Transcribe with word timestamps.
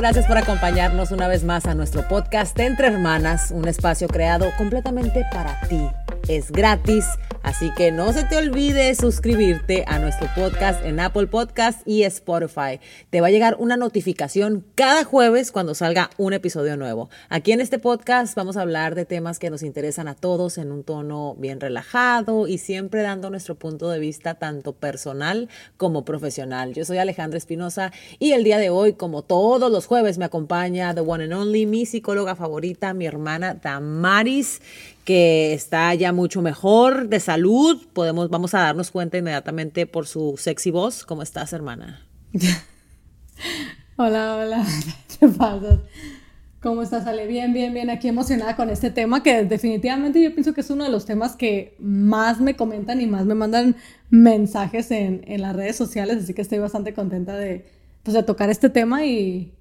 gracias 0.00 0.26
por 0.26 0.38
acompañarnos 0.38 1.10
una 1.10 1.28
vez 1.28 1.44
más 1.44 1.66
a 1.66 1.74
nuestro 1.74 2.08
podcast 2.08 2.58
Entre 2.58 2.86
Hermanas, 2.86 3.50
un 3.50 3.68
espacio 3.68 4.08
creado 4.08 4.46
completamente 4.56 5.26
para 5.30 5.60
ti. 5.68 5.78
Es 6.30 6.52
gratis 6.52 7.04
Así 7.42 7.70
que 7.74 7.90
no 7.90 8.12
se 8.12 8.24
te 8.24 8.36
olvide 8.36 8.94
suscribirte 8.94 9.84
a 9.86 9.98
nuestro 9.98 10.28
podcast 10.36 10.84
en 10.84 11.00
Apple 11.00 11.26
Podcast 11.26 11.80
y 11.88 12.02
Spotify. 12.02 12.80
Te 13.08 13.22
va 13.22 13.28
a 13.28 13.30
llegar 13.30 13.56
una 13.58 13.78
notificación 13.78 14.64
cada 14.74 15.04
jueves 15.04 15.50
cuando 15.50 15.74
salga 15.74 16.10
un 16.18 16.34
episodio 16.34 16.76
nuevo. 16.76 17.08
Aquí 17.30 17.52
en 17.52 17.62
este 17.62 17.78
podcast 17.78 18.34
vamos 18.34 18.58
a 18.58 18.60
hablar 18.60 18.94
de 18.94 19.06
temas 19.06 19.38
que 19.38 19.48
nos 19.48 19.62
interesan 19.62 20.06
a 20.06 20.14
todos 20.14 20.58
en 20.58 20.70
un 20.70 20.84
tono 20.84 21.34
bien 21.38 21.60
relajado 21.60 22.46
y 22.46 22.58
siempre 22.58 23.00
dando 23.00 23.30
nuestro 23.30 23.54
punto 23.54 23.88
de 23.88 24.00
vista 24.00 24.34
tanto 24.34 24.74
personal 24.74 25.48
como 25.78 26.04
profesional. 26.04 26.74
Yo 26.74 26.84
soy 26.84 26.98
Alejandra 26.98 27.38
Espinosa 27.38 27.90
y 28.18 28.32
el 28.32 28.44
día 28.44 28.58
de 28.58 28.68
hoy, 28.68 28.92
como 28.92 29.22
todos 29.22 29.72
los 29.72 29.86
jueves, 29.86 30.18
me 30.18 30.26
acompaña 30.26 30.94
The 30.94 31.00
One 31.00 31.24
and 31.24 31.32
Only, 31.32 31.64
mi 31.64 31.86
psicóloga 31.86 32.36
favorita, 32.36 32.92
mi 32.92 33.06
hermana 33.06 33.54
Damaris 33.54 34.60
que 35.04 35.52
está 35.52 35.94
ya 35.94 36.12
mucho 36.12 36.42
mejor 36.42 37.08
de 37.08 37.20
salud. 37.20 37.86
Podemos, 37.92 38.30
vamos 38.30 38.54
a 38.54 38.60
darnos 38.60 38.90
cuenta 38.90 39.18
inmediatamente 39.18 39.86
por 39.86 40.06
su 40.06 40.36
sexy 40.38 40.70
voz. 40.70 41.04
¿Cómo 41.04 41.22
estás, 41.22 41.52
hermana? 41.52 42.06
hola, 43.96 44.36
hola. 44.36 44.66
¿Qué 45.20 45.28
pasa? 45.28 45.80
¿Cómo 46.62 46.82
estás, 46.82 47.06
Ale? 47.06 47.26
Bien, 47.26 47.54
bien, 47.54 47.72
bien. 47.72 47.88
Aquí 47.88 48.08
emocionada 48.08 48.54
con 48.54 48.68
este 48.68 48.90
tema 48.90 49.22
que 49.22 49.44
definitivamente 49.44 50.22
yo 50.22 50.34
pienso 50.34 50.52
que 50.52 50.60
es 50.60 50.68
uno 50.68 50.84
de 50.84 50.90
los 50.90 51.06
temas 51.06 51.34
que 51.34 51.74
más 51.78 52.38
me 52.38 52.54
comentan 52.54 53.00
y 53.00 53.06
más 53.06 53.24
me 53.24 53.34
mandan 53.34 53.76
mensajes 54.10 54.90
en, 54.90 55.22
en 55.26 55.40
las 55.40 55.56
redes 55.56 55.76
sociales. 55.76 56.18
Así 56.18 56.34
que 56.34 56.42
estoy 56.42 56.58
bastante 56.58 56.92
contenta 56.92 57.34
de, 57.34 57.64
pues, 58.02 58.14
de 58.14 58.22
tocar 58.22 58.50
este 58.50 58.68
tema 58.68 59.06
y, 59.06 59.54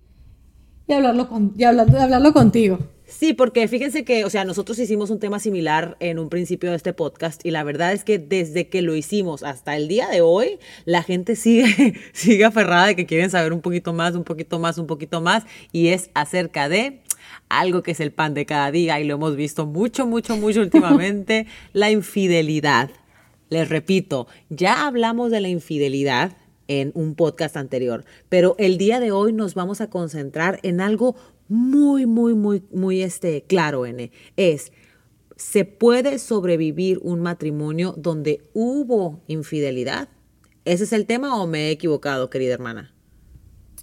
y, 0.88 0.94
hablarlo, 0.94 1.30
con, 1.30 1.54
y 1.58 1.64
hablando, 1.64 1.96
de 1.96 2.04
hablarlo 2.04 2.34
contigo. 2.34 2.80
Sí, 3.10 3.34
porque 3.34 3.68
fíjense 3.68 4.06
que, 4.06 4.24
o 4.24 4.30
sea, 4.30 4.46
nosotros 4.46 4.78
hicimos 4.78 5.10
un 5.10 5.20
tema 5.20 5.40
similar 5.40 5.98
en 6.00 6.20
un 6.20 6.30
principio 6.30 6.70
de 6.70 6.78
este 6.78 6.94
podcast 6.94 7.44
y 7.44 7.50
la 7.50 7.64
verdad 7.64 7.92
es 7.92 8.04
que 8.04 8.20
desde 8.20 8.70
que 8.70 8.84
lo 8.84 8.96
hicimos 8.96 9.42
hasta 9.42 9.76
el 9.76 9.88
día 9.88 10.08
de 10.10 10.22
hoy, 10.22 10.60
la 10.86 11.02
gente 11.02 11.36
sigue, 11.36 11.96
sigue 12.14 12.46
aferrada 12.46 12.86
de 12.86 12.96
que 12.96 13.08
quieren 13.08 13.32
saber 13.32 13.52
un 13.52 13.62
poquito 13.62 13.94
más, 13.94 14.14
un 14.14 14.24
poquito 14.24 14.60
más, 14.60 14.78
un 14.78 14.86
poquito 14.86 15.22
más 15.22 15.44
y 15.72 15.88
es 15.88 16.12
acerca 16.14 16.70
de 16.70 17.02
algo 17.50 17.82
que 17.82 17.92
es 17.92 18.00
el 18.00 18.12
pan 18.12 18.36
de 18.36 18.46
cada 18.46 18.70
día 18.70 19.00
y 19.00 19.06
lo 19.06 19.16
hemos 19.16 19.36
visto 19.36 19.66
mucho, 19.66 20.06
mucho, 20.06 20.38
mucho 20.38 20.62
últimamente, 20.62 21.48
la 21.74 21.90
infidelidad. 21.90 22.92
Les 23.50 23.68
repito, 23.68 24.28
ya 24.50 24.86
hablamos 24.86 25.32
de 25.32 25.42
la 25.42 25.50
infidelidad 25.50 26.38
en 26.68 26.92
un 26.94 27.16
podcast 27.16 27.58
anterior, 27.58 28.06
pero 28.30 28.56
el 28.60 28.78
día 28.78 29.00
de 29.00 29.12
hoy 29.12 29.34
nos 29.34 29.56
vamos 29.56 29.82
a 29.82 29.90
concentrar 29.90 30.60
en 30.62 30.80
algo 30.80 31.16
muy, 31.50 32.06
muy, 32.06 32.36
muy, 32.36 32.64
muy 32.72 33.02
este, 33.02 33.44
claro, 33.44 33.86
N, 33.86 34.12
es, 34.38 34.72
¿se 35.36 35.66
puede 35.66 36.20
sobrevivir 36.20 37.00
un 37.02 37.22
matrimonio 37.22 37.94
donde 37.98 38.50
hubo 38.54 39.22
infidelidad? 39.28 40.10
¿Ese 40.64 40.84
es 40.86 40.94
el 40.94 41.06
tema 41.06 41.42
o 41.42 41.48
me 41.48 41.68
he 41.68 41.72
equivocado, 41.72 42.30
querida 42.30 42.54
hermana? 42.54 42.94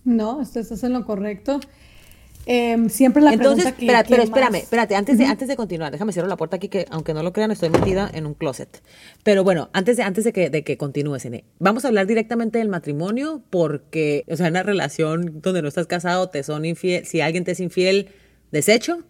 No, 0.04 0.40
estás 0.40 0.84
en 0.84 0.92
lo 0.92 1.04
correcto. 1.04 1.58
Em, 2.48 2.88
siempre 2.88 3.20
la 3.22 3.32
Entonces, 3.32 3.72
pregunta 3.72 4.04
que, 4.04 4.08
pero 4.08 4.22
espérame, 4.22 4.54
espérate, 4.54 4.94
antes, 4.94 5.18
de, 5.18 5.24
antes 5.24 5.48
de 5.48 5.56
continuar, 5.56 5.90
déjame 5.90 6.12
cerrar 6.12 6.28
la 6.28 6.36
puerta 6.36 6.56
aquí 6.56 6.68
que, 6.68 6.86
aunque 6.90 7.12
no 7.12 7.24
lo 7.24 7.32
crean, 7.32 7.50
estoy 7.50 7.70
metida 7.70 8.08
en 8.14 8.24
un 8.24 8.34
closet. 8.34 8.82
Pero 9.24 9.42
bueno, 9.42 9.68
antes 9.72 9.96
de, 9.96 10.04
antes 10.04 10.22
de 10.22 10.32
que, 10.32 10.48
de 10.48 10.62
que 10.62 10.76
continúes, 10.76 11.26
vamos 11.58 11.84
a 11.84 11.88
hablar 11.88 12.06
directamente 12.06 12.58
del 12.58 12.68
matrimonio 12.68 13.42
porque, 13.50 14.24
o 14.30 14.36
sea, 14.36 14.46
en 14.46 14.52
una 14.52 14.62
relación 14.62 15.40
donde 15.42 15.60
no 15.60 15.66
estás 15.66 15.88
casado, 15.88 16.28
te 16.28 16.44
son 16.44 16.64
infiel, 16.64 17.04
si 17.04 17.20
alguien 17.20 17.42
te 17.42 17.50
es 17.50 17.60
infiel, 17.60 18.10
desecho. 18.52 19.02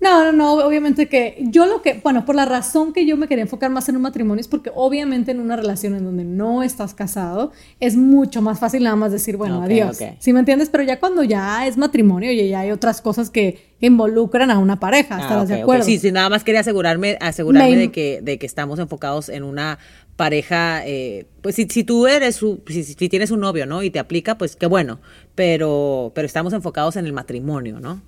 No, 0.00 0.24
no, 0.24 0.32
no, 0.32 0.64
obviamente 0.64 1.08
que 1.08 1.36
yo 1.40 1.66
lo 1.66 1.82
que, 1.82 2.00
bueno, 2.04 2.24
por 2.24 2.36
la 2.36 2.44
razón 2.44 2.92
que 2.92 3.04
yo 3.04 3.16
me 3.16 3.26
quería 3.26 3.42
enfocar 3.42 3.70
más 3.70 3.88
en 3.88 3.96
un 3.96 4.02
matrimonio 4.02 4.40
es 4.40 4.46
porque 4.46 4.70
obviamente 4.74 5.32
en 5.32 5.40
una 5.40 5.56
relación 5.56 5.96
en 5.96 6.04
donde 6.04 6.24
no 6.24 6.62
estás 6.62 6.94
casado 6.94 7.50
es 7.80 7.96
mucho 7.96 8.40
más 8.40 8.60
fácil 8.60 8.84
nada 8.84 8.94
más 8.94 9.10
decir, 9.10 9.36
bueno, 9.36 9.60
adiós. 9.60 9.98
¿Sí 10.20 10.32
me 10.32 10.38
entiendes? 10.38 10.70
Pero 10.70 10.84
ya 10.84 11.00
cuando 11.00 11.24
ya 11.24 11.66
es 11.66 11.76
matrimonio 11.76 12.30
y 12.30 12.48
ya 12.48 12.60
hay 12.60 12.70
otras 12.70 13.00
cosas 13.00 13.30
que 13.30 13.58
involucran 13.80 14.52
a 14.52 14.58
una 14.58 14.78
pareja, 14.78 15.16
ah, 15.16 15.20
¿estás 15.20 15.48
de 15.48 15.62
acuerdo? 15.62 15.84
Sí, 15.84 15.98
sí, 15.98 16.12
nada 16.12 16.28
más 16.28 16.44
quería 16.44 16.60
asegurarme, 16.60 17.18
asegurarme 17.20 17.76
de, 17.76 17.90
que, 17.90 18.20
de 18.22 18.38
que 18.38 18.46
estamos 18.46 18.78
enfocados 18.78 19.28
en 19.28 19.42
una 19.42 19.80
pareja, 20.14 20.86
eh, 20.86 21.26
pues 21.42 21.56
si, 21.56 21.66
si, 21.68 21.82
tú 21.82 22.06
eres, 22.06 22.36
su, 22.36 22.62
si, 22.66 22.84
si, 22.84 23.08
tienes 23.08 23.30
un 23.30 23.40
novio, 23.40 23.66
¿no? 23.66 23.82
Y 23.82 23.90
te 23.90 23.98
aplica, 23.98 24.38
pues 24.38 24.54
qué 24.54 24.66
bueno, 24.66 25.00
pero, 25.34 26.12
pero 26.14 26.26
estamos 26.26 26.52
enfocados 26.52 26.96
en 26.96 27.06
el 27.06 27.12
matrimonio, 27.12 27.80
¿no? 27.80 28.00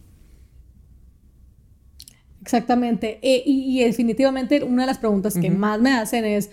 Exactamente. 2.42 3.18
E, 3.22 3.42
y, 3.44 3.82
definitivamente 3.84 4.64
una 4.64 4.82
de 4.82 4.86
las 4.86 4.98
preguntas 4.98 5.34
que 5.34 5.50
más 5.50 5.80
me 5.80 5.92
hacen 5.92 6.24
es, 6.24 6.50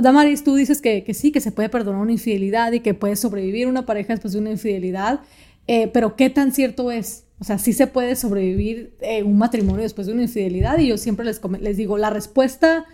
Damaris, 0.00 0.42
tú 0.44 0.54
dices 0.54 0.80
que, 0.80 1.04
sí, 1.14 1.32
que 1.32 1.40
se 1.40 1.52
puede 1.52 1.68
perdonar 1.68 2.00
una 2.00 2.12
infidelidad 2.12 2.72
y 2.72 2.80
que 2.80 2.94
puede 2.94 3.16
sobrevivir 3.16 3.68
una 3.68 3.86
pareja 3.86 4.12
después 4.12 4.32
de 4.32 4.40
una 4.40 4.50
infidelidad, 4.50 5.20
eh, 5.66 5.88
pero 5.88 6.16
¿qué 6.16 6.30
tan 6.30 6.52
cierto 6.52 6.90
es? 6.90 7.24
O 7.38 7.44
sea, 7.44 7.58
sí 7.58 7.72
se 7.72 7.86
puede 7.86 8.16
sobrevivir 8.16 8.94
eh, 9.00 9.22
un 9.22 9.38
matrimonio 9.38 9.82
después 9.82 10.06
de 10.06 10.12
una 10.12 10.22
infidelidad 10.22 10.78
y 10.78 10.88
yo 10.88 10.98
siempre 10.98 11.24
les, 11.24 11.40
les 11.60 11.76
digo, 11.76 11.98
la 11.98 12.10
respuesta 12.10 12.86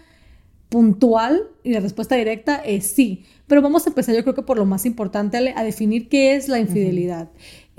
puntual 0.71 1.43
y 1.63 1.73
la 1.73 1.81
respuesta 1.81 2.15
directa 2.15 2.57
es 2.57 2.87
sí. 2.87 3.25
Pero 3.47 3.61
vamos 3.61 3.87
a 3.87 3.91
empezar 3.91 4.15
yo 4.15 4.23
creo 4.23 4.35
que 4.35 4.43
por 4.43 4.57
lo 4.57 4.65
más 4.65 4.87
importante 4.87 5.37
a, 5.37 5.65
definir 5.65 6.09
qué 6.09 6.37
es 6.37 6.49
la 6.49 6.59
infidelidad. 6.59 7.29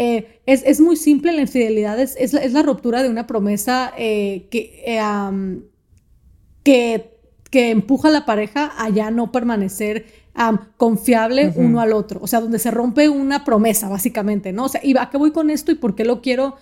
Eh, 0.03 0.41
es, 0.47 0.81
muy 0.81 0.95
simple, 0.95 1.31
la 1.31 1.41
infidelidad 1.41 1.99
es, 1.99 2.15
es, 2.17 2.33
la, 2.33 2.63
ruptura 2.63 3.03
de 3.03 3.09
una 3.09 3.27
promesa 3.27 3.93
eh, 3.95 4.47
que, 4.49 4.83
eh, 4.83 4.99
que, 6.63 7.19
que, 7.51 7.69
empuja 7.69 8.07
a 8.07 8.11
la 8.11 8.25
pareja 8.25 8.73
a 8.79 8.89
ya 8.89 9.11
no 9.11 9.31
permanecer 9.31 10.07
confiable 10.77 11.53
uno 11.55 11.81
al 11.81 11.93
otro. 11.93 12.19
O 12.23 12.25
sea, 12.25 12.41
donde 12.41 12.57
se 12.57 12.71
rompe 12.71 13.09
una 13.09 13.45
promesa, 13.45 13.89
básicamente, 13.89 14.51
¿no? 14.51 14.65
O 14.65 14.69
sea, 14.69 14.81
¿y 14.83 14.97
a 14.97 15.07
qué 15.11 15.17
voy 15.17 15.29
con 15.29 15.51
esto 15.51 15.71
y 15.71 15.75
por 15.75 15.93
qué 15.93 16.03
lo 16.03 16.19
quiero, 16.19 16.55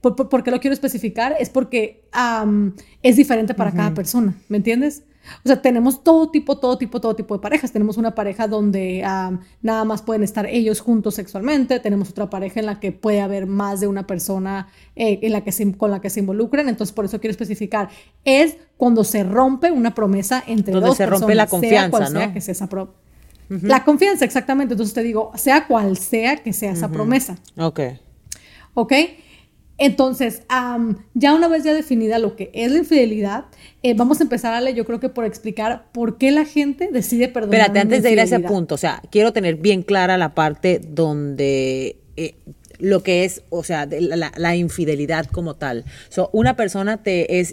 por, 0.00 0.42
qué 0.42 0.50
lo 0.50 0.58
quiero 0.58 0.74
especificar? 0.74 1.36
Es 1.38 1.48
porque 1.48 2.08
es 3.04 3.16
diferente 3.16 3.54
para 3.54 3.70
cada 3.70 3.94
persona, 3.94 4.34
¿me 4.48 4.56
entiendes? 4.56 5.04
O 5.44 5.48
sea, 5.48 5.60
tenemos 5.62 6.02
todo 6.04 6.30
tipo, 6.30 6.58
todo 6.58 6.78
tipo, 6.78 7.00
todo 7.00 7.14
tipo 7.14 7.34
de 7.34 7.40
parejas. 7.40 7.72
Tenemos 7.72 7.96
una 7.96 8.14
pareja 8.14 8.48
donde 8.48 9.02
nada 9.62 9.84
más 9.84 10.02
pueden 10.02 10.22
estar 10.22 10.46
ellos 10.46 10.80
juntos 10.80 11.14
sexualmente. 11.14 11.80
Tenemos 11.80 12.10
otra 12.10 12.28
pareja 12.30 12.60
en 12.60 12.66
la 12.66 12.80
que 12.80 12.92
puede 12.92 13.20
haber 13.20 13.46
más 13.46 13.80
de 13.80 13.86
una 13.86 14.06
persona 14.06 14.68
eh, 14.96 15.20
en 15.22 15.32
la 15.32 15.42
que 15.42 15.52
con 15.76 15.90
la 15.90 16.00
que 16.00 16.10
se 16.10 16.20
involucran. 16.20 16.68
Entonces, 16.68 16.92
por 16.92 17.04
eso 17.04 17.20
quiero 17.20 17.32
especificar. 17.32 17.88
Es 18.24 18.56
cuando 18.76 19.04
se 19.04 19.22
rompe 19.24 19.70
una 19.70 19.94
promesa 19.94 20.42
entre 20.46 20.74
donde 20.74 20.88
dos 20.88 20.96
se 20.96 21.06
rompe 21.06 21.34
la 21.34 21.46
confianza, 21.46 22.10
¿no? 22.10 22.20
Sea 22.20 22.32
que 22.32 22.40
sea 22.40 22.52
esa 22.52 22.68
La 23.48 23.84
confianza, 23.84 24.24
exactamente. 24.24 24.74
Entonces 24.74 24.94
te 24.94 25.02
digo, 25.02 25.32
sea 25.36 25.66
cual 25.66 25.96
sea 25.96 26.36
que 26.36 26.52
sea 26.52 26.72
esa 26.72 26.88
promesa. 26.88 27.36
Ok. 27.56 27.80
Ok. 28.74 28.92
Entonces, 29.82 30.42
ya 31.14 31.34
una 31.34 31.48
vez 31.48 31.64
ya 31.64 31.74
definida 31.74 32.20
lo 32.20 32.36
que 32.36 32.52
es 32.54 32.70
la 32.70 32.78
infidelidad, 32.78 33.46
eh, 33.82 33.94
vamos 33.94 34.20
a 34.20 34.22
empezar, 34.22 34.54
a 34.54 34.60
leer, 34.60 34.76
yo 34.76 34.84
creo 34.84 35.00
que 35.00 35.08
por 35.08 35.24
explicar 35.24 35.86
por 35.90 36.18
qué 36.18 36.30
la 36.30 36.44
gente 36.44 36.90
decide 36.92 37.26
perdonar. 37.26 37.60
Espérate, 37.60 37.80
antes 37.80 38.02
de 38.04 38.12
ir 38.12 38.20
a 38.20 38.22
ese 38.22 38.38
punto, 38.38 38.76
o 38.76 38.78
sea, 38.78 39.02
quiero 39.10 39.32
tener 39.32 39.56
bien 39.56 39.82
clara 39.82 40.16
la 40.18 40.36
parte 40.36 40.78
donde 40.78 41.96
eh, 42.16 42.36
lo 42.78 43.02
que 43.02 43.24
es, 43.24 43.42
o 43.50 43.64
sea, 43.64 43.88
la, 43.90 44.54
infidelidad 44.54 45.26
como 45.26 45.54
tal. 45.54 45.84
So, 46.10 46.30
una 46.32 46.54
persona 46.54 47.02
te 47.02 47.40
es 47.40 47.52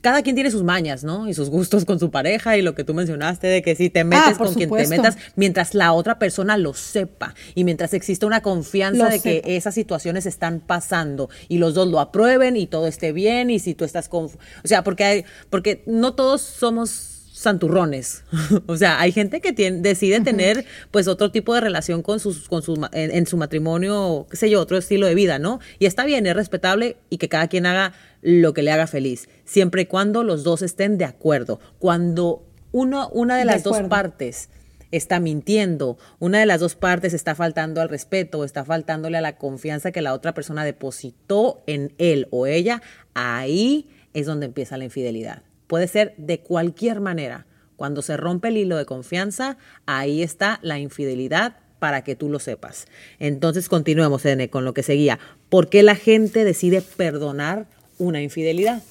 cada 0.00 0.22
quien 0.22 0.34
tiene 0.34 0.50
sus 0.50 0.62
mañas, 0.62 1.04
¿no? 1.04 1.28
Y 1.28 1.34
sus 1.34 1.50
gustos 1.50 1.84
con 1.84 1.98
su 1.98 2.10
pareja 2.10 2.56
y 2.56 2.62
lo 2.62 2.74
que 2.74 2.84
tú 2.84 2.94
mencionaste 2.94 3.46
de 3.46 3.62
que 3.62 3.74
si 3.74 3.90
te 3.90 4.04
metes 4.04 4.34
ah, 4.34 4.38
con 4.38 4.54
quien 4.54 4.70
te 4.70 4.86
metas, 4.86 5.16
mientras 5.36 5.74
la 5.74 5.92
otra 5.92 6.18
persona 6.18 6.56
lo 6.56 6.74
sepa 6.74 7.34
y 7.54 7.64
mientras 7.64 7.94
exista 7.94 8.26
una 8.26 8.40
confianza 8.40 9.08
de 9.08 9.20
que 9.20 9.42
esas 9.44 9.74
situaciones 9.74 10.26
están 10.26 10.60
pasando 10.60 11.28
y 11.48 11.58
los 11.58 11.74
dos 11.74 11.88
lo 11.88 12.00
aprueben 12.00 12.56
y 12.56 12.66
todo 12.66 12.86
esté 12.86 13.12
bien 13.12 13.50
y 13.50 13.58
si 13.58 13.74
tú 13.74 13.84
estás 13.84 14.08
con... 14.08 14.26
O 14.26 14.30
sea, 14.64 14.84
porque, 14.84 15.04
hay, 15.04 15.24
porque 15.50 15.82
no 15.86 16.14
todos 16.14 16.42
somos 16.42 17.17
santurrones. 17.38 18.24
o 18.66 18.76
sea, 18.76 19.00
hay 19.00 19.12
gente 19.12 19.40
que 19.40 19.52
tiene, 19.52 19.80
decide 19.80 20.20
tener 20.20 20.64
pues 20.90 21.06
otro 21.06 21.30
tipo 21.30 21.54
de 21.54 21.60
relación 21.60 22.02
con 22.02 22.18
sus, 22.18 22.48
con 22.48 22.62
sus, 22.62 22.80
en, 22.92 23.26
su 23.26 23.36
matrimonio, 23.36 24.26
qué 24.28 24.36
sé 24.36 24.50
yo, 24.50 24.60
otro 24.60 24.76
estilo 24.76 25.06
de 25.06 25.14
vida, 25.14 25.38
¿no? 25.38 25.60
Y 25.78 25.86
está 25.86 26.04
bien, 26.04 26.26
es 26.26 26.34
respetable 26.34 26.96
y 27.10 27.18
que 27.18 27.28
cada 27.28 27.46
quien 27.46 27.66
haga 27.66 27.92
lo 28.22 28.52
que 28.54 28.62
le 28.62 28.72
haga 28.72 28.88
feliz, 28.88 29.28
siempre 29.44 29.82
y 29.82 29.86
cuando 29.86 30.24
los 30.24 30.42
dos 30.42 30.62
estén 30.62 30.98
de 30.98 31.04
acuerdo. 31.04 31.60
Cuando 31.78 32.44
uno, 32.72 33.08
una 33.10 33.36
de 33.36 33.44
las 33.44 33.62
dos 33.62 33.80
partes 33.82 34.48
está 34.90 35.20
mintiendo, 35.20 35.96
una 36.18 36.40
de 36.40 36.46
las 36.46 36.58
dos 36.58 36.74
partes 36.74 37.14
está 37.14 37.36
faltando 37.36 37.80
al 37.80 37.88
respeto, 37.88 38.44
está 38.44 38.64
faltándole 38.64 39.16
a 39.16 39.20
la 39.20 39.36
confianza 39.36 39.92
que 39.92 40.02
la 40.02 40.12
otra 40.12 40.34
persona 40.34 40.64
depositó 40.64 41.62
en 41.68 41.92
él 41.98 42.26
o 42.30 42.48
ella, 42.48 42.82
ahí 43.14 43.88
es 44.12 44.26
donde 44.26 44.46
empieza 44.46 44.76
la 44.76 44.84
infidelidad. 44.84 45.42
Puede 45.68 45.86
ser 45.86 46.14
de 46.16 46.40
cualquier 46.40 47.00
manera. 47.00 47.46
Cuando 47.76 48.02
se 48.02 48.16
rompe 48.16 48.48
el 48.48 48.56
hilo 48.56 48.76
de 48.76 48.86
confianza, 48.86 49.56
ahí 49.86 50.22
está 50.22 50.58
la 50.62 50.80
infidelidad 50.80 51.58
para 51.78 52.02
que 52.02 52.16
tú 52.16 52.28
lo 52.28 52.40
sepas. 52.40 52.88
Entonces 53.20 53.68
continuemos, 53.68 54.24
Ene, 54.24 54.50
con 54.50 54.64
lo 54.64 54.74
que 54.74 54.82
seguía. 54.82 55.20
¿Por 55.48 55.68
qué 55.68 55.84
la 55.84 55.94
gente 55.94 56.44
decide 56.44 56.82
perdonar 56.82 57.68
una 57.98 58.20
infidelidad? 58.20 58.82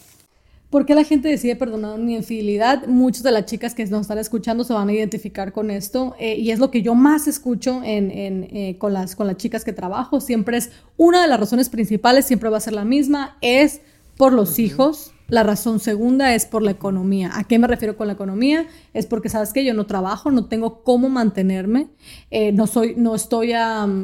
¿Por 0.70 0.86
qué 0.86 0.96
la 0.96 1.06
gente 1.06 1.30
decide 1.30 1.56
perdonar 1.56 1.98
una 1.98 2.12
infidelidad? 2.12 2.88
Muchas 2.88 3.24
de 3.24 3.32
las 3.32 3.46
chicas 3.46 3.74
que 3.74 3.86
nos 3.86 4.02
están 4.02 4.18
escuchando 4.18 4.66
se 4.66 4.74
van 4.74 4.90
a 4.90 4.94
identificar 4.94 5.54
con 5.54 5.72
esto 5.72 6.14
eh, 6.20 6.36
y 6.36 6.52
es 6.52 6.60
lo 6.60 6.72
que 6.72 6.82
yo 6.82 6.94
más 6.94 7.28
escucho 7.28 7.82
en, 7.86 8.12
eh, 8.12 8.76
con, 8.78 8.92
las, 8.92 9.16
con 9.16 9.28
las 9.28 9.38
chicas 9.38 9.64
que 9.64 9.72
trabajo. 9.72 10.20
Siempre 10.20 10.58
es 10.58 10.72
una 10.98 11.22
de 11.22 11.30
las 11.30 11.40
razones 11.40 11.70
principales, 11.70 12.26
siempre 12.26 12.50
va 12.50 12.58
a 12.58 12.62
ser 12.62 12.74
la 12.74 12.84
misma, 12.84 13.38
es 13.42 13.80
por 14.18 14.34
los 14.34 14.60
hijos. 14.60 15.14
La 15.30 15.44
razón 15.44 15.80
segunda 15.80 16.34
es 16.34 16.46
por 16.46 16.62
la 16.62 16.72
economía. 16.72 17.32
¿A 17.34 17.44
qué 17.44 17.60
me 17.60 17.68
refiero 17.68 17.98
con 17.98 18.08
la 18.08 18.14
economía? 18.14 18.66
Es 18.94 19.06
porque, 19.06 19.28
¿sabes 19.28 19.52
que 19.52 19.66
Yo 19.66 19.74
no 19.74 19.86
trabajo, 19.86 20.32
no 20.32 20.46
tengo 20.46 20.84
cómo 20.84 21.10
mantenerme, 21.10 21.90
eh, 22.32 22.52
no, 22.54 22.66
soy, 22.68 22.96
no, 22.96 23.14
estoy, 23.14 23.54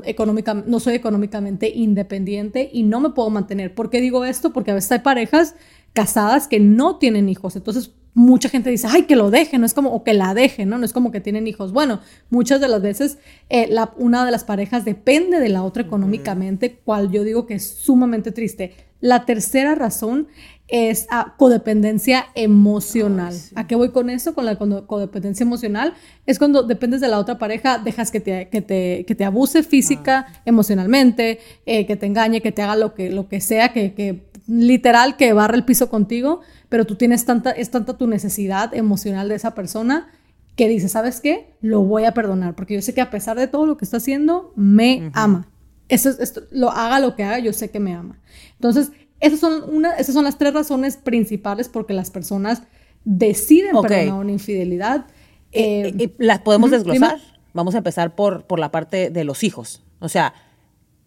económica, 0.03 0.53
no 0.53 0.79
soy 0.79 0.95
económicamente 0.95 1.69
independiente 1.69 2.69
y 2.73 2.83
no 2.83 2.99
me 2.99 3.11
puedo 3.11 3.29
mantener. 3.29 3.73
¿Por 3.73 3.89
qué 3.89 4.01
digo 4.01 4.25
esto? 4.25 4.51
Porque 4.51 4.71
a 4.71 4.75
veces 4.75 4.91
hay 4.91 4.99
parejas 4.99 5.55
casadas 5.93 6.47
que 6.47 6.59
no 6.59 6.97
tienen 6.97 7.29
hijos. 7.29 7.55
Entonces, 7.55 7.91
mucha 8.13 8.49
gente 8.49 8.69
dice, 8.69 8.87
ay, 8.89 9.03
que 9.03 9.15
lo 9.15 9.31
dejen, 9.31 9.61
no 9.61 9.65
es 9.65 9.73
como, 9.73 9.91
o 9.91 10.03
que 10.03 10.13
la 10.13 10.33
dejen, 10.33 10.69
¿no? 10.69 10.77
No 10.77 10.85
es 10.85 10.93
como 10.93 11.11
que 11.11 11.21
tienen 11.21 11.47
hijos. 11.47 11.71
Bueno, 11.71 11.99
muchas 12.29 12.61
de 12.61 12.67
las 12.67 12.81
veces 12.81 13.17
eh, 13.49 13.73
una 13.97 14.25
de 14.25 14.31
las 14.31 14.43
parejas 14.43 14.85
depende 14.85 15.39
de 15.39 15.49
la 15.49 15.63
otra 15.63 15.83
económicamente, 15.83 16.79
cual 16.83 17.11
yo 17.11 17.23
digo 17.23 17.45
que 17.45 17.55
es 17.55 17.65
sumamente 17.65 18.31
triste. 18.31 18.75
La 19.03 19.25
tercera 19.25 19.75
razón 19.75 20.29
es 20.69 21.07
a 21.09 21.35
codependencia 21.35 22.27
emocional. 22.35 23.37
¿A 23.53 23.67
qué 23.67 23.75
voy 23.75 23.89
con 23.89 24.09
eso? 24.09 24.33
Con 24.33 24.45
la 24.45 24.55
codependencia 24.55 25.43
emocional. 25.43 25.93
Es 26.25 26.39
cuando 26.39 26.63
dependes 26.63 27.01
de 27.01 27.09
la 27.09 27.19
otra 27.19 27.37
pareja, 27.37 27.79
dejas 27.79 28.11
que 28.11 28.21
te, 28.21 28.47
que 28.47 28.61
te, 28.61 29.03
que 29.05 29.13
te 29.13 29.25
abuse 29.25 29.63
física, 29.63 30.27
ah. 30.29 30.41
emocionalmente, 30.45 31.39
eh, 31.65 31.85
que 31.85 31.97
te 31.97 32.05
engañe, 32.05 32.39
que 32.39 32.53
te 32.53 32.61
haga 32.61 32.77
lo 32.77 32.93
que, 32.93 33.09
lo 33.09 33.27
que 33.27 33.41
sea, 33.41 33.73
que, 33.73 33.93
que 33.93 34.23
literal 34.47 35.17
que 35.17 35.33
barra 35.33 35.57
el 35.57 35.65
piso 35.65 35.89
contigo, 35.89 36.39
pero 36.69 36.85
tú 36.85 36.95
tienes 36.95 37.25
tanta, 37.25 37.51
es 37.51 37.71
tanta 37.71 37.97
tu 37.97 38.07
necesidad 38.07 38.73
emocional 38.73 39.27
de 39.27 39.35
esa 39.35 39.53
persona 39.53 40.07
que 40.55 40.69
dices, 40.69 40.93
¿sabes 40.93 41.19
qué? 41.19 41.57
Lo 41.59 41.81
voy 41.81 42.05
a 42.05 42.13
perdonar, 42.13 42.55
porque 42.55 42.75
yo 42.75 42.81
sé 42.81 42.93
que 42.93 43.01
a 43.01 43.09
pesar 43.09 43.37
de 43.37 43.47
todo 43.47 43.65
lo 43.65 43.75
que 43.75 43.83
está 43.83 43.97
haciendo, 43.97 44.53
me 44.55 45.11
ama. 45.13 45.49
Eso, 45.89 46.09
esto, 46.09 46.41
lo 46.51 46.71
haga 46.71 46.99
lo 46.99 47.15
que 47.15 47.23
haga, 47.23 47.39
yo 47.39 47.53
sé 47.53 47.69
que 47.69 47.79
me 47.79 47.93
ama. 47.93 48.19
Entonces, 48.53 48.91
esas 49.19 49.39
son, 49.39 49.63
una, 49.73 49.95
esas 49.95 50.13
son 50.13 50.23
las 50.23 50.37
tres 50.37 50.53
razones 50.53 50.97
principales 50.97 51.69
porque 51.69 51.93
las 51.93 52.11
personas 52.11 52.63
deciden 53.05 53.79
perdonar 53.81 54.19
una 54.19 54.31
infidelidad. 54.31 55.05
Eh, 55.51 55.93
y, 55.97 56.23
las 56.23 56.39
podemos 56.39 56.71
desglosar. 56.71 57.19
Vamos 57.53 57.75
a 57.75 57.79
empezar 57.79 58.15
por, 58.15 58.45
por 58.45 58.59
la 58.59 58.71
parte 58.71 59.09
de 59.09 59.23
los 59.23 59.43
hijos. 59.43 59.83
O 59.99 60.09
sea, 60.09 60.33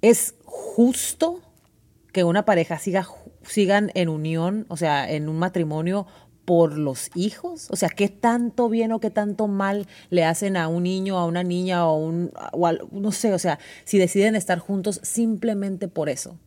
¿es 0.01 0.35
justo 0.45 1.41
que 2.13 2.25
una 2.25 2.45
pareja 2.45 2.79
siga 2.79 3.07
sigan 3.49 3.91
en 3.95 4.09
unión, 4.09 4.67
o 4.69 4.77
sea, 4.77 5.11
en 5.11 5.29
un 5.29 5.39
matrimonio 5.39 6.07
por 6.47 6.79
los 6.79 7.11
hijos? 7.15 7.67
O 7.71 7.77
sea, 7.77 7.91
¿qué 7.91 8.09
tanto 8.09 8.71
bien 8.71 8.93
o 8.93 9.01
qué 9.01 9.11
tanto 9.11 9.49
mal 9.49 9.87
le 10.09 10.25
hacen 10.25 10.57
a 10.57 10.69
un 10.69 10.85
niño, 10.85 11.19
a 11.19 11.27
una 11.27 11.43
niña 11.43 11.87
o, 11.87 11.99
un, 11.99 12.33
no 12.93 13.13
sé, 13.13 13.35
o 13.35 13.39
sea, 13.39 13.59
si 13.85 13.99
deciden 13.99 14.35
estar 14.35 14.59
juntos 14.59 15.01
simplemente 15.03 15.89
por 15.89 16.09
eso? 16.09 16.39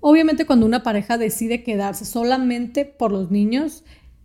Obviamente 0.00 0.46
cuando 0.46 0.66
una 0.66 0.82
pareja 0.82 1.18
decide 1.18 1.64
quedarse 1.64 2.04
solamente 2.04 2.84
por 2.84 3.10
los 3.10 3.30
niños, 3.30 3.84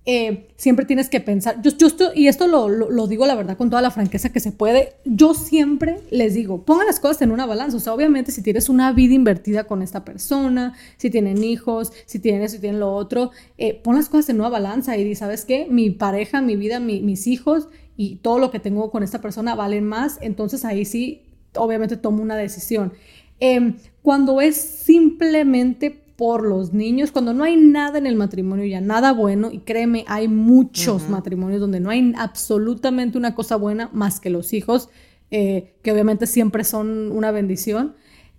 eh, 0.09 0.47
siempre 0.55 0.85
tienes 0.85 1.09
que 1.09 1.19
pensar, 1.19 1.61
yo, 1.61 1.71
y 2.15 2.27
esto 2.27 2.47
lo, 2.47 3.07
digo 3.07 3.25
la 3.25 3.35
verdad 3.35 3.57
con 3.57 3.69
toda 3.69 3.81
la 3.81 3.91
franqueza 3.91 4.31
que 4.31 4.39
se 4.39 4.53
puede, 4.53 4.93
yo 5.03 5.33
siempre 5.33 5.99
les 6.11 6.33
digo, 6.33 6.63
pongan 6.63 6.87
las 6.87 7.01
cosas 7.01 7.23
en 7.23 7.31
una 7.31 7.45
balanza, 7.45 7.75
o 7.75 7.79
sea, 7.81 7.93
obviamente 7.93 8.31
si 8.31 8.41
tienes 8.41 8.69
una 8.69 8.93
vida 8.93 9.13
invertida 9.13 9.65
con 9.65 9.81
esta 9.81 10.05
persona, 10.05 10.75
si 10.95 11.09
tienen 11.09 11.43
hijos, 11.43 11.91
si 12.05 12.19
tienen 12.19 12.47
si 12.47 12.59
tienen 12.59 12.79
lo 12.79 12.93
otro, 12.93 13.31
eh, 13.57 13.81
pon 13.83 13.97
las 13.97 14.07
cosas 14.07 14.29
en 14.29 14.39
una 14.39 14.47
balanza 14.47 14.95
y 14.95 15.03
di, 15.03 15.13
¿sabes 15.13 15.43
qué? 15.43 15.67
Mi 15.69 15.89
pareja, 15.89 16.39
mi 16.41 16.55
vida, 16.55 16.79
mis 16.79 17.27
hijos 17.27 17.67
y 17.97 18.15
todo 18.15 18.39
lo 18.39 18.49
que 18.49 18.61
tengo 18.61 18.89
con 18.91 19.03
esta 19.03 19.19
persona 19.19 19.55
valen 19.55 19.83
más, 19.83 20.19
entonces 20.21 20.63
ahí 20.63 20.85
sí, 20.85 21.23
obviamente 21.53 21.97
tomo 21.97 22.23
una 22.23 22.37
decisión. 22.37 22.93
Em, 23.41 23.75
cuando 24.01 24.39
es 24.39 24.55
simplemente 24.55 26.06
por 26.17 26.43
los 26.43 26.73
niños, 26.73 27.11
cuando 27.11 27.33
no 27.33 27.43
hay 27.43 27.55
nada 27.55 27.99
en 27.99 28.07
el 28.07 28.15
matrimonio 28.15 28.65
ya, 28.65 28.81
nada 28.81 29.13
bueno, 29.13 29.51
y 29.51 29.59
créeme, 29.59 30.03
hay 30.07 30.27
muchos 30.27 31.09
matrimonios 31.09 31.61
donde 31.61 31.79
no 31.79 31.91
hay 31.91 32.11
absolutamente 32.17 33.19
una 33.19 33.35
cosa 33.35 33.55
buena 33.55 33.91
más 33.93 34.19
que 34.19 34.31
los 34.31 34.51
hijos, 34.51 34.89
eh, 35.29 35.75
que 35.83 35.91
obviamente 35.91 36.25
siempre 36.25 36.63
son 36.63 37.11
una 37.11 37.29
bendición, 37.29 37.95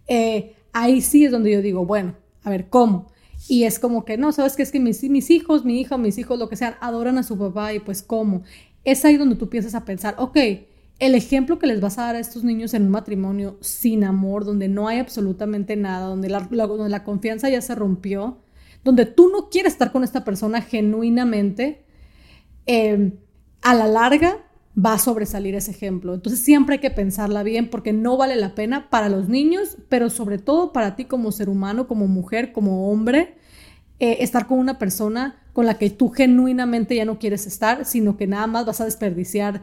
eh, 0.09 0.57
ahí 0.73 1.01
sí 1.01 1.25
es 1.25 1.31
donde 1.31 1.53
yo 1.53 1.63
digo, 1.63 1.87
bueno, 1.87 2.17
a 2.43 2.51
ver, 2.51 2.69
¿cómo? 2.69 3.13
Y 3.47 3.63
es 3.63 3.79
como 3.79 4.05
que, 4.05 4.19
no, 4.19 4.33
sabes 4.33 4.57
que 4.57 4.63
es 4.63 4.73
que 4.73 4.81
mis, 4.81 5.05
mis 5.05 5.31
hijos, 5.31 5.65
mi 5.65 5.81
hija, 5.81 5.97
mis 5.99 6.19
hijos, 6.19 6.37
lo 6.37 6.49
que 6.49 6.57
sean, 6.57 6.75
adoran 6.81 7.17
a 7.17 7.23
su 7.23 7.39
papá 7.39 7.73
y 7.75 7.79
pues 7.79 8.03
¿cómo? 8.03 8.43
Es 8.83 9.05
ahí 9.05 9.17
donde 9.17 9.37
tú 9.37 9.49
piensas 9.49 9.77
a 9.77 9.85
pensar, 9.85 10.17
ok, 10.19 10.37
el 10.99 11.15
ejemplo 11.15 11.59
que 11.59 11.67
les 11.67 11.81
vas 11.81 11.99
a 11.99 12.03
dar 12.03 12.17
a 12.17 12.19
estos 12.19 12.43
niños 12.43 12.75
en 12.75 12.85
un 12.85 12.91
matrimonio 12.91 13.57
sin 13.61 14.05
amor, 14.05 14.45
donde 14.45 14.69
no 14.69 14.89
hay 14.89 14.99
absolutamente 14.99 15.77
nada, 15.77 16.07
donde 16.07 16.29
la, 16.29 17.05
confianza 17.05 17.49
ya 17.49 17.61
se 17.61 17.75
rompió, 17.75 18.39
donde 18.83 19.07
tú 19.07 19.29
no 19.29 19.49
quieres 19.49 19.73
estar 19.75 19.93
con 19.93 20.03
esta 20.03 20.25
persona 20.25 20.61
genuinamente, 20.61 21.85
em, 22.67 23.13
a 23.63 23.75
la 23.75 23.87
larga 23.87 24.45
va 24.77 24.95
a 24.95 24.99
sobresalir 24.99 25.55
ese 25.55 25.71
ejemplo. 25.71 26.15
Entonces 26.15 26.41
siempre 26.41 26.75
hay 26.75 26.81
que 26.81 26.91
pensarla 26.91 27.43
bien 27.43 27.71
porque 27.71 27.93
no 27.93 28.17
vale 28.17 28.37
la 28.37 28.55
pena 28.55 28.91
para 28.91 29.09
los 29.09 29.29
niños, 29.29 29.77
pero 29.89 30.11
sobre 30.11 30.39
todo 30.39 30.73
para 30.73 30.97
ti 30.97 31.05
como 31.05 31.33
ser 31.33 31.49
humano, 31.49 31.89
como 31.89 32.07
mujer, 32.07 32.53
como 32.53 32.91
hombre, 32.91 33.37
eh, 34.01 34.19
estar 34.21 34.47
con 34.47 34.59
una 34.59 34.79
persona 34.79 35.37
con 35.53 35.67
la 35.67 35.75
que 35.79 35.91
tú 35.91 36.11
genuinamente 36.11 36.95
ya 36.95 37.05
no 37.05 37.19
quieres 37.19 37.47
estar, 37.47 37.85
sino 37.85 38.17
que 38.17 38.29
nada 38.29 38.47
más 38.47 38.67
vas 38.67 38.81
a 38.81 38.85
desperdiciar 38.85 39.63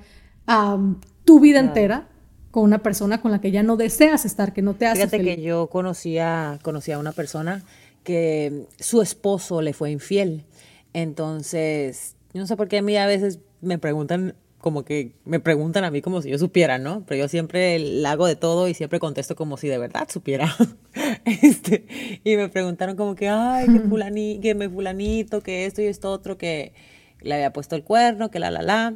tu 1.26 1.40
vida 1.40 1.60
entera 1.60 2.08
con 2.52 2.64
una 2.64 2.80
persona 2.80 3.22
con 3.22 3.32
la 3.32 3.42
que 3.42 3.52
ya 3.52 3.64
no 3.64 3.76
deseas 3.76 4.24
estar, 4.24 4.54
que 4.54 4.62
no 4.62 4.76
te 4.76 4.86
hace 4.86 5.08
Fíjate 5.08 5.24
que 5.24 5.42
yo 5.42 5.68
conocía, 5.68 6.58
conocía 6.62 6.96
a 6.96 7.00
una 7.00 7.12
persona 7.12 7.64
que 8.04 8.68
su 8.80 9.02
esposo 9.02 9.62
le 9.62 9.74
fue 9.74 9.92
infiel. 9.92 10.46
Entonces, 10.94 12.16
yo 12.34 12.40
no 12.40 12.48
sé 12.48 12.56
por 12.56 12.70
qué 12.70 12.78
a 12.78 12.82
mí 12.82 12.96
a 12.96 13.08
veces 13.08 13.40
me 13.60 13.78
preguntan 13.78 14.36
como 14.60 14.84
que 14.84 15.12
me 15.26 15.40
preguntan 15.40 15.84
a 15.84 15.92
mí 15.92 16.02
como 16.02 16.24
si 16.24 16.30
yo 16.30 16.40
supiera, 16.40 16.80
¿no? 16.80 17.04
Pero 17.06 17.22
yo 17.22 17.28
siempre 17.28 17.78
la 17.78 18.12
hago 18.12 18.26
de 18.26 18.36
todo 18.36 18.68
y 18.68 18.74
siempre 18.74 19.00
contesto 19.00 19.36
como 19.36 19.58
si 19.58 19.68
de 19.68 19.78
verdad 19.78 20.08
supiera. 20.10 20.56
este, 21.26 21.86
y 22.24 22.36
me 22.36 22.50
preguntaron 22.50 22.96
como 22.96 23.14
que, 23.14 23.30
ay, 23.30 23.68
que, 23.68 23.80
fulani, 23.82 24.40
que 24.42 24.56
me 24.56 24.68
fulanito, 24.68 25.42
que 25.42 25.66
esto 25.66 25.84
y 25.84 25.86
esto 25.86 26.12
otro, 26.12 26.40
que 26.40 26.74
le 27.22 27.36
había 27.36 27.54
puesto 27.54 27.76
el 27.76 27.84
cuerno, 27.84 28.32
que 28.32 28.40
la, 28.40 28.50
la, 28.50 28.64
la. 28.64 28.96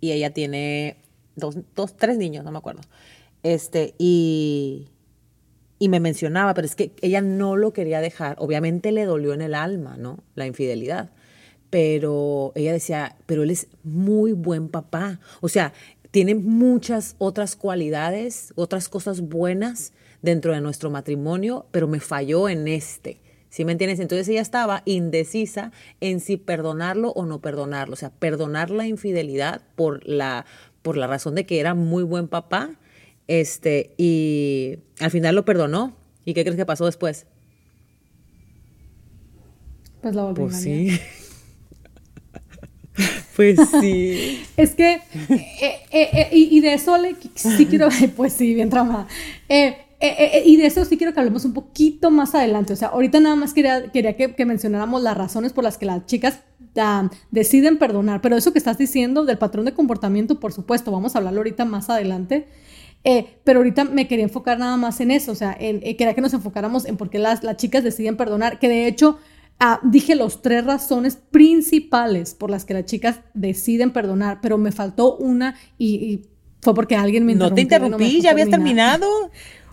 Y 0.00 0.12
ella 0.12 0.32
tiene 0.32 0.96
dos, 1.36 1.56
dos, 1.74 1.96
tres 1.96 2.18
niños, 2.18 2.44
no 2.44 2.50
me 2.50 2.58
acuerdo. 2.58 2.82
Este, 3.42 3.94
y, 3.98 4.88
y 5.78 5.88
me 5.88 6.00
mencionaba, 6.00 6.54
pero 6.54 6.66
es 6.66 6.76
que 6.76 6.92
ella 7.02 7.20
no 7.20 7.56
lo 7.56 7.72
quería 7.72 8.00
dejar. 8.00 8.36
Obviamente 8.38 8.92
le 8.92 9.04
dolió 9.04 9.34
en 9.34 9.42
el 9.42 9.54
alma, 9.54 9.96
¿no? 9.96 10.22
La 10.34 10.46
infidelidad. 10.46 11.10
Pero 11.70 12.52
ella 12.54 12.72
decía, 12.72 13.16
pero 13.26 13.42
él 13.42 13.50
es 13.50 13.66
muy 13.82 14.32
buen 14.32 14.68
papá. 14.68 15.18
O 15.40 15.48
sea, 15.48 15.72
tiene 16.12 16.34
muchas 16.34 17.16
otras 17.18 17.56
cualidades, 17.56 18.52
otras 18.54 18.88
cosas 18.88 19.22
buenas 19.22 19.92
dentro 20.20 20.52
de 20.52 20.60
nuestro 20.60 20.90
matrimonio, 20.90 21.66
pero 21.72 21.88
me 21.88 22.00
falló 22.00 22.48
en 22.48 22.68
este. 22.68 23.20
¿Sí 23.48 23.64
me 23.64 23.72
entiendes? 23.72 24.00
Entonces 24.00 24.28
ella 24.28 24.40
estaba 24.40 24.82
indecisa 24.86 25.72
en 26.00 26.20
si 26.20 26.38
perdonarlo 26.38 27.10
o 27.10 27.26
no 27.26 27.40
perdonarlo. 27.40 27.94
O 27.94 27.96
sea, 27.96 28.10
perdonar 28.10 28.70
la 28.70 28.86
infidelidad 28.86 29.62
por 29.74 30.06
la, 30.08 30.46
por 30.82 30.96
la 30.96 31.06
razón 31.06 31.34
de 31.34 31.46
que 31.46 31.60
era 31.60 31.74
muy 31.74 32.02
buen 32.02 32.28
papá, 32.28 32.70
este, 33.28 33.94
y 33.96 34.78
al 35.00 35.10
final 35.10 35.34
lo 35.34 35.44
perdonó. 35.44 35.96
¿Y 36.24 36.34
qué 36.34 36.42
crees 36.42 36.56
que 36.56 36.66
pasó 36.66 36.86
después? 36.86 37.26
Pues 40.02 40.14
la 40.14 40.24
volvió 40.24 40.46
Pues 40.46 40.56
sí. 40.56 41.00
pues 43.36 43.58
sí. 43.80 44.42
es 44.56 44.74
que, 44.74 44.94
eh, 44.94 45.00
eh, 45.90 46.08
eh, 46.12 46.28
y, 46.32 46.60
de 46.60 46.74
eso 46.74 46.98
le, 46.98 47.16
sí 47.34 47.66
quiero, 47.66 47.88
pues 48.16 48.32
sí, 48.32 48.54
bien 48.54 48.70
tramada. 48.70 49.08
y 49.48 50.56
de 50.56 50.66
eso 50.66 50.84
sí 50.84 50.96
quiero 50.96 51.12
que 51.12 51.20
hablemos 51.20 51.44
un 51.44 51.54
poquito 51.54 52.10
más 52.10 52.34
adelante. 52.34 52.72
O 52.72 52.76
sea, 52.76 52.88
ahorita 52.88 53.20
nada 53.20 53.36
más 53.36 53.54
quería, 53.54 53.90
quería 53.90 54.16
que, 54.16 54.34
que 54.34 54.44
mencionáramos 54.44 55.02
las 55.02 55.16
razones 55.16 55.52
por 55.52 55.64
las 55.64 55.78
que 55.78 55.86
las 55.86 56.06
chicas 56.06 56.40
deciden 57.30 57.78
perdonar. 57.78 58.20
Pero 58.20 58.36
eso 58.36 58.52
que 58.52 58.58
estás 58.58 58.78
diciendo 58.78 59.24
del 59.24 59.38
patrón 59.38 59.64
de 59.64 59.74
comportamiento, 59.74 60.40
por 60.40 60.52
supuesto, 60.52 60.90
vamos 60.90 61.14
a 61.14 61.18
hablarlo 61.18 61.40
ahorita 61.40 61.64
más 61.64 61.90
adelante. 61.90 62.48
Eh, 63.04 63.38
pero 63.44 63.58
ahorita 63.58 63.84
me 63.84 64.06
quería 64.06 64.24
enfocar 64.24 64.58
nada 64.58 64.76
más 64.76 65.00
en 65.00 65.10
eso, 65.10 65.32
o 65.32 65.34
sea, 65.34 65.56
en, 65.58 65.80
eh, 65.82 65.96
quería 65.96 66.14
que 66.14 66.20
nos 66.20 66.34
enfocáramos 66.34 66.84
en 66.84 66.96
por 66.96 67.10
qué 67.10 67.18
las, 67.18 67.42
las 67.42 67.56
chicas 67.56 67.82
deciden 67.82 68.16
perdonar, 68.16 68.60
que 68.60 68.68
de 68.68 68.86
hecho 68.86 69.18
ah, 69.58 69.80
dije 69.82 70.14
las 70.14 70.40
tres 70.40 70.64
razones 70.64 71.16
principales 71.16 72.34
por 72.34 72.48
las 72.48 72.64
que 72.64 72.74
las 72.74 72.84
chicas 72.84 73.18
deciden 73.34 73.90
perdonar, 73.90 74.38
pero 74.40 74.56
me 74.56 74.70
faltó 74.70 75.16
una 75.16 75.56
y, 75.78 76.28
fue 76.60 76.76
porque 76.76 76.94
alguien 76.94 77.26
me 77.26 77.32
interrumpió. 77.32 77.50
No 77.50 77.68
te 77.68 77.74
interrumpí, 77.74 78.20
ya 78.20 78.30
habías 78.30 78.48
terminado. 78.48 79.08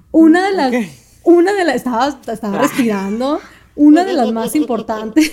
Una 0.10 0.50
de 0.50 0.56
las, 0.56 0.74
una 1.24 1.54
de 1.54 1.66
las, 1.66 1.76
estaba, 1.76 2.20
estaba 2.26 2.58
ah. 2.58 2.62
respirando, 2.64 3.40
una 3.76 4.06
de 4.06 4.14
las 4.14 4.32
más 4.32 4.56
importantes 4.56 5.32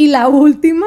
y 0.00 0.06
la 0.06 0.28
última 0.28 0.86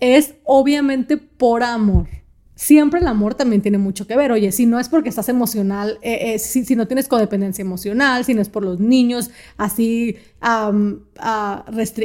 es 0.00 0.36
obviamente 0.44 1.18
por 1.18 1.62
amor. 1.62 2.08
Siempre 2.54 2.98
el 3.00 3.06
amor 3.06 3.34
también 3.34 3.60
tiene 3.60 3.76
mucho 3.76 4.06
que 4.06 4.16
ver. 4.16 4.32
Oye, 4.32 4.52
si 4.52 4.64
no 4.64 4.80
es 4.80 4.88
porque 4.88 5.10
estás 5.10 5.28
emocional, 5.28 5.98
eh, 6.00 6.32
eh, 6.32 6.38
si, 6.38 6.74
no 6.74 6.88
tienes 6.88 7.08
codependencia 7.08 7.60
emocional, 7.60 8.24
si 8.24 8.32
no 8.32 8.40
es 8.40 8.48
por 8.48 8.64
los 8.64 8.80
niños, 8.80 9.28
así 9.58 10.16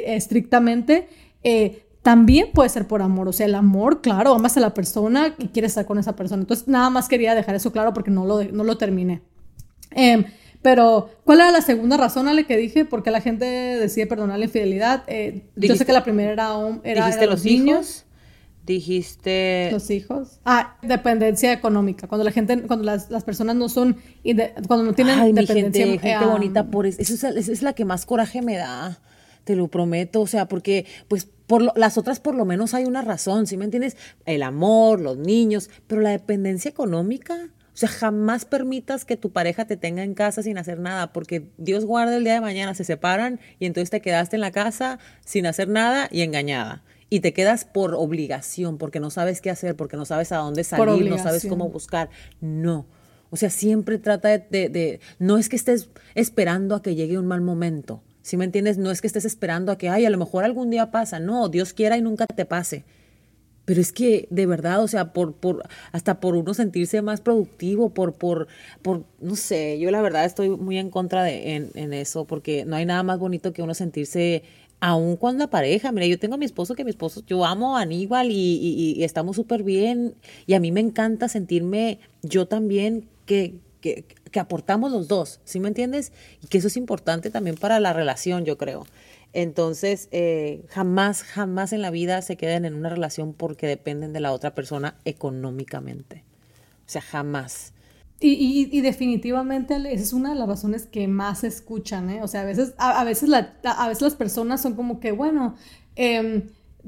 estrictamente, 0.06 1.08
eh, 1.44 1.86
también 2.02 2.48
puede 2.54 2.68
ser 2.68 2.90
por 2.90 3.02
amor. 3.02 3.30
O 3.30 3.32
sea, 3.32 3.46
el 3.46 3.56
amor, 3.56 4.02
claro, 4.02 4.34
amas 4.34 4.58
a 4.58 4.60
la 4.60 4.74
persona 4.74 5.34
y 5.38 5.48
quieres 5.48 5.72
estar 5.72 5.86
con 5.86 5.98
esa 5.98 6.18
persona. 6.18 6.42
Entonces, 6.42 6.68
nada 6.68 6.90
más 6.90 7.08
quería 7.08 7.36
dejar 7.36 7.56
eso 7.56 7.72
claro 7.72 7.94
porque 7.94 8.12
no 8.12 8.26
lo, 8.26 8.44
no 8.44 8.66
lo 8.66 8.78
terminé. 8.78 9.22
Em, 9.92 10.26
pero, 10.62 11.10
¿cuál 11.24 11.40
era 11.40 11.52
la 11.52 11.62
segunda 11.62 11.98
razón, 11.98 12.28
Ale, 12.28 12.46
que 12.46 12.58
dije? 12.58 12.86
Porque 12.86 13.12
la 13.12 13.22
gente 13.22 13.46
decide 13.46 14.08
perdonar 14.08 14.40
la 14.40 14.46
infidelidad. 14.46 15.04
yo 15.56 15.76
sé 15.76 15.86
que 15.86 15.94
la 15.94 16.04
primera 16.04 16.32
era, 16.32 16.54
era, 16.84 17.06
¿dijiste 17.06 17.28
los 17.28 17.44
niños 17.44 18.06
dijiste... 18.68 19.70
Los 19.72 19.90
hijos. 19.90 20.40
Ah, 20.46 20.78
dependencia 20.84 21.52
económica. 21.54 22.08
Cuando 22.08 22.24
la 22.24 22.32
gente, 22.32 22.62
cuando 22.64 22.86
las, 22.86 23.10
las 23.10 23.24
personas 23.24 23.56
no 23.56 23.70
son, 23.70 23.98
cuando 24.68 24.86
no 24.86 24.94
tienen 24.94 25.20
Ay, 25.20 25.32
dependencia. 25.34 25.86
Mi 25.86 25.94
gente, 25.94 26.10
gente 26.10 26.26
eh, 26.26 26.28
bonita, 26.28 26.70
por 26.70 26.86
eso, 26.86 27.02
esa 27.02 27.30
es, 27.30 27.62
la 27.64 27.74
que 27.74 27.86
más 27.86 28.06
coraje 28.06 28.44
me 28.44 28.58
da. 28.58 29.00
Te 29.46 29.56
lo 29.56 29.70
prometo, 29.70 30.20
o 30.20 30.28
sea, 30.28 30.50
porque 30.50 30.86
pues 31.08 31.26
por 31.48 31.78
las 31.78 31.98
otras 31.98 32.20
por 32.20 32.36
lo 32.36 32.44
menos 32.44 32.74
hay 32.74 32.84
una 32.84 33.02
razón, 33.02 33.48
¿sí 33.48 33.56
me 33.56 33.64
entiendes? 33.64 33.96
El 34.26 34.44
amor, 34.44 35.00
los 35.00 35.18
niños, 35.18 35.70
pero 35.88 36.02
la 36.02 36.10
dependencia 36.10 36.68
económica, 36.68 37.48
o 37.78 37.80
sea, 37.80 37.90
jamás 37.90 38.44
permitas 38.44 39.06
que 39.06 39.18
tu 39.18 39.32
pareja 39.32 39.66
te 39.66 39.78
tenga 39.78 40.04
en 40.04 40.16
casa 40.16 40.42
sin 40.42 40.58
hacer 40.58 40.80
nada, 40.80 41.14
porque 41.14 41.52
Dios 41.60 41.86
guarda 41.86 42.18
el 42.18 42.24
día 42.24 42.34
de 42.34 42.42
mañana, 42.42 42.74
se 42.74 42.84
separan 42.84 43.40
y 43.60 43.68
entonces 43.68 43.92
te 43.92 44.02
quedaste 44.02 44.36
en 44.36 44.42
la 44.42 44.50
casa 44.50 44.98
sin 45.24 45.46
hacer 45.46 45.68
nada 45.68 46.08
y 46.12 46.22
engañada 46.22 46.84
y 47.12 47.20
te 47.20 47.34
quedas 47.34 47.66
por 47.66 47.94
obligación, 47.94 48.80
porque 48.80 49.00
no 49.00 49.12
sabes 49.12 49.42
qué 49.42 49.52
hacer, 49.52 49.76
porque 49.76 49.96
no 49.96 50.06
sabes 50.06 50.32
a 50.32 50.38
dónde 50.38 50.64
salir, 50.64 51.08
no 51.08 51.20
sabes 51.20 51.46
cómo 51.46 51.70
buscar. 51.70 52.10
No. 52.42 52.88
O 53.30 53.38
sea, 53.38 53.52
siempre 53.52 54.00
trata 54.00 54.30
de, 54.40 55.00
No 55.20 55.38
es 55.38 55.48
que 55.48 55.56
estés 55.56 55.92
esperando 56.16 56.74
a 56.74 56.82
que 56.82 56.96
llegue 56.96 57.20
un 57.20 57.28
mal 57.28 57.42
momento. 57.42 58.02
¿Sí 58.24 58.38
me 58.38 58.46
entiendes? 58.46 58.80
No 58.80 58.90
es 58.90 59.02
que 59.02 59.08
estés 59.08 59.26
esperando 59.26 59.72
a 59.72 59.78
que, 59.78 59.90
ay, 59.90 60.04
a 60.08 60.10
lo 60.10 60.18
mejor 60.18 60.46
algún 60.46 60.72
día 60.72 60.90
pasa. 60.90 61.20
No, 61.20 61.48
Dios 61.48 61.74
quiera 61.74 61.96
y 61.96 62.02
nunca 62.02 62.26
te 62.26 62.46
pase. 62.46 62.86
Pero 63.68 63.82
es 63.82 63.92
que, 63.92 64.30
de 64.32 64.46
verdad, 64.46 64.82
o 64.82 64.88
sea, 64.88 65.12
por, 65.12 65.34
por, 65.34 65.68
hasta 65.92 66.22
por 66.22 66.38
uno 66.38 66.54
sentirse 66.54 67.02
más 67.02 67.20
productivo, 67.20 67.90
por, 67.90 68.14
por, 68.14 68.48
por, 68.82 69.04
no 69.20 69.36
sé, 69.36 69.78
yo 69.78 69.92
la 69.92 70.02
verdad 70.02 70.24
estoy 70.24 70.50
muy 70.50 70.78
en 70.78 70.90
contra 70.90 71.22
de 71.24 71.56
en, 71.56 71.72
en 71.76 71.92
eso, 71.92 72.24
porque 72.24 72.64
no 72.64 72.78
hay 72.78 72.86
nada 72.86 73.04
más 73.04 73.20
bonito 73.20 73.52
que 73.52 73.62
uno 73.62 73.74
sentirse 73.74 74.44
aún 74.80 75.18
con 75.18 75.38
la 75.38 75.48
pareja, 75.50 75.92
mira, 75.92 76.06
yo 76.08 76.18
tengo 76.18 76.36
a 76.36 76.38
mi 76.38 76.46
esposo 76.46 76.76
que 76.76 76.84
mi 76.86 76.92
esposo, 76.92 77.24
yo 77.26 77.44
amo 77.46 77.78
a 77.78 77.82
Aníbal 77.82 78.30
y, 78.32 79.04
estamos 79.04 79.36
súper 79.36 79.64
bien 79.64 80.16
y 80.46 80.54
a 80.54 80.60
mí 80.60 80.72
me 80.72 80.80
encanta 80.80 81.28
sentirme 81.28 82.00
yo 82.22 82.48
también 82.48 83.10
que, 83.26 83.56
que, 83.82 84.06
aportamos 84.40 84.92
los 84.92 85.08
dos, 85.08 85.40
¿sí 85.46 85.60
me 85.60 85.68
entiendes? 85.68 86.12
Y 86.44 86.48
que 86.48 86.60
eso 86.60 86.68
es 86.68 86.78
importante 86.78 87.32
también 87.32 87.56
para 87.58 87.80
la 87.80 87.92
relación, 87.92 88.46
yo 88.46 88.56
creo. 88.58 88.86
Entonces, 89.38 90.10
eh, 90.10 90.66
jamás, 90.70 91.22
jamás 91.22 91.72
en 91.72 91.84
la 91.84 91.92
vida 91.92 92.24
se 92.24 92.38
queden 92.38 92.66
en 92.66 92.74
una 92.74 92.90
relación 92.90 93.34
porque 93.34 93.68
dependen 93.68 94.12
de 94.12 94.20
la 94.20 94.34
otra 94.34 94.56
persona 94.56 94.96
económicamente. 95.06 96.24
O 96.88 96.90
sea, 96.90 97.04
jamás. 97.04 97.72
Y, 98.20 98.68
y, 98.72 98.82
definitivamente 98.82 99.76
esa 99.76 100.04
es 100.04 100.14
una 100.14 100.32
de 100.32 100.40
las 100.40 100.48
razones 100.48 100.88
que 100.88 101.08
más 101.08 101.44
escuchan, 101.44 102.10
¿eh? 102.10 102.24
O 102.24 102.28
sea, 102.28 102.42
a 102.42 102.46
veces, 102.46 102.74
a, 102.80 103.04
veces, 103.04 103.30
a 103.64 103.88
veces 103.88 104.02
las 104.02 104.16
personas 104.16 104.60
son 104.60 104.74
como 104.74 105.00
que, 105.00 105.12
bueno, 105.12 105.56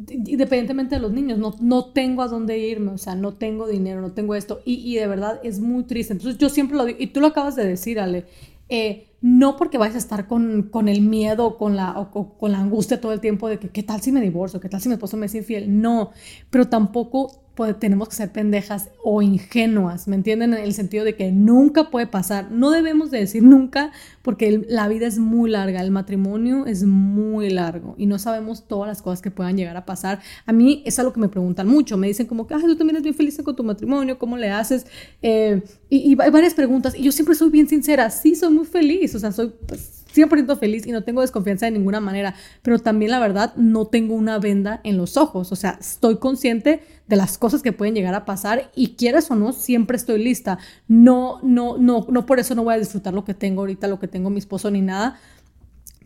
independientemente 0.08 0.96
de 0.96 1.02
los 1.02 1.12
niños, 1.12 1.38
no, 1.38 1.56
no 1.62 1.92
tengo 1.92 2.24
a 2.24 2.28
dónde 2.28 2.58
irme, 2.58 2.94
o 2.94 2.98
sea, 2.98 3.14
no 3.14 3.36
tengo 3.36 3.68
dinero, 3.68 4.02
no 4.02 4.14
tengo 4.14 4.34
esto, 4.34 4.62
y, 4.66 4.78
y 4.92 4.96
de 4.96 5.06
verdad 5.06 5.40
es 5.44 5.60
muy 5.60 5.84
triste. 5.84 6.14
Entonces 6.14 6.40
yo 6.40 6.50
siempre 6.50 6.78
lo 6.78 6.86
digo, 6.86 6.98
y 7.00 7.06
tú 7.06 7.22
lo 7.22 7.28
acabas 7.28 7.56
de 7.56 7.68
decir, 7.68 8.00
Ale, 8.00 8.26
eh, 8.70 9.09
no 9.22 9.58
porque 9.58 9.78
vayas 9.78 9.96
a 9.96 10.00
estar 10.00 10.28
con, 10.28 10.64
con 10.64 10.88
el 10.88 11.02
miedo 11.02 11.58
con 11.58 11.76
la, 11.76 11.98
o, 12.00 12.38
con 12.38 12.52
la 12.52 12.60
angustia 12.60 13.02
todo 13.02 13.12
el 13.14 13.20
tiempo 13.20 13.50
de 13.50 13.60
que 13.60 13.70
qué 13.70 13.84
tal 13.84 14.02
si 14.02 14.12
me 14.12 14.22
divorcio, 14.22 14.60
qué 14.60 14.70
tal 14.70 14.82
si 14.82 14.90
mi 14.90 14.94
esposo 14.94 15.18
me 15.18 15.26
es 15.26 15.36
infiel, 15.36 15.82
no, 15.82 16.12
pero 16.50 16.68
tampoco 16.70 17.44
tenemos 17.80 18.10
que 18.10 18.16
ser 18.16 18.32
pendejas 18.32 18.90
o 19.04 19.22
ingenuas, 19.22 20.08
¿me 20.08 20.16
entienden? 20.16 20.54
En 20.54 20.64
el 20.64 20.74
sentido 20.74 21.04
de 21.06 21.16
que 21.16 21.32
nunca 21.32 21.90
puede 21.90 22.08
pasar, 22.08 22.52
no 22.52 22.72
debemos 22.72 23.12
de 23.12 23.20
decir 23.20 23.44
nunca 23.44 23.92
porque 24.22 24.66
la 24.68 24.88
vida 24.88 25.08
es 25.08 25.20
muy 25.20 25.50
larga, 25.50 25.82
el 25.82 25.92
matrimonio 25.92 26.66
es 26.66 26.84
muy 26.84 27.50
largo 27.50 27.96
y 27.98 28.06
no 28.06 28.20
sabemos 28.20 28.68
todas 28.68 28.88
las 28.88 29.02
cosas 29.02 29.22
que 29.22 29.32
puedan 29.32 29.58
llegar 29.58 29.78
a 29.78 29.86
pasar. 29.86 30.20
A 30.46 30.54
mí 30.54 30.84
es 30.86 31.00
algo 31.00 31.14
que 31.14 31.20
me 31.20 31.30
preguntan 31.30 31.68
mucho, 31.68 31.98
me 31.98 32.08
dicen 32.08 32.28
como 32.28 32.48
que, 32.48 32.54
ay, 32.54 32.62
tú 32.62 32.76
también 32.76 32.96
eres 32.96 33.04
bien 33.04 33.16
feliz 33.16 33.40
con 33.44 33.56
tu 33.56 33.64
matrimonio, 33.64 34.18
¿cómo 34.18 34.38
le 34.38 34.50
haces? 34.50 34.86
Eh, 35.22 35.62
y, 35.90 36.12
y, 36.12 36.16
varias 36.16 36.54
preguntas 36.54 36.96
y 36.96 37.04
yo 37.04 37.12
siempre 37.12 37.36
soy 37.36 37.50
bien 37.50 37.68
sincera, 37.68 38.10
sí, 38.10 38.36
soy 38.36 38.54
muy 38.54 38.66
feliz, 38.66 39.16
o 39.16 39.20
sea, 39.20 39.32
soy... 39.32 39.52
Pues, 39.68 40.00
100% 40.14 40.58
feliz 40.58 40.88
y 40.88 40.92
no 40.92 41.04
tengo 41.04 41.22
desconfianza 41.22 41.66
de 41.66 41.72
ninguna 41.72 42.00
manera, 42.00 42.36
pero 42.62 42.80
también 42.80 43.12
la 43.12 43.20
verdad 43.20 43.54
no 43.56 43.88
tengo 43.88 44.16
una 44.16 44.40
venda 44.40 44.82
en 44.84 44.98
los 44.98 45.18
ojos, 45.18 45.52
o 45.52 45.56
sea, 45.56 45.78
estoy 45.80 46.18
consciente 46.18 46.82
de 47.08 47.16
las 47.16 47.38
cosas 47.38 47.62
que 47.62 47.74
pueden 47.74 47.96
llegar 47.96 48.14
a 48.14 48.26
pasar 48.26 48.72
y 48.76 48.96
quieres 48.96 49.30
o 49.32 49.36
no, 49.36 49.52
siempre 49.52 49.98
estoy 49.98 50.24
lista. 50.24 50.60
No, 50.88 51.40
no, 51.42 51.78
no, 51.78 52.06
no 52.10 52.26
por 52.26 52.40
eso 52.40 52.54
no 52.54 52.64
voy 52.64 52.76
a 52.76 52.78
disfrutar 52.78 53.14
lo 53.14 53.26
que 53.26 53.34
tengo 53.34 53.62
ahorita, 53.62 53.88
lo 53.88 54.00
que 54.00 54.08
tengo 54.08 54.30
mi 54.30 54.38
esposo 54.38 54.70
ni 54.70 54.82
nada, 54.82 55.20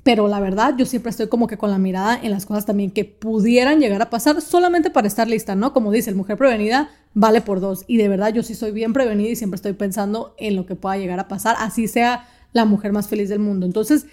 pero 0.03 0.27
la 0.27 0.39
verdad 0.39 0.75
yo 0.77 0.85
siempre 0.85 1.09
estoy 1.09 1.27
como 1.27 1.47
que 1.47 1.57
con 1.57 1.71
la 1.71 1.77
mirada 1.77 2.19
en 2.21 2.31
las 2.31 2.45
cosas 2.45 2.65
también 2.65 2.91
que 2.91 3.05
pudieran 3.05 3.79
llegar 3.79 4.01
a 4.01 4.09
pasar 4.09 4.41
solamente 4.41 4.89
para 4.89 5.07
estar 5.07 5.27
lista, 5.27 5.55
¿no? 5.55 5.73
Como 5.73 5.91
dice, 5.91 6.09
el 6.09 6.15
mujer 6.15 6.37
prevenida 6.37 6.89
vale 7.13 7.41
por 7.41 7.61
dos 7.61 7.85
y 7.87 7.97
de 7.97 8.09
verdad 8.09 8.33
yo 8.33 8.43
sí 8.43 8.53
soy 8.53 8.71
bien 8.71 8.91
prevenida 8.91 9.29
y 9.29 9.35
siempre 9.35 9.55
estoy 9.55 9.73
pensando 9.73 10.35
en 10.37 10.55
lo 10.55 10.65
que 10.65 10.75
pueda 10.75 10.97
llegar 10.97 11.19
a 11.19 11.27
pasar, 11.27 11.55
así 11.59 11.87
sea 11.87 12.27
la 12.53 12.65
mujer 12.65 12.93
más 12.93 13.07
feliz 13.07 13.29
del 13.29 13.39
mundo. 13.39 13.65
Entonces, 13.65 14.05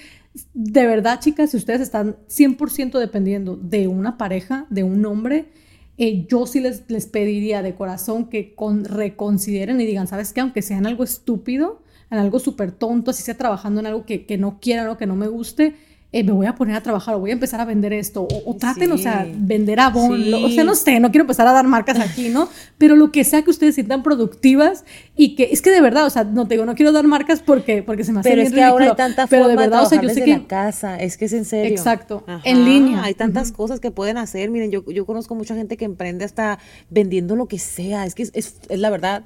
de 0.55 0.87
verdad, 0.87 1.21
chicas, 1.21 1.51
si 1.51 1.57
ustedes 1.57 1.81
están 1.81 2.17
100% 2.29 2.99
dependiendo 2.99 3.57
de 3.57 3.89
una 3.89 4.19
pareja, 4.19 4.67
de 4.71 4.83
un 4.83 5.05
hombre, 5.07 5.51
eh, 5.99 6.27
yo 6.29 6.47
sí 6.47 6.61
les, 6.61 6.85
les 6.89 7.07
pediría 7.07 7.63
de 7.63 7.75
corazón 7.75 8.31
que 8.31 8.55
con, 8.55 8.85
reconsideren 8.85 9.81
y 9.81 9.87
digan, 9.87 10.07
¿sabes 10.07 10.33
qué? 10.33 10.41
Aunque 10.41 10.63
sea 10.63 10.79
en 10.79 10.87
algo 10.87 11.05
estúpido, 11.05 11.83
en 12.11 12.19
algo 12.19 12.39
súper 12.39 12.73
tonto, 12.73 13.11
así 13.11 13.23
sea 13.23 13.37
trabajando 13.37 13.81
en 13.81 13.87
algo 13.87 14.07
que, 14.07 14.25
que 14.25 14.39
no 14.39 14.59
quieran 14.61 14.89
o 14.89 14.97
que 14.97 15.07
no 15.07 15.17
me 15.17 15.29
guste, 15.29 15.75
eh, 16.13 16.25
me 16.25 16.33
voy 16.33 16.47
a 16.47 16.57
poner 16.57 16.75
a 16.75 16.81
trabajar 16.81 17.15
o 17.15 17.21
voy 17.21 17.31
a 17.31 17.35
empezar 17.35 17.61
a 17.61 17.65
vender 17.65 17.93
esto, 17.93 18.27
o, 18.45 18.57
traten, 18.57 18.91
o 18.91 18.99
sea, 18.99 19.29
vender 19.33 19.79
a 19.79 19.89
o 19.95 20.49
sea, 20.51 20.65
no 20.65 20.75
sé, 20.75 20.99
no 20.99 21.11
quiero 21.13 21.23
empezar 21.23 21.47
a 21.47 21.53
dar 21.53 21.67
marcas 21.69 22.01
aquí, 22.01 22.31
¿no? 22.31 22.49
Pero 22.79 22.97
lo 22.97 23.13
que 23.13 23.23
sea 23.23 23.43
que 23.43 23.51
ustedes 23.51 23.77
sientan 23.77 24.03
productivas 24.03 24.85
y 25.17 25.37
que 25.37 25.51
es 25.53 25.63
que 25.63 25.71
de 25.71 25.81
verdad, 25.81 26.07
o 26.07 26.11
sea, 26.11 26.25
no 26.25 26.49
te 26.49 26.55
digo, 26.55 26.67
no 26.67 26.75
quiero 26.75 26.91
dar 26.91 27.07
marcas 27.07 27.43
porque, 27.43 27.85
porque 27.85 28.03
se 28.03 28.13
me 28.13 28.21
hace 28.21 28.31
Pero 28.31 28.43
es 28.43 28.53
que 28.53 28.63
ahora 28.63 28.87
hay 28.87 28.97
tanta 28.97 29.29
pero 29.29 29.47
de 29.47 29.55
verdad, 29.55 29.85
o 29.85 29.87
sea, 29.89 30.03
yo 30.03 30.09
sé 30.09 30.25
que 30.25 30.33
la 30.33 30.47
casa, 30.49 31.01
es 31.01 31.17
que 31.17 31.27
es 31.27 31.33
en 31.33 31.45
serio. 31.45 31.71
Exacto, 31.71 32.25
en 32.43 32.65
línea. 32.65 33.05
Hay 33.05 33.15
tantas 33.15 33.53
cosas 33.53 33.79
que 33.79 33.93
pueden 33.93 34.19
hacer, 34.19 34.51
miren, 34.51 34.73
yo, 34.73 34.85
yo 34.91 35.07
conozco 35.07 35.37
mucha 35.37 35.55
gente 35.55 35.77
que 35.77 35.85
emprende 35.85 36.25
hasta 36.25 36.59
vendiendo 36.91 37.37
lo 37.37 37.47
que 37.47 37.61
sea, 37.61 38.05
es 38.05 38.17
que 38.17 38.25
es, 38.25 38.33
es, 38.35 38.57
es 38.69 38.81
la 38.81 38.91
verdad 38.91 39.25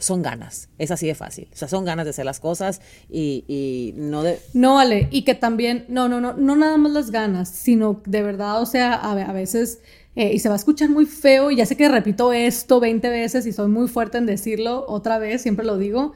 son 0.00 0.22
ganas. 0.22 0.68
Es 0.78 0.90
así 0.90 1.06
de 1.06 1.14
fácil. 1.14 1.48
O 1.52 1.56
sea, 1.56 1.68
son 1.68 1.84
ganas 1.84 2.04
de 2.06 2.10
hacer 2.10 2.24
las 2.24 2.40
cosas 2.40 2.80
y, 3.08 3.94
no 3.96 4.22
de... 4.22 4.40
No, 4.54 4.78
Ale, 4.78 5.08
y 5.10 5.22
que 5.22 5.34
también, 5.34 5.84
no, 5.88 6.08
no, 6.08 6.20
no, 6.20 6.34
no 6.34 6.56
nada 6.56 6.76
más 6.76 6.92
las 6.92 7.10
ganas, 7.10 7.48
sino 7.48 8.00
de 8.06 8.22
verdad, 8.22 8.60
o 8.60 8.66
sea, 8.66 8.94
a, 8.94 9.32
veces, 9.32 9.80
eh, 10.16 10.32
y 10.32 10.38
se 10.38 10.48
va 10.48 10.54
a 10.54 10.58
escuchar 10.58 10.88
muy 10.88 11.06
feo, 11.06 11.50
y 11.50 11.56
ya 11.56 11.66
sé 11.66 11.76
que 11.76 11.88
repito 11.88 12.32
esto 12.32 12.80
20 12.80 13.08
veces 13.08 13.46
y 13.46 13.52
soy 13.52 13.68
muy 13.68 13.88
fuerte 13.88 14.18
en 14.18 14.26
decirlo 14.26 14.84
otra 14.88 15.18
vez, 15.18 15.42
siempre 15.42 15.64
lo 15.64 15.78
digo, 15.78 16.14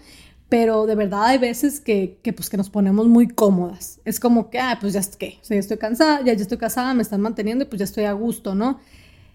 pero 0.49 0.87
de 0.87 0.95
verdad 0.95 1.25
hay 1.25 1.39
veces 1.39 1.81
que, 1.81 2.19
que, 2.23 2.33
pues, 2.33 2.49
que 2.49 2.57
nos 2.57 2.71
ponemos 2.71 3.07
muy 3.07 3.29
cómodas. 3.29 4.01
Es 4.05 4.21
como 4.21 4.51
que, 4.51 4.59
ah, 4.59 4.79
pues 4.81 4.93
ya, 4.93 5.01
¿qué? 5.19 5.39
O 5.43 5.45
sea, 5.45 5.57
ya 5.57 5.61
estoy 5.61 5.79
cansada, 5.79 6.23
ya, 6.23 6.33
ya 6.35 6.43
estoy 6.43 6.59
casada, 6.59 6.95
me 6.95 7.03
están 7.03 7.21
manteniendo 7.21 7.65
y 7.65 7.67
pues 7.67 7.79
ya 7.79 7.85
estoy 7.85 8.05
a 8.05 8.13
gusto, 8.13 8.55
¿no? 8.55 8.79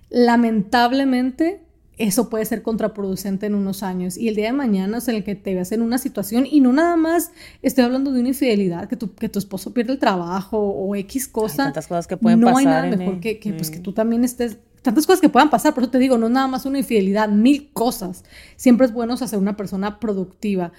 Lamentablemente, 0.10 1.62
eso 2.00 2.30
puede 2.30 2.46
ser 2.46 2.64
contraproducente 2.64 3.46
en 3.46 3.56
unos 3.56 3.84
años. 3.84 4.18
Y 4.18 4.30
el 4.30 4.36
día 4.36 4.48
de 4.48 4.54
mañana 4.54 4.98
es 4.98 5.08
en 5.10 5.16
el 5.16 5.24
que 5.24 5.36
te 5.36 5.54
veas 5.54 5.72
en 5.74 5.82
una 5.82 5.98
situación 5.98 6.48
y 6.50 6.62
no 6.62 6.72
nada 6.72 6.96
más 6.96 7.32
estoy 7.62 7.84
hablando 7.84 8.12
de 8.12 8.22
una 8.22 8.30
infidelidad, 8.30 8.88
que 8.88 8.96
tu, 8.96 9.14
que 9.14 9.28
tu 9.28 9.38
esposo 9.38 9.74
pierde 9.74 9.92
el 9.94 10.00
trabajo 10.00 10.58
o 10.58 10.96
X 10.96 11.28
cosa. 11.28 11.64
Hay 11.64 11.68
tantas 11.68 11.88
cosas 11.88 12.08
que 12.08 12.16
pueden 12.16 12.40
pasar. 12.40 12.54
No 12.54 12.58
hay 12.58 12.66
nada 12.66 12.96
mejor 12.96 13.20
que, 13.20 13.38
que, 13.38 13.54
pues, 13.54 13.70
que 13.70 13.80
tú 13.80 13.94
también 13.94 14.24
estés 14.24 14.58
tantas 14.82 15.06
cosas 15.06 15.20
que 15.20 15.28
puedan 15.28 15.50
pasar, 15.50 15.74
por 15.74 15.84
eso 15.84 15.92
te 15.92 16.00
digo, 16.00 16.18
no 16.18 16.28
es 16.28 16.32
nada 16.32 16.48
más 16.48 16.66
una 16.66 16.80
infidelidad, 16.80 17.28
mil 17.28 17.70
cosas. 17.74 18.24
Siempre 18.56 18.86
es 18.86 18.94
bueno 18.94 19.18
ser 19.18 19.38
una 19.38 19.58
persona 19.58 20.00
productiva. 20.00 20.72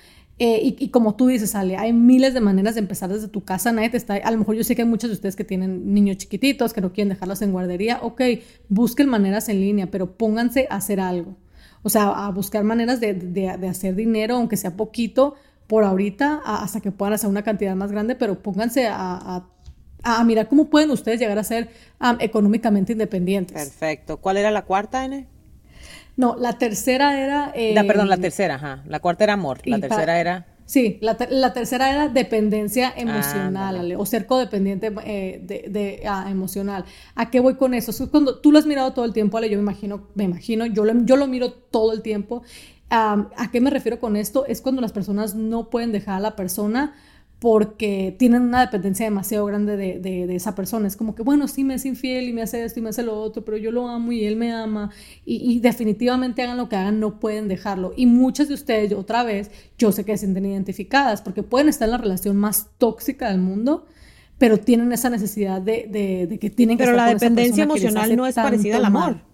Eh, 0.43 0.75
y, 0.79 0.89
como 0.89 1.17
tú 1.17 1.27
dices, 1.27 1.55
Ale, 1.55 1.77
hay 1.77 1.93
miles 1.93 2.33
de 2.33 2.41
maneras 2.41 2.75
de 2.75 2.81
empezar 2.81 3.13
desde 3.13 3.29
tu 3.29 3.45
casa. 3.45 3.73
Nadie 3.73 3.91
te 3.91 3.99
está. 3.99 4.15
A 4.15 4.31
lo 4.31 4.39
mejor 4.39 4.57
yo 4.57 4.65
sé 4.65 4.75
que 4.75 4.81
hay 4.81 4.89
muchos 4.89 5.11
de 5.11 5.15
ustedes 5.15 5.37
que 5.37 5.45
tienen 5.45 5.93
niños 5.93 6.17
chiquititos, 6.17 6.73
que 6.73 6.81
no 6.81 6.95
quieren 6.95 7.11
dejarlos 7.11 7.43
en 7.43 7.53
guardería. 7.53 7.99
Ok, 8.01 8.23
busquen 8.71 9.11
maneras 9.11 9.51
en 9.51 9.61
línea, 9.61 9.91
pero 9.91 10.17
pónganse 10.17 10.67
a 10.71 10.77
hacer 10.77 10.99
algo. 10.99 11.37
O 11.83 11.91
sea, 11.91 12.27
a 12.27 12.31
buscar 12.31 12.65
maneras 12.65 13.01
de, 13.01 13.13
de, 13.13 13.55
de 13.59 13.69
hacer 13.69 13.95
dinero, 13.95 14.37
aunque 14.37 14.57
sea 14.57 14.79
poquito, 14.79 15.35
por 15.67 15.85
ahorita, 15.85 16.41
hasta 16.45 16.81
que 16.81 16.91
puedan 16.91 17.13
hacer 17.13 17.29
una 17.29 17.43
cantidad 17.43 17.77
más 17.77 17.93
grande, 17.93 18.17
pero 18.17 18.43
pónganse 18.43 18.89
a, 18.89 19.45
a, 20.03 20.25
mirar 20.25 20.49
cómo 20.49 20.71
pueden 20.71 20.91
ustedes 20.91 21.21
llegar 21.21 21.39
a 21.39 21.45
ser 21.45 21.69
económicamente 22.19 22.93
independientes. 22.93 23.57
Perfecto. 23.57 24.17
¿Cuál 24.17 24.39
era 24.39 24.51
la 24.51 24.63
cuarta, 24.63 25.05
N? 25.05 25.29
No, 26.21 26.37
la 26.39 26.59
tercera 26.59 27.19
era... 27.19 27.51
perdón, 27.87 28.11
la 28.11 28.17
em, 28.17 28.21
tercera, 28.21 28.57
ajá. 28.57 28.83
La 28.87 29.01
cuarta 29.01 29.25
era 29.25 29.33
amor, 29.33 29.67
la 29.67 29.79
tercera 29.79 30.21
era... 30.21 30.47
Sí, 30.67 30.99
la, 31.01 31.17
tercera 31.17 31.91
era 31.91 32.09
dependencia 32.09 32.93
emocional, 32.95 33.95
o 33.97 34.05
ser 34.05 34.27
codependiente 34.27 34.93
eh, 35.05 35.67
de, 35.67 36.03
ah, 36.07 36.27
emocional. 36.29 36.85
¿A 37.15 37.31
qué 37.31 37.41
voy 37.41 37.55
con 37.55 37.73
eso? 37.73 37.93
cuando 38.11 38.39
tú 38.39 38.53
lo 38.53 38.59
has 38.59 38.67
mirado 38.67 38.93
todo 38.93 39.07
el 39.07 39.15
tiempo, 39.15 39.39
Ale, 39.39 39.49
yo 39.49 39.57
me 39.57 39.63
imagino, 39.63 40.09
me 40.15 40.25
imagino, 40.25 40.67
yo 40.67 40.85
lo, 40.85 40.93
yo 41.07 41.17
lo 41.17 41.27
miro 41.27 41.53
todo 41.55 41.95
el 41.95 42.03
tiempo. 42.03 42.43
¿A 42.91 43.49
qué 43.51 43.63
me 43.63 43.71
refiero 43.71 43.99
con 43.99 44.15
esto? 44.15 44.45
Es 44.47 44.61
cuando 44.61 44.83
las 44.83 44.93
personas 44.93 45.35
no 45.35 45.71
pueden 45.71 45.91
dejar 45.91 46.17
a 46.17 46.21
la 46.21 46.37
persona 46.37 46.95
porque 47.41 48.15
tienen 48.19 48.43
una 48.43 48.61
dependencia 48.61 49.07
demasiado 49.07 49.47
grande 49.47 49.79
de, 49.79 50.37
esa 50.37 50.55
persona. 50.55 50.87
Es 50.87 50.95
como 50.95 51.15
que, 51.15 51.23
bueno, 51.23 51.49
sí 51.49 51.65
me 51.65 51.75
es 51.75 51.87
infiel 51.87 52.29
y 52.29 52.35
me 52.35 52.43
hace 52.43 52.63
esto 52.63 52.79
y 52.79 52.83
me 52.83 52.91
hace 52.91 53.03
lo 53.03 53.19
otro, 53.19 53.47
pero 53.47 53.57
yo 53.57 53.73
lo 53.73 53.89
amo 53.89 54.13
y 54.13 54.27
él 54.27 54.37
me 54.37 54.53
ama. 54.53 54.91
Y, 55.25 55.59
definitivamente 55.61 56.43
hagan 56.43 56.59
lo 56.59 56.69
que 56.69 56.77
hagan, 56.77 57.01
no 57.01 57.19
pueden 57.19 57.49
dejarlo. 57.49 57.95
Y 57.97 58.05
muchas 58.05 58.49
de 58.49 58.55
ustedes, 58.55 58.93
otra 58.93 59.25
vez, 59.25 59.51
yo 59.79 59.91
sé 59.91 60.05
que 60.05 60.13
se 60.13 60.27
sienten 60.27 60.45
identificadas 60.45 61.23
porque 61.23 61.43
pueden 61.43 61.71
estar 61.71 61.89
en 61.89 61.93
la 61.93 61.99
relación 61.99 62.37
más 62.37 62.69
tóxica 62.77 63.31
del 63.31 63.41
mundo, 63.41 63.87
pero 64.37 64.59
tienen 64.59 64.93
esa 64.93 65.09
necesidad 65.09 65.63
de, 65.63 66.39
que 66.39 66.51
tienen 66.51 66.77
que 66.77 66.85
pero 66.85 66.95
la 66.95 67.07
dependencia 67.07 67.65
emocional 67.65 68.15
no 68.17 68.27
es 68.27 68.35
parecida 68.35 68.77
al 68.77 68.85
amor. 68.85 69.30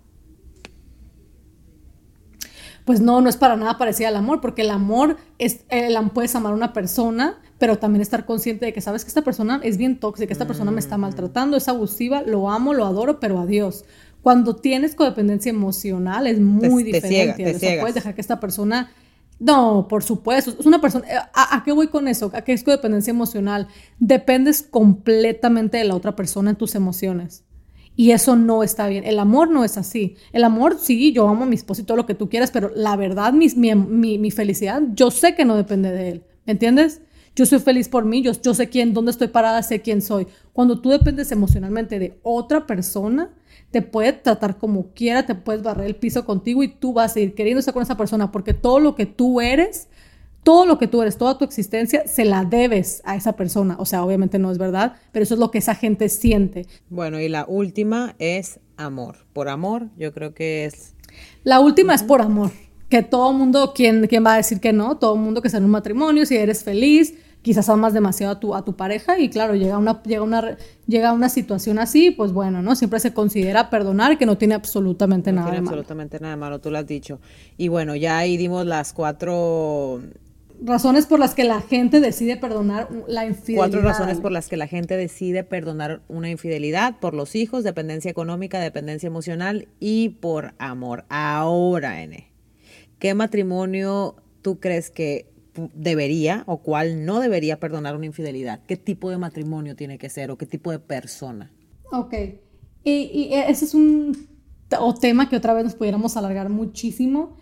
Pues 2.87 3.01
no, 3.01 3.21
no 3.21 3.29
es 3.29 3.37
para 3.37 3.57
nada 3.57 3.77
parecida 3.77 4.09
al 4.09 4.17
amor, 4.17 4.41
porque 4.41 4.63
el 4.63 4.71
amor 4.71 5.19
es, 5.39 5.61
el, 5.69 5.95
puedes 6.11 6.35
amar 6.35 6.53
a 6.53 6.57
una 6.57 6.73
persona 6.73 7.39
pero 7.59 7.79
también 7.79 8.03
estar 8.03 8.27
consciente 8.27 8.67
de 8.67 8.73
que 8.73 8.81
sabes 8.81 9.05
que 9.05 9.09
esta 9.09 9.23
persona 9.23 9.61
es 9.63 9.79
bien 9.79 9.99
tóxica, 9.99 10.33
esta 10.33 10.47
persona 10.47 10.71
me 10.71 10.81
está 10.81 10.99
mm. 10.99 11.01
maltratando, 11.01 11.57
es 11.57 11.69
abusiva, 11.69 12.23
lo 12.23 12.51
amo, 12.51 12.75
lo 12.75 12.85
adoro, 12.85 13.19
pero 13.19 13.39
adiós. 13.39 13.85
Cuando 14.23 14.57
tienes 14.57 14.95
codependencia 14.95 15.51
emocional 15.51 16.27
es 16.27 16.41
muy 16.41 16.83
diferente. 16.83 17.79
puedes 17.81 17.95
dejar 17.95 18.15
que 18.15 18.21
esta 18.21 18.41
persona 18.41 18.91
no, 19.39 19.87
por 19.89 20.03
supuesto. 20.03 20.57
Es 20.59 20.65
una 20.65 20.81
persona. 20.81 21.07
Eh, 21.07 21.19
¿A, 21.35 21.63
qué 21.63 21.71
voy 21.73 21.89
con 21.89 22.09
eso? 22.09 22.31
¿A 22.35 22.41
qué 22.41 22.55
es 22.55 22.65
codependencia 22.65 23.11
emocional? 23.11 23.69
Dependes 23.99 24.63
completamente 24.63 25.77
de 25.77 25.85
la 25.85 25.95
otra 25.95 26.17
persona 26.17 26.51
en 26.51 26.57
tus 26.57 26.75
emociones. 26.75 27.45
Y 27.97 28.11
eso 28.11 28.37
no 28.37 28.63
está 28.63 28.87
bien. 28.89 29.05
El 29.05 29.19
amor 29.19 29.51
no 29.51 29.65
es 29.65 29.79
así. 29.79 30.17
El 30.33 30.45
amor, 30.45 30.79
sí, 30.79 31.13
yo 31.13 31.27
amo 31.29 31.45
a 31.45 31.47
mi 31.47 31.57
esposo 31.57 31.81
y 31.81 31.85
todo 31.85 31.97
lo 31.97 32.07
que 32.07 32.15
tú 32.15 32.29
quieras, 32.29 32.51
pero 32.51 32.71
la 32.75 32.95
verdad, 32.97 33.33
mi, 33.33 33.49
mi, 33.57 34.19
mi 34.19 34.31
felicidad, 34.31 34.83
yo 34.95 35.11
sé 35.11 35.35
que 35.35 35.47
no 35.47 35.57
depende 35.57 35.91
de 35.91 36.11
él. 36.11 36.23
¿Me 36.45 36.53
entiendes? 36.53 37.01
Yo 37.37 37.45
soy 37.45 37.59
feliz 37.59 37.89
por 37.89 38.07
mí, 38.07 38.23
yo, 38.23 38.33
yo 38.33 38.55
sé 38.55 38.71
quién, 38.71 38.95
dónde 38.95 39.11
estoy 39.11 39.29
parada, 39.29 39.63
sé 39.63 39.83
quién 39.83 40.01
soy. 40.01 40.27
Cuando 40.55 40.81
tú 40.81 40.89
dependes 40.89 41.31
emocionalmente 41.33 41.99
de 41.99 42.19
otra 42.23 42.67
persona, 42.67 43.31
te 43.71 43.83
puede 43.83 44.15
tratar 44.15 44.57
como 44.57 44.95
quiera, 44.95 45.27
te 45.27 45.35
puedes 45.35 45.63
barrer 45.63 45.87
el 45.87 45.97
piso 45.97 46.25
contigo 46.25 46.63
y 46.63 46.69
tú 46.69 46.95
vas 46.95 47.15
a 47.15 47.21
ir 47.21 47.35
queriendo 47.35 47.59
estar 47.59 47.75
con 47.75 47.83
esa 47.83 47.97
persona 47.97 48.33
porque 48.33 48.55
todo 48.55 48.81
lo 48.81 48.95
que 48.95 49.05
tú 49.05 49.43
eres, 49.43 49.89
todo 50.47 50.65
lo 50.65 50.79
que 50.79 50.87
tú 50.87 51.03
eres, 51.03 51.19
toda 51.19 51.39
tu 51.39 51.45
existencia, 51.45 52.07
se 52.07 52.25
la 52.25 52.45
debes 52.45 53.03
a 53.05 53.17
esa 53.17 53.33
persona. 53.33 53.75
O 53.81 53.85
sea, 53.85 54.05
obviamente 54.05 54.39
no 54.39 54.53
es 54.53 54.59
verdad, 54.59 54.95
pero 55.11 55.25
eso 55.25 55.35
es 55.35 55.41
lo 55.41 55.51
que 55.51 55.59
esa 55.59 55.75
gente 55.75 56.09
siente. 56.09 56.69
Bueno, 56.89 57.19
y 57.19 57.29
la 57.29 57.47
última 57.49 58.15
es 58.21 58.61
amor. 58.77 59.27
Por 59.33 59.49
amor, 59.49 59.89
yo 59.97 60.13
creo 60.13 60.35
que 60.35 60.65
es... 60.65 60.95
La 61.43 61.59
última 61.59 61.97
es 61.97 62.05
por 62.05 62.23
amor. 62.23 62.53
Que 62.89 63.03
todo 63.03 63.33
mundo, 63.33 63.73
¿quién, 63.75 64.07
¿quién 64.07 64.25
va 64.25 64.35
a 64.35 64.37
decir 64.37 64.61
que 64.61 64.73
no? 64.73 64.99
Todo 64.99 65.17
mundo 65.17 65.43
que 65.43 65.51
sea 65.51 65.59
en 65.59 65.65
un 65.65 65.73
matrimonio, 65.73 66.25
si 66.25 66.37
eres 66.37 66.63
feliz, 66.63 67.15
quizás 67.43 67.69
amas 67.69 67.93
demasiado 67.93 68.35
a 68.35 68.39
tu, 68.39 68.55
a 68.55 68.65
tu 68.65 68.77
pareja 68.77 69.19
y 69.19 69.29
claro, 69.29 69.57
llega 69.57 69.79
una, 69.79 70.01
llega, 70.05 70.23
una, 70.23 70.57
llega 70.87 71.13
una 71.13 71.29
situación 71.29 71.81
así, 71.81 72.13
pues 72.13 72.31
bueno, 72.31 72.63
¿no? 72.63 72.77
Siempre 72.77 73.01
se 73.01 73.13
considera 73.13 73.69
perdonar 73.69 74.17
que 74.17 74.27
no 74.27 74.39
tiene 74.39 74.55
absolutamente 74.55 75.33
nada 75.33 75.47
tiene 75.47 75.57
de 75.57 75.63
malo. 75.63 75.79
absolutamente 75.79 76.21
nada 76.21 76.35
de 76.35 76.41
malo, 76.41 76.61
tú 76.61 76.71
lo 76.71 76.79
has 76.79 76.87
dicho. 76.87 77.19
Y 77.57 77.67
bueno, 77.67 77.97
ya 77.97 78.19
ahí 78.19 78.37
dimos 78.37 78.65
las 78.65 78.93
cuatro... 78.93 80.03
Razones 80.63 81.07
por 81.07 81.19
las 81.19 81.35
que 81.35 81.45
la 81.45 81.61
gente 81.61 82.01
decide 82.01 82.37
perdonar 82.37 82.89
la 83.09 83.27
infidelidad. 83.27 83.71
Cuatro 83.71 83.83
razones 83.83 84.21
por 84.21 84.33
las 84.33 84.49
que 84.49 84.57
la 84.57 84.67
gente 84.67 84.97
decide 84.97 85.45
perdonar 85.45 86.03
una 86.09 86.31
infidelidad, 86.31 86.99
por 86.99 87.15
los 87.15 87.35
hijos, 87.35 87.65
dependencia 87.65 88.11
económica, 88.11 88.59
dependencia 88.59 89.07
emocional 89.07 89.69
y 89.81 90.11
por 90.11 90.55
amor. 90.59 91.05
Ahora, 91.09 92.03
N, 92.03 92.31
¿qué 92.99 93.15
matrimonio 93.15 94.17
tú 94.43 94.59
crees 94.61 94.91
que 94.91 95.31
debería 95.75 96.45
o 96.47 96.59
cuál 96.59 97.05
no 97.05 97.21
debería 97.21 97.61
perdonar 97.61 97.97
una 97.97 98.07
infidelidad? 98.07 98.61
¿Qué 98.67 98.77
tipo 98.77 99.11
de 99.11 99.19
matrimonio 99.19 99.77
tiene 99.77 99.99
que 99.99 100.09
ser 100.09 100.31
o 100.31 100.39
qué 100.39 100.47
tipo 100.47 100.71
de 100.71 100.79
persona? 100.79 101.51
Ok. 101.93 102.15
Y, 102.85 103.31
ese 103.33 103.65
es 103.65 103.75
un 103.75 104.29
tema 105.01 105.29
que 105.29 105.37
otra 105.37 105.55
vez 105.55 105.65
nos 105.65 105.75
pudiéramos 105.75 106.17
alargar 106.17 106.49
muchísimo. 106.49 107.37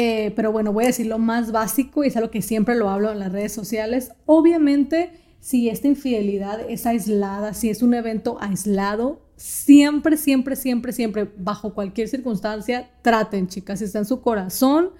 Eh, 0.00 0.32
pero 0.36 0.52
bueno, 0.52 0.72
voy 0.72 0.84
a 0.84 0.86
decir 0.86 1.06
lo 1.06 1.18
más 1.18 1.50
básico 1.50 2.04
y 2.04 2.06
es 2.06 2.16
algo 2.16 2.30
que 2.30 2.40
siempre 2.40 2.76
lo 2.76 2.88
hablo 2.88 3.10
en 3.10 3.18
las 3.18 3.32
redes 3.32 3.50
sociales. 3.50 4.12
Obviamente, 4.26 5.10
si 5.40 5.68
esta 5.68 5.88
infidelidad 5.88 6.60
es 6.70 6.86
aislada, 6.86 7.52
si 7.52 7.68
es 7.68 7.82
un 7.82 7.94
evento 7.94 8.38
aislado, 8.40 9.26
siempre, 9.34 10.16
siempre, 10.16 10.54
siempre, 10.54 10.92
siempre, 10.92 11.28
bajo 11.36 11.74
cualquier 11.74 12.06
circunstancia, 12.06 12.88
traten, 13.02 13.48
chicas, 13.48 13.80
si 13.80 13.86
está 13.86 13.98
en 13.98 14.04
su 14.04 14.20
corazón, 14.20 14.90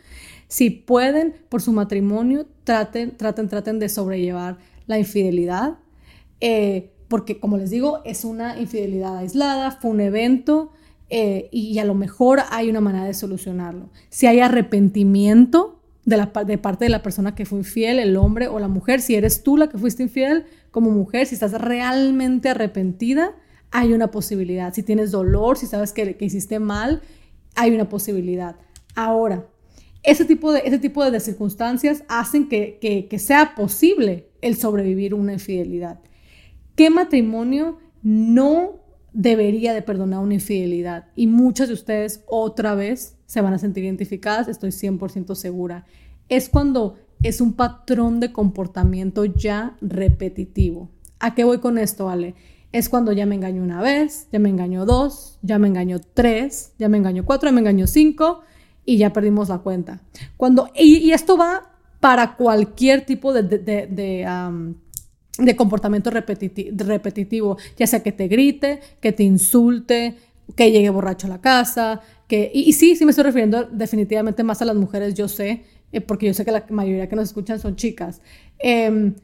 si 0.49 0.71
pueden, 0.71 1.33
por 1.49 1.63
su 1.63 1.71
matrimonio, 1.71 2.49
traten, 2.65 3.17
traten, 3.17 3.49
traten 3.49 3.79
de 3.79 3.89
sobrellevar 3.89 4.59
la 4.89 4.99
infidelidad. 4.99 5.79
Eh, 6.41 6.91
porque, 7.07 7.39
como 7.39 7.57
les 7.57 7.71
digo, 7.71 8.03
es 8.05 8.25
una 8.25 8.59
infidelidad 8.59 9.19
aislada, 9.19 9.71
fue 9.71 9.93
un 9.93 10.01
evento 10.01 10.73
eh, 11.11 11.49
y 11.53 11.79
a 11.79 11.85
lo 11.85 11.95
mejor 11.95 12.41
hay 12.51 12.69
una 12.69 12.81
manera 12.81 13.05
de 13.05 13.15
solucionarlo. 13.15 13.91
Si 14.09 14.27
hay 14.27 14.41
arrepentimiento 14.41 15.81
de, 16.05 16.17
la, 16.17 16.27
de 16.47 16.59
parte 16.59 16.85
de 16.85 16.91
la 16.91 17.03
persona 17.03 17.35
que 17.35 17.47
fue 17.47 17.59
infiel, 17.59 17.99
el 17.99 18.17
hombre 18.17 18.49
o 18.49 18.59
la 18.59 18.69
mujer, 18.69 19.01
si 19.01 19.15
eres 19.15 19.43
tú 19.43 19.57
la 19.57 19.69
que 19.69 19.79
fuiste 19.79 20.03
infiel 20.03 20.47
como 20.71 20.91
mujer, 20.91 21.27
si 21.27 21.35
estás 21.35 21.53
realmente 21.53 22.49
arrepentida, 22.49 23.35
hay 23.71 23.93
una 23.93 24.11
posibilidad. 24.11 24.73
Si 24.75 24.83
tienes 24.83 25.11
dolor, 25.11 25.59
si 25.59 25.67
sabes 25.67 25.93
que, 25.93 26.17
que 26.17 26.25
hiciste 26.25 26.59
mal, 26.59 27.03
hay 27.55 27.75
una 27.75 27.89
posibilidad. 27.89 28.57
Ahora, 28.95 29.47
ese 30.03 30.25
tipo 30.25 30.53
de, 30.53 30.63
ese 30.65 30.79
tipo 30.79 31.09
de 31.09 31.21
circunstancias 31.21 32.05
hacen 32.09 32.49
que, 32.49 33.09
sea 33.19 33.55
posible 33.55 34.31
el 34.41 34.57
sobrevivir 34.57 35.15
una 35.15 35.35
infidelidad. 35.35 36.01
¿Qué 36.77 36.91
matrimonio 36.91 37.79
no 38.03 38.78
debería 39.13 39.73
de 39.73 39.83
perdonar 39.83 40.21
una 40.21 40.35
infidelidad? 40.35 41.07
Y 41.15 41.27
muchas 41.27 41.69
de 41.69 41.75
ustedes 41.75 42.23
otra 42.27 42.75
vez 42.75 43.17
se 43.27 43.41
van 43.41 43.55
a 43.55 43.59
sentir 43.59 43.85
identificadas, 43.85 44.49
estoy 44.49 44.71
100% 44.71 45.35
segura. 45.35 45.85
Es 46.29 46.49
cuando 46.49 46.97
es 47.23 47.41
un 47.41 47.55
patrón 47.55 48.21
de 48.21 48.33
comportamiento 48.33 49.25
ya 49.25 49.77
repetitivo. 49.81 50.91
¿A 51.19 51.35
qué 51.35 51.45
voy 51.45 51.59
con 51.59 51.79
esto, 51.79 52.09
Ale? 52.09 52.35
Es 52.71 52.89
cuando 52.89 53.13
ya 53.13 53.27
me 53.27 53.35
engaño 53.35 53.63
una 53.63 53.81
vez, 53.81 54.29
ya 54.31 54.39
me 54.39 54.51
engaño 54.51 54.85
dos, 54.85 55.39
ya 55.43 55.59
me 55.59 55.69
engaño 55.69 56.01
tres, 56.15 56.73
ya 56.79 56.89
me 56.89 56.99
engaño 56.99 57.25
cuatro, 57.25 57.49
ya 57.49 57.53
me 57.53 57.61
engaño 57.61 57.87
cinco, 57.87 58.43
y 58.89 58.97
ya 58.97 59.13
perdimos 59.13 59.51
la 59.51 59.59
cuenta. 59.59 60.01
Cuando, 60.39 60.71
y, 60.75 61.11
esto 61.11 61.37
va 61.37 61.73
para 62.01 62.37
cualquier 62.37 63.05
tipo 63.05 63.35
de, 63.35 64.25
comportamiento 65.57 66.11
repetitivo, 66.11 67.57
ya 67.77 67.87
sea 67.87 68.03
que 68.03 68.13
te 68.13 68.29
grite, 68.29 68.81
que 69.01 69.13
te 69.13 69.23
insulte, 69.23 70.17
que 70.57 70.71
llegue 70.71 70.91
borracho 70.91 71.27
a 71.27 71.31
la 71.31 71.41
casa, 71.41 72.01
que, 72.27 72.51
y, 72.53 72.73
sí, 72.73 72.97
sí 72.97 73.05
me 73.05 73.11
estoy 73.11 73.25
refiriendo 73.25 73.65
definitivamente 73.65 74.43
más 74.43 74.61
a 74.63 74.65
las 74.65 74.77
mujeres, 74.77 75.15
yo 75.15 75.29
sé, 75.29 75.65
eh, 75.93 76.01
porque 76.01 76.27
yo 76.27 76.35
sé 76.35 76.45
que 76.45 76.53
la 76.53 76.65
mayoría 76.71 77.09
que 77.09 77.17
nos 77.17 77.29
escuchan 77.29 77.59
son 77.59 77.77
chicas. 77.77 78.21
Em, 78.59 79.15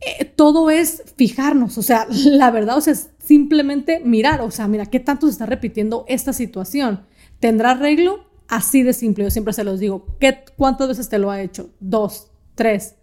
eh, 0.00 0.24
todo 0.24 0.70
es 0.70 1.02
fijarnos, 1.16 1.78
o 1.78 1.82
sea, 1.82 2.06
la 2.24 2.50
verdad, 2.50 2.76
o 2.76 2.80
sea, 2.80 2.92
es 2.92 3.10
simplemente 3.24 4.00
mirar, 4.04 4.40
o 4.40 4.50
sea, 4.50 4.68
mira, 4.68 4.86
¿qué 4.86 5.00
tanto 5.00 5.26
se 5.26 5.32
está 5.32 5.46
repitiendo 5.46 6.04
esta 6.08 6.32
situación? 6.32 7.06
¿Tendrá 7.40 7.72
arreglo? 7.72 8.26
Así 8.48 8.82
de 8.82 8.92
simple, 8.92 9.24
yo 9.24 9.30
siempre 9.30 9.52
se 9.52 9.64
los 9.64 9.80
digo. 9.80 10.16
¿Qué, 10.20 10.44
¿Cuántas 10.56 10.88
veces 10.88 11.08
te 11.08 11.18
lo 11.18 11.30
ha 11.30 11.40
hecho? 11.42 11.70
Dos, 11.80 12.30
tres. 12.54 12.95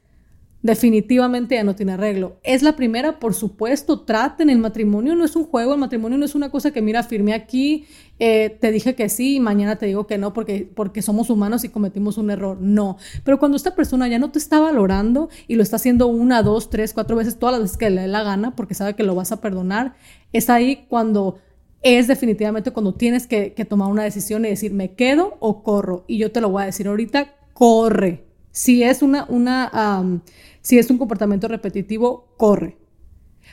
Definitivamente 0.64 1.56
ya 1.56 1.64
no 1.64 1.76
tiene 1.76 1.92
arreglo. 1.92 2.38
Es 2.42 2.64
la 2.64 2.76
primera, 2.76 3.20
por 3.20 3.34
supuesto, 3.34 4.00
traten. 4.00 4.50
El 4.50 4.60
matrimonio 4.60 5.14
no 5.14 5.26
es 5.26 5.36
un 5.36 5.44
juego, 5.44 5.74
el 5.74 5.80
matrimonio 5.80 6.18
no 6.18 6.26
es 6.26 6.34
una 6.34 6.50
cosa 6.50 6.72
que, 6.72 6.82
mira, 6.82 7.04
firmé 7.04 7.34
aquí, 7.34 7.86
eh, 8.18 8.58
te 8.62 8.72
dije 8.72 8.96
que 8.96 9.10
sí 9.10 9.36
y 9.36 9.40
mañana 9.42 9.76
te 9.76 9.86
digo 9.86 10.08
que 10.08 10.18
no 10.18 10.32
porque, 10.32 10.68
porque 10.74 11.02
somos 11.02 11.30
humanos 11.30 11.66
y 11.66 11.70
cometimos 11.70 12.18
un 12.18 12.32
error. 12.32 12.58
No. 12.62 12.98
Pero 13.26 13.40
cuando 13.40 13.58
esta 13.58 13.76
persona 13.76 14.08
ya 14.08 14.20
no 14.20 14.32
te 14.32 14.40
está 14.40 14.62
valorando 14.62 15.30
y 15.48 15.56
lo 15.56 15.64
está 15.64 15.76
haciendo 15.76 16.08
una, 16.08 16.42
dos, 16.42 16.70
tres, 16.70 16.94
cuatro 16.94 17.18
veces, 17.18 17.38
todas 17.38 17.54
las 17.54 17.62
veces 17.62 17.78
que 17.78 17.90
le 17.90 18.02
dé 18.02 18.08
la 18.08 18.24
gana 18.24 18.56
porque 18.56 18.74
sabe 18.74 18.96
que 18.96 19.04
lo 19.04 19.16
vas 19.16 19.34
a 19.34 19.42
perdonar, 19.42 19.96
es 20.32 20.50
ahí 20.50 20.86
cuando 20.88 21.40
es 21.84 22.08
definitivamente 22.08 22.72
cuando 22.72 22.94
tienes 22.94 23.28
que, 23.28 23.52
tomar 23.70 23.90
una 23.90 24.04
decisión 24.04 24.46
y 24.46 24.50
decir, 24.50 24.74
¿me 24.74 24.94
quedo 24.94 25.36
o 25.42 25.62
corro? 25.62 26.06
Y 26.08 26.18
yo 26.18 26.32
te 26.32 26.40
lo 26.40 26.50
voy 26.50 26.64
a 26.64 26.68
decir 26.68 26.88
ahorita, 26.88 27.36
corre. 27.54 28.24
Si 28.52 28.84
es, 28.84 29.02
una, 29.02 29.26
una, 29.28 30.22
si 30.64 30.80
es 30.80 30.90
un 30.90 30.98
comportamiento 30.98 31.48
repetitivo, 31.48 32.34
corre. 32.38 32.78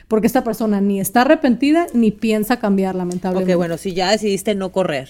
Porque 0.07 0.25
esta 0.25 0.43
persona 0.43 0.81
ni 0.81 0.99
está 0.99 1.21
arrepentida 1.21 1.85
ni 1.93 2.09
piensa 2.09 2.59
cambiar, 2.59 2.95
lamentablemente. 2.95 3.53
Ok, 3.53 3.57
bueno, 3.57 3.77
si 3.77 3.93
ya 3.93 4.09
decidiste 4.09 4.55
no 4.55 4.71
correr 4.71 5.09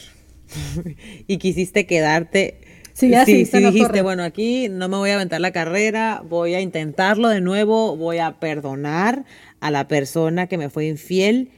y 1.28 1.38
quisiste 1.38 1.86
quedarte 1.86 2.60
Sí, 2.94 3.10
ya 3.10 3.26
sí, 3.26 3.46
sí 3.46 3.60
dijiste, 3.60 4.02
bueno, 4.02 4.24
aquí 4.24 4.68
no 4.70 4.90
me 4.90 4.98
voy 4.98 5.12
a 5.12 5.16
aventar 5.16 5.42
la 5.42 5.52
carrera, 5.52 6.24
voy 6.28 6.54
a 6.56 6.62
intentarlo 6.62 7.30
de 7.30 7.42
nuevo, 7.42 7.96
voy 7.96 8.18
a 8.18 8.40
perdonar 8.40 9.26
a 9.60 9.72
la 9.72 9.88
persona 9.88 10.48
que 10.48 10.58
me 10.58 10.70
fue 10.70 10.88
infiel 10.88 11.52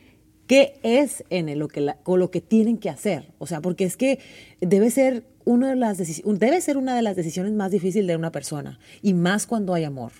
qué 0.48 0.80
es 0.84 1.24
en 1.30 1.58
lo 1.58 1.68
que 1.68 1.82
lo 1.82 2.32
que 2.32 2.42
tienen 2.42 2.78
que 2.78 2.90
hacer. 2.90 3.34
O 3.40 3.48
sea, 3.48 3.62
porque 3.62 3.86
es 3.86 3.98
que 3.98 4.20
debe 4.62 4.92
ser, 4.92 5.24
una 5.46 5.70
de 5.70 5.76
las 5.76 5.98
debe 5.98 6.62
ser 6.62 6.78
una 6.78 6.96
de 6.96 7.02
las 7.02 7.16
decisiones 7.16 7.54
más 7.54 7.72
difíciles 7.72 8.08
de 8.08 8.16
una 8.16 8.32
persona, 8.32 8.80
y 9.02 9.14
más 9.14 9.48
cuando 9.48 9.74
hay 9.74 9.84
amor. 9.84 10.12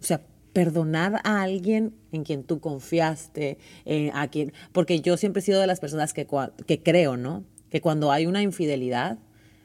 O 0.00 0.04
sea, 0.04 0.22
perdonar 0.52 1.20
a 1.24 1.42
alguien 1.42 1.94
en 2.12 2.24
quien 2.24 2.42
tú 2.42 2.60
confiaste, 2.60 3.58
eh, 3.84 4.10
a 4.14 4.28
quien, 4.28 4.52
porque 4.72 5.00
yo 5.00 5.16
siempre 5.16 5.40
he 5.40 5.44
sido 5.44 5.60
de 5.60 5.66
las 5.66 5.80
personas 5.80 6.12
que, 6.12 6.26
que 6.66 6.82
creo, 6.82 7.16
¿no? 7.16 7.44
Que 7.70 7.80
cuando 7.80 8.10
hay 8.10 8.26
una 8.26 8.42
infidelidad, 8.42 9.18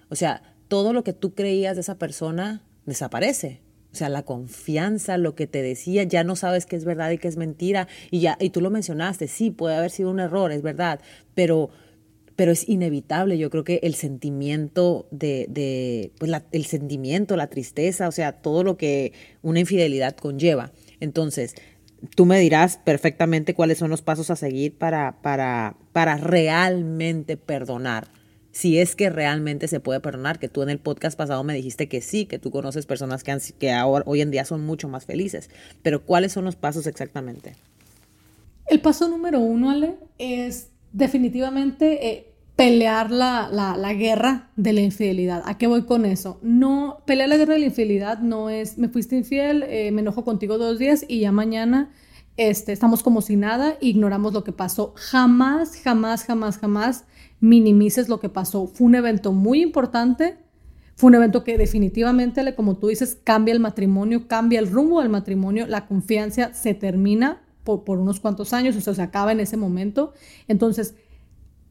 o 0.09 0.15
sea, 0.15 0.55
todo 0.67 0.93
lo 0.93 1.03
que 1.03 1.13
tú 1.13 1.33
creías 1.33 1.75
de 1.75 1.81
esa 1.81 1.97
persona 1.97 2.63
desaparece. 2.85 3.61
O 3.91 3.95
sea, 3.95 4.09
la 4.09 4.23
confianza, 4.23 5.17
lo 5.17 5.35
que 5.35 5.45
te 5.45 5.61
decía, 5.61 6.03
ya 6.03 6.23
no 6.23 6.35
sabes 6.35 6.65
qué 6.65 6.75
es 6.75 6.83
verdad 6.83 7.11
y 7.11 7.19
qué 7.19 7.27
es 7.27 7.37
mentira. 7.37 7.87
Y, 8.09 8.21
ya, 8.21 8.37
y 8.39 8.49
tú 8.49 8.59
lo 8.59 8.71
mencionaste, 8.71 9.27
sí, 9.27 9.51
puede 9.51 9.75
haber 9.75 9.91
sido 9.91 10.09
un 10.09 10.19
error, 10.19 10.51
es 10.51 10.63
verdad, 10.63 10.99
pero, 11.35 11.69
pero 12.35 12.51
es 12.51 12.67
inevitable. 12.67 13.37
Yo 13.37 13.49
creo 13.49 13.63
que 13.63 13.79
el 13.83 13.95
sentimiento 13.95 15.07
de, 15.11 15.45
de 15.49 16.11
pues 16.19 16.31
el 16.51 16.65
sentimiento, 16.65 17.35
la 17.37 17.47
tristeza, 17.47 18.07
o 18.07 18.11
sea, 18.11 18.33
todo 18.33 18.63
lo 18.63 18.77
que 18.77 19.13
una 19.41 19.59
infidelidad 19.59 20.15
conlleva. 20.15 20.71
Entonces, 20.99 21.55
tú 22.15 22.25
me 22.25 22.39
dirás 22.39 22.77
perfectamente 22.77 23.53
cuáles 23.53 23.77
son 23.77 23.89
los 23.89 24.01
pasos 24.01 24.29
a 24.29 24.35
seguir 24.35 24.77
para, 24.77 25.21
para, 25.21 25.77
para 25.91 26.17
realmente 26.17 27.37
perdonar 27.37 28.07
si 28.53 28.77
es 28.77 28.95
que 28.95 29.09
realmente 29.09 29.67
se 29.67 29.79
puede 29.79 29.99
perdonar, 29.99 30.37
que 30.37 30.47
tú 30.47 30.61
en 30.61 30.69
el 30.69 30.77
podcast 30.77 31.17
pasado 31.17 31.43
me 31.43 31.55
dijiste 31.55 31.89
que 31.89 32.01
sí, 32.01 32.27
que 32.27 32.37
tú 32.37 32.51
conoces 32.51 32.85
personas 32.85 33.23
que, 33.23 33.31
han, 33.31 33.39
que 33.57 33.71
ahora, 33.71 34.05
hoy 34.07 34.21
en 34.21 34.29
día 34.29 34.45
son 34.45 34.63
mucho 34.63 34.87
más 34.87 35.05
felices, 35.05 35.49
pero 35.81 36.05
¿cuáles 36.05 36.33
son 36.33 36.45
los 36.45 36.55
pasos 36.55 36.85
exactamente? 36.85 37.55
El 38.67 38.79
paso 38.79 39.09
número 39.09 39.39
uno, 39.39 39.71
Ale, 39.71 39.95
es 40.19 40.69
definitivamente 40.93 42.07
eh, 42.07 42.33
pelear 42.55 43.11
la, 43.11 43.49
la, 43.51 43.93
guerra 43.93 44.51
de 44.55 44.73
la 44.73 44.81
infidelidad. 44.81 45.43
¿A 45.45 45.57
qué 45.57 45.67
voy 45.67 45.83
con 45.83 46.05
eso? 46.05 46.39
No, 46.41 46.99
pelear 47.05 47.27
la 47.27 47.37
guerra 47.37 47.53
de 47.53 47.59
la 47.59 47.65
infidelidad 47.65 48.19
no 48.19 48.49
es, 48.49 48.77
me 48.77 48.89
fuiste 48.89 49.17
infiel, 49.17 49.63
eh, 49.63 49.91
me 49.91 50.01
enojo 50.01 50.23
contigo 50.23 50.57
dos 50.57 50.77
días 50.77 51.03
y 51.07 51.21
ya 51.21 51.31
mañana 51.31 51.91
este, 52.37 52.71
estamos 52.71 53.03
como 53.03 53.21
si 53.21 53.35
nada, 53.35 53.77
ignoramos 53.81 54.33
lo 54.33 54.43
que 54.43 54.51
pasó. 54.51 54.93
Jamás, 54.95 55.75
jamás, 55.83 56.23
jamás, 56.23 56.57
jamás 56.59 57.05
minimices 57.39 58.07
lo 58.07 58.19
que 58.19 58.29
pasó. 58.29 58.67
Fue 58.67 58.85
un 58.87 58.95
evento 58.95 59.33
muy 59.33 59.61
importante, 59.61 60.37
fue 60.95 61.07
un 61.07 61.15
evento 61.15 61.43
que 61.43 61.57
definitivamente, 61.57 62.53
como 62.55 62.77
tú 62.77 62.87
dices, 62.87 63.17
cambia 63.23 63.53
el 63.53 63.59
matrimonio, 63.59 64.27
cambia 64.27 64.59
el 64.59 64.69
rumbo 64.69 65.01
del 65.01 65.09
matrimonio, 65.09 65.65
la 65.65 65.87
confianza 65.87 66.53
se 66.53 66.75
termina 66.75 67.41
por, 67.63 67.83
por 67.83 67.99
unos 67.99 68.19
cuantos 68.19 68.53
años, 68.53 68.75
o 68.75 68.81
sea, 68.81 68.93
se 68.93 69.01
acaba 69.01 69.31
en 69.31 69.39
ese 69.39 69.57
momento. 69.57 70.13
Entonces, 70.47 70.95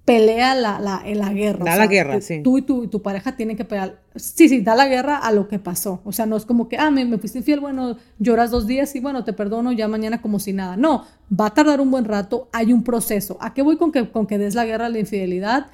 pelea 0.05 0.55
la, 0.55 0.81
la, 0.81 1.03
en 1.05 1.19
la 1.19 1.33
guerra. 1.33 1.65
Da 1.65 1.77
la 1.77 1.87
guerra, 1.87 2.21
sí. 2.21 2.43
Tú 2.43 2.59
y 2.59 2.63
tu, 2.63 2.89
tu, 2.89 3.03
pareja 3.03 3.37
tienen 3.37 3.57
que 3.57 3.65
pelear. 3.65 4.01
Sí, 4.17 4.49
sí, 4.49 4.61
da 4.61 4.75
la 4.75 4.89
guerra 4.89 5.17
a 5.17 5.33
lo 5.33 5.49
que 5.49 5.59
pasó. 5.59 6.01
O 6.05 6.13
sea, 6.13 6.27
no 6.27 6.37
es 6.37 6.45
como 6.45 6.69
que, 6.69 6.77
ah, 6.77 6.91
me, 6.91 7.05
me, 7.05 7.19
fuiste 7.19 7.39
infiel, 7.39 7.61
bueno, 7.61 7.97
lloras 8.19 8.51
dos 8.51 8.67
días 8.67 8.95
y 8.97 9.01
bueno, 9.01 9.25
te 9.25 9.33
perdono 9.33 9.73
ya 9.73 9.89
mañana 9.89 10.21
como 10.21 10.39
si 10.41 10.53
nada. 10.53 10.77
No, 10.77 11.05
va 11.33 11.47
a 11.47 11.55
tardar 11.55 11.81
un 11.81 11.91
buen 11.91 12.05
rato, 12.05 12.49
hay 12.53 12.73
un 12.73 12.83
proceso. 12.83 13.39
¿A 13.41 13.55
qué 13.55 13.63
voy 13.63 13.77
con 13.77 13.93
que, 13.93 14.11
con 14.11 14.27
que 14.27 14.39
des 14.39 14.55
la 14.55 14.65
guerra 14.65 14.87
a 14.87 14.89
la 14.89 14.99
infidelidad? 14.99 15.67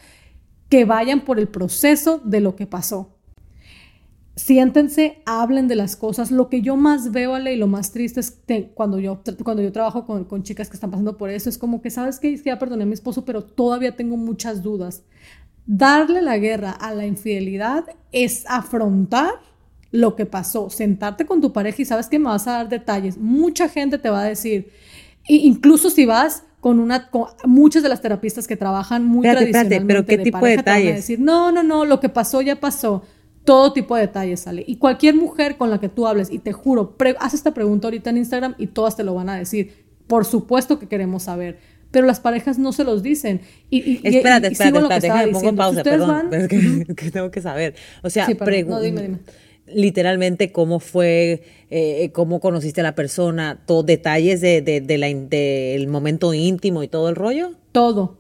Que 0.69 0.85
vayan 0.85 1.21
por 1.21 1.39
el 1.39 1.49
proceso 1.49 2.21
de 2.25 2.41
lo 2.41 2.55
que 2.55 2.67
pasó 2.67 3.18
siéntense, 4.39 5.21
hablen 5.27 5.67
de 5.67 5.75
las 5.75 5.97
cosas. 5.97 6.31
Lo 6.31 6.49
que 6.49 6.63
yo 6.63 6.77
más 6.77 7.11
veo, 7.11 7.35
Ale, 7.35 7.55
y 7.55 7.57
lo 7.57 7.67
más 7.67 7.91
triste 7.91 8.21
es 8.21 8.31
que 8.31 8.71
cuando 8.73 9.01
yo, 9.01 9.21
cuando 9.43 9.63
yo 9.63 9.73
trabajo 9.73 10.07
con, 10.07 10.25
con 10.25 10.45
chicas 10.45 10.69
que 10.69 10.77
están 10.77 10.91
pasando 10.91 11.17
por 11.17 11.29
eso, 11.29 11.51
es 11.51 11.59
como 11.59 11.83
que, 11.83 11.91
¿sabes 11.91 12.21
qué? 12.21 12.33
Es 12.33 12.43
que 12.43 12.51
ya 12.51 12.59
perdoné 12.59 12.85
a 12.85 12.87
mi 12.87 12.95
esposo, 12.95 13.25
pero 13.25 13.43
todavía 13.43 13.97
tengo 13.97 14.17
muchas 14.17 14.63
dudas. 14.63 15.03
Darle 15.67 16.23
la 16.23 16.39
guerra 16.39 16.71
a 16.71 16.95
la 16.95 17.05
infidelidad 17.05 17.85
es 18.13 18.45
afrontar 18.49 19.35
lo 19.91 20.15
que 20.15 20.25
pasó, 20.25 20.71
sentarte 20.71 21.27
con 21.27 21.41
tu 21.41 21.53
pareja 21.53 21.83
y 21.83 21.85
sabes 21.85 22.07
que 22.09 22.19
me 22.19 22.27
vas 22.27 22.47
a 22.47 22.53
dar 22.53 22.69
detalles. 22.69 23.19
Mucha 23.19 23.69
gente 23.69 23.99
te 23.99 24.09
va 24.09 24.23
a 24.23 24.25
decir, 24.25 24.71
incluso 25.27 25.91
si 25.91 26.07
vas 26.07 26.45
con 26.61 26.79
una 26.79 27.11
con 27.11 27.29
muchas 27.45 27.83
de 27.83 27.89
las 27.89 28.01
terapistas 28.01 28.47
que 28.47 28.57
trabajan 28.57 29.05
muy 29.05 29.23
tradicionalmente 29.23 29.87
pero 29.87 30.05
qué 30.05 30.19
tipo 30.19 30.45
de 30.45 30.57
detalles. 30.57 30.65
Te 30.65 30.71
van 30.71 30.93
a 30.93 30.97
decir, 30.97 31.21
no, 31.21 31.53
no, 31.53 31.63
no, 31.63 31.85
lo 31.85 32.01
que 32.01 32.09
pasó 32.09 32.41
ya 32.41 32.57
pasó 32.57 33.03
todo 33.49 33.73
tipo 33.73 33.97
de 33.97 34.03
detalles 34.03 34.41
sale. 34.41 34.63
Y 34.67 34.77
cualquier 34.77 35.15
mujer 35.15 35.57
con 35.57 35.71
la 35.71 35.81
que 35.81 35.89
tú 35.89 36.07
hables, 36.07 36.31
y 36.31 36.39
te 36.39 36.53
juro, 36.53 36.95
haz 37.19 37.33
esta 37.33 37.55
pregunta 37.55 37.87
ahorita 37.87 38.11
en 38.11 38.19
Instagram 38.19 38.55
y 38.59 38.67
todas 38.67 38.95
te 38.95 39.05
lo 39.05 39.15
van 39.15 39.31
a 39.31 39.39
decir. 39.39 39.87
Por 40.07 40.27
supuesto 40.27 40.79
que 40.79 40.87
queremos 40.87 41.23
saber. 41.23 41.59
Pero 41.91 42.07
las 42.07 42.21
parejas 42.21 42.59
no 42.59 42.75
se 42.75 42.85
los 42.85 43.03
dicen. 43.03 43.41
Y, 43.71 43.79
y 43.79 44.01
espérate, 44.05 44.49
espérate, 44.49 44.79
espérate, 44.81 45.01
déjame 45.01 45.33
pongo 45.33 45.57
pausa, 45.57 45.83
perdón. 45.83 46.29
Es 46.31 46.47
que, 46.95 47.11
tengo 47.11 47.31
que 47.31 47.41
saber. 47.41 47.75
O 48.03 48.11
sea, 48.11 48.29
no, 48.29 48.81
dime, 48.83 49.01
dime. 49.01 49.19
literalmente 49.67 50.53
cómo 50.53 50.79
fue, 50.79 51.43
eh, 51.71 52.11
cómo 52.13 52.41
conociste 52.41 52.83
a 52.83 52.85
la 52.85 52.95
persona, 52.95 53.63
todos 53.65 53.87
detalles 53.87 54.43
de, 54.43 54.61
de, 54.61 54.83
de 54.83 54.99
la, 54.99 55.07
del 55.07 55.89
momento 55.89 56.35
íntimo 56.35 56.83
y 56.83 56.89
todo 56.89 57.09
el 57.09 57.17
rollo. 57.17 57.53
Todo. 57.73 58.19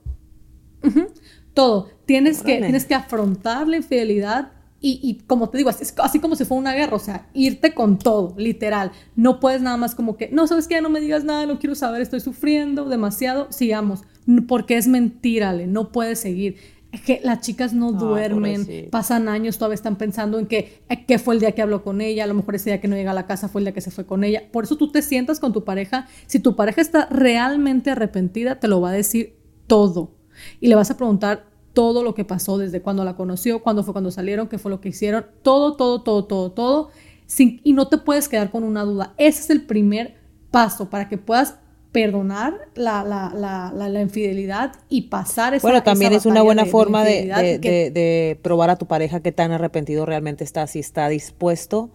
Todo. 1.53 1.91
Tienes 2.07 2.43
que, 2.43 2.57
tienes 2.61 2.87
que 2.87 2.95
afrontar 2.95 3.69
la 3.69 3.77
infidelidad 3.77 4.53
y, 4.81 5.23
como 5.27 5.49
te 5.49 5.59
digo, 5.59 5.71
así, 5.71 5.85
así, 5.97 6.21
como 6.21 6.37
si 6.37 6.45
fuera 6.45 6.61
una 6.61 6.73
guerra, 6.73 6.95
o 6.95 7.01
sea, 7.01 7.27
irte 7.35 7.75
con 7.75 7.99
todo, 7.99 8.35
literal. 8.37 8.93
No 9.17 9.41
puedes 9.41 9.61
nada 9.61 9.77
más 9.77 9.97
como 9.97 10.17
que, 10.17 10.29
no, 10.31 10.47
sabes 10.47 10.69
ya 10.69 10.81
no 10.81 10.89
me 10.89 11.01
digas 11.01 11.25
nada, 11.25 11.47
no 11.47 11.59
quiero 11.59 11.75
saber, 11.75 12.01
estoy 12.01 12.21
sufriendo 12.21 12.85
demasiado, 12.85 13.51
sigamos, 13.51 14.03
porque 14.47 14.77
es 14.77 14.87
mentira, 14.87 15.53
le, 15.53 15.67
no 15.67 15.91
puedes 15.91 16.21
seguir. 16.21 16.57
Es 16.93 17.03
que 17.03 17.21
las 17.25 17.41
chicas 17.41 17.75
no 17.75 17.93
duermen, 17.93 18.89
pasan 18.91 19.29
años, 19.29 19.59
todavía 19.59 19.75
están 19.75 19.97
pensando 19.97 20.39
en 20.39 20.47
que, 20.47 20.81
eh, 20.89 21.05
que 21.05 21.19
fue 21.19 21.35
el 21.35 21.41
día 21.41 21.53
que 21.53 21.61
habló 21.61 21.83
con 21.83 22.01
ella, 22.01 22.25
a 22.25 22.27
lo 22.29 22.35
mejor 22.35 22.55
ese 22.55 22.71
día 22.71 22.81
que 22.81 22.89
no 22.89 22.95
llega 22.95 23.11
a 23.11 23.15
la 23.15 23.27
casa 23.27 23.49
fue 23.49 23.61
el 23.61 23.67
día 23.67 23.75
que 23.75 23.81
se 23.81 23.91
fue 23.91 24.07
con 24.07 24.23
ella. 24.23 24.45
Por 24.53 24.65
eso 24.65 24.77
tú 24.77 24.93
te 24.93 25.03
sientas 25.03 25.41
con 25.41 25.53
tu 25.53 25.65
pareja, 25.65 26.07
si 26.27 26.39
tu 26.39 26.55
pareja 26.55 26.81
está 26.81 27.07
realmente 27.11 27.91
arrepentida, 27.91 28.61
te 28.61 28.69
lo 28.69 28.81
va 28.81 28.91
a 28.91 28.93
decir 28.93 29.37
todo. 29.67 30.15
Y 30.61 30.69
le 30.69 30.77
vas 30.77 30.91
a 30.91 30.97
preguntar 30.97 31.58
todo 31.79 32.03
lo 32.03 32.13
que 32.13 32.25
pasó 32.25 32.59
desde 32.59 32.83
cuando 32.83 33.05
la 33.05 33.15
conoció, 33.15 33.63
cuándo 33.63 33.85
fue 33.85 33.95
cuando 33.95 34.11
salieron, 34.11 34.49
qué 34.49 34.59
fue 34.59 34.69
lo 34.69 34.81
que 34.81 34.89
hicieron, 34.89 35.27
todo, 35.43 35.77
todo, 35.77 36.03
todo, 36.03 36.25
todo, 36.25 36.51
todo, 36.51 36.91
sin, 37.27 37.61
y 37.63 37.73
no 37.73 37.87
te 37.87 37.99
puedes 37.99 38.29
quedar 38.29 38.51
con 38.51 38.65
una 38.65 38.83
duda. 38.83 39.15
Ese 39.17 39.43
es 39.43 39.51
el 39.51 39.63
primer 39.63 40.17
paso 40.51 40.91
para 40.91 41.09
que 41.09 41.19
puedas 41.19 41.55
perdonar 41.93 42.55
la, 42.75 43.05
la, 43.05 43.33
la, 43.33 43.89
la 43.89 44.01
infidelidad 44.01 44.73
y 44.89 45.03
pasar 45.03 45.55
esa 45.55 45.65
Bueno, 45.65 45.85
también 45.85 46.13
es 46.15 46.27
una 46.27 46.43
buena 46.43 46.67
forma 46.67 47.05
de, 47.05 47.27
de, 47.61 47.91
de, 47.93 48.41
probar 48.43 48.71
a 48.71 48.77
tu 48.77 48.89
pareja 48.89 49.21
que 49.21 49.31
tan 49.31 49.53
arrepentido 49.53 50.05
realmente 50.05 50.43
está, 50.43 50.67
si 50.67 50.81
está 50.81 51.09
dispuesto 51.09 51.93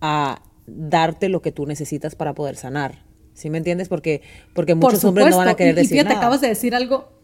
a 0.00 0.40
darte 0.68 1.28
lo 1.28 1.42
que 1.42 1.50
tú 1.50 1.66
necesitas 1.66 2.14
para 2.14 2.32
poder 2.32 2.54
sanar. 2.54 3.04
¿Sí 3.34 3.50
me 3.50 3.58
entiendes? 3.58 3.88
Porque, 3.88 4.22
porque 4.54 4.76
muchos 4.76 5.04
hombres 5.04 5.30
no 5.30 5.38
van 5.38 5.48
a 5.48 5.54
querer 5.54 5.74
decir 5.74 5.96
y 5.96 5.98
fíjate, 5.98 6.14
acabas 6.14 6.40
de 6.40 6.46
decir 6.46 6.76
algo 6.76 7.15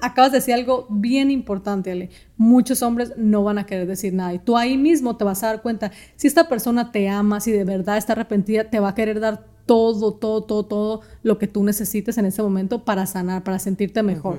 Acabas 0.00 0.32
de 0.32 0.38
decir 0.38 0.54
algo 0.54 0.86
bien 0.90 1.30
importante, 1.30 1.92
Ale. 1.92 2.10
Muchos 2.36 2.82
hombres 2.82 3.12
no 3.16 3.44
van 3.44 3.58
a 3.58 3.66
querer 3.66 3.86
decir 3.86 4.12
nada. 4.12 4.34
Y 4.34 4.38
tú 4.38 4.56
ahí 4.56 4.76
mismo 4.76 5.16
te 5.16 5.24
vas 5.24 5.42
a 5.42 5.48
dar 5.48 5.62
cuenta, 5.62 5.92
si 6.16 6.26
esta 6.26 6.48
persona 6.48 6.92
te 6.92 7.08
ama, 7.08 7.40
si 7.40 7.52
de 7.52 7.64
verdad 7.64 7.96
está 7.96 8.14
arrepentida, 8.14 8.64
te 8.64 8.80
va 8.80 8.88
a 8.88 8.94
querer 8.94 9.20
dar 9.20 9.46
todo, 9.66 10.14
todo, 10.14 10.44
todo, 10.44 10.66
todo 10.66 11.00
lo 11.22 11.38
que 11.38 11.46
tú 11.46 11.64
necesites 11.64 12.18
en 12.18 12.26
ese 12.26 12.42
momento 12.42 12.84
para 12.84 13.06
sanar, 13.06 13.44
para 13.44 13.58
sentirte 13.58 14.02
mejor. 14.02 14.38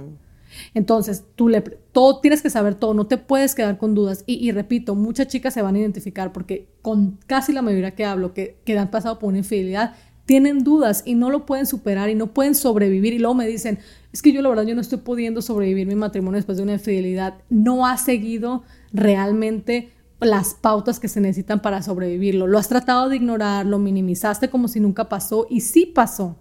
Entonces, 0.74 1.26
tú 1.36 1.50
le, 1.50 1.62
todo, 1.62 2.20
tienes 2.20 2.42
que 2.42 2.50
saber 2.50 2.76
todo, 2.76 2.94
no 2.94 3.08
te 3.08 3.18
puedes 3.18 3.56
quedar 3.56 3.78
con 3.78 3.94
dudas. 3.94 4.24
Y, 4.26 4.52
repito, 4.52 4.96
muchas 4.96 5.28
chicas 5.28 5.54
se 5.54 5.62
van 5.62 5.76
a 5.76 5.80
identificar 5.80 6.32
porque 6.32 6.68
con 6.82 7.20
casi 7.28 7.54
la 7.54 7.62
mayoría 7.62 7.96
que 7.96 8.06
hablo 8.06 8.34
que, 8.34 8.58
que 8.66 8.78
han 8.78 8.92
pasado 8.92 9.20
por 9.20 9.30
una 9.30 9.40
infidelidad, 9.40 9.96
tienen 10.26 10.64
dudas 10.64 11.04
y 11.06 11.16
no 11.16 11.30
lo 11.30 11.46
pueden 11.46 11.66
superar 11.66 12.10
y 12.10 12.16
no 12.16 12.34
pueden 12.34 12.56
sobrevivir. 12.56 13.14
Y 13.14 13.20
luego 13.20 13.36
me 13.36 13.48
dicen, 13.48 13.80
es 14.12 14.22
que 14.22 14.32
yo 14.32 14.42
la 14.42 14.50
verdad 14.50 14.64
yo 14.64 14.76
no 14.76 14.82
estoy 14.82 15.00
pudiendo 15.00 15.42
sobrevivir 15.42 15.88
mi 15.88 15.96
matrimonio 15.96 16.38
después 16.38 16.58
de 16.58 16.64
una 16.64 16.74
infidelidad. 16.74 17.36
No 17.50 17.86
has 17.86 18.02
seguido 18.02 18.64
realmente 18.92 19.92
las 20.20 20.54
pautas 20.54 21.00
que 21.00 21.08
se 21.08 21.22
necesitan 21.22 21.62
para 21.62 21.82
sobrevivirlo. 21.82 22.48
Lo 22.48 22.58
has 22.58 22.68
tratado 22.68 23.10
de 23.10 23.18
ignorar, 23.18 23.66
lo 23.66 23.80
minimizaste 23.80 24.50
como 24.50 24.68
si 24.68 24.80
nunca 24.80 25.10
pasó 25.10 25.46
y 25.50 25.62
sí 25.62 25.86
pasó. 25.86 26.38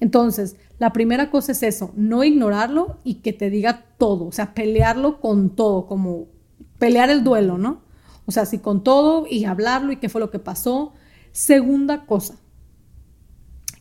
Entonces, 0.00 0.56
la 0.78 0.92
primera 0.92 1.30
cosa 1.30 1.52
es 1.52 1.62
eso, 1.62 1.92
no 1.96 2.22
ignorarlo 2.22 2.98
y 3.04 3.16
que 3.16 3.32
te 3.32 3.50
diga 3.50 3.86
todo, 3.98 4.26
o 4.26 4.32
sea, 4.32 4.54
pelearlo 4.54 5.20
con 5.20 5.50
todo, 5.50 5.86
como 5.86 6.26
pelear 6.78 7.10
el 7.10 7.24
duelo, 7.24 7.58
¿no? 7.58 7.82
O 8.26 8.32
sea, 8.32 8.46
sí 8.46 8.58
con 8.58 8.84
todo 8.84 9.26
y 9.28 9.44
hablarlo 9.44 9.92
y 9.92 9.96
qué 9.96 10.08
fue 10.08 10.20
lo 10.20 10.30
que 10.30 10.38
pasó. 10.38 10.92
Segunda 11.32 12.06
cosa, 12.06 12.34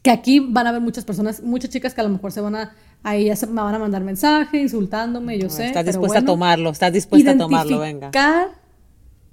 que 0.03 0.11
aquí 0.11 0.41
van 0.41 0.67
a 0.67 0.69
haber 0.69 0.81
muchas 0.81 1.05
personas, 1.05 1.41
muchas 1.41 1.69
chicas 1.69 1.93
que 1.93 2.01
a 2.01 2.03
lo 2.03 2.09
mejor 2.09 2.31
se 2.33 2.41
van 2.41 2.55
a, 2.55 2.75
ahí 3.03 3.25
ya 3.25 3.37
se 3.37 3.47
me 3.47 3.61
van 3.61 3.73
a 3.73 3.79
mandar 3.79 4.03
mensaje 4.03 4.61
insultándome, 4.61 5.39
yo 5.39 5.49
sé. 5.49 5.67
Estás 5.67 5.85
dispuesta 5.85 6.19
a 6.19 6.25
tomarlo, 6.25 6.69
estás 6.69 6.91
dispuesta 6.91 7.31
a 7.31 7.37
tomarlo, 7.37 7.79
venga. 7.79 8.11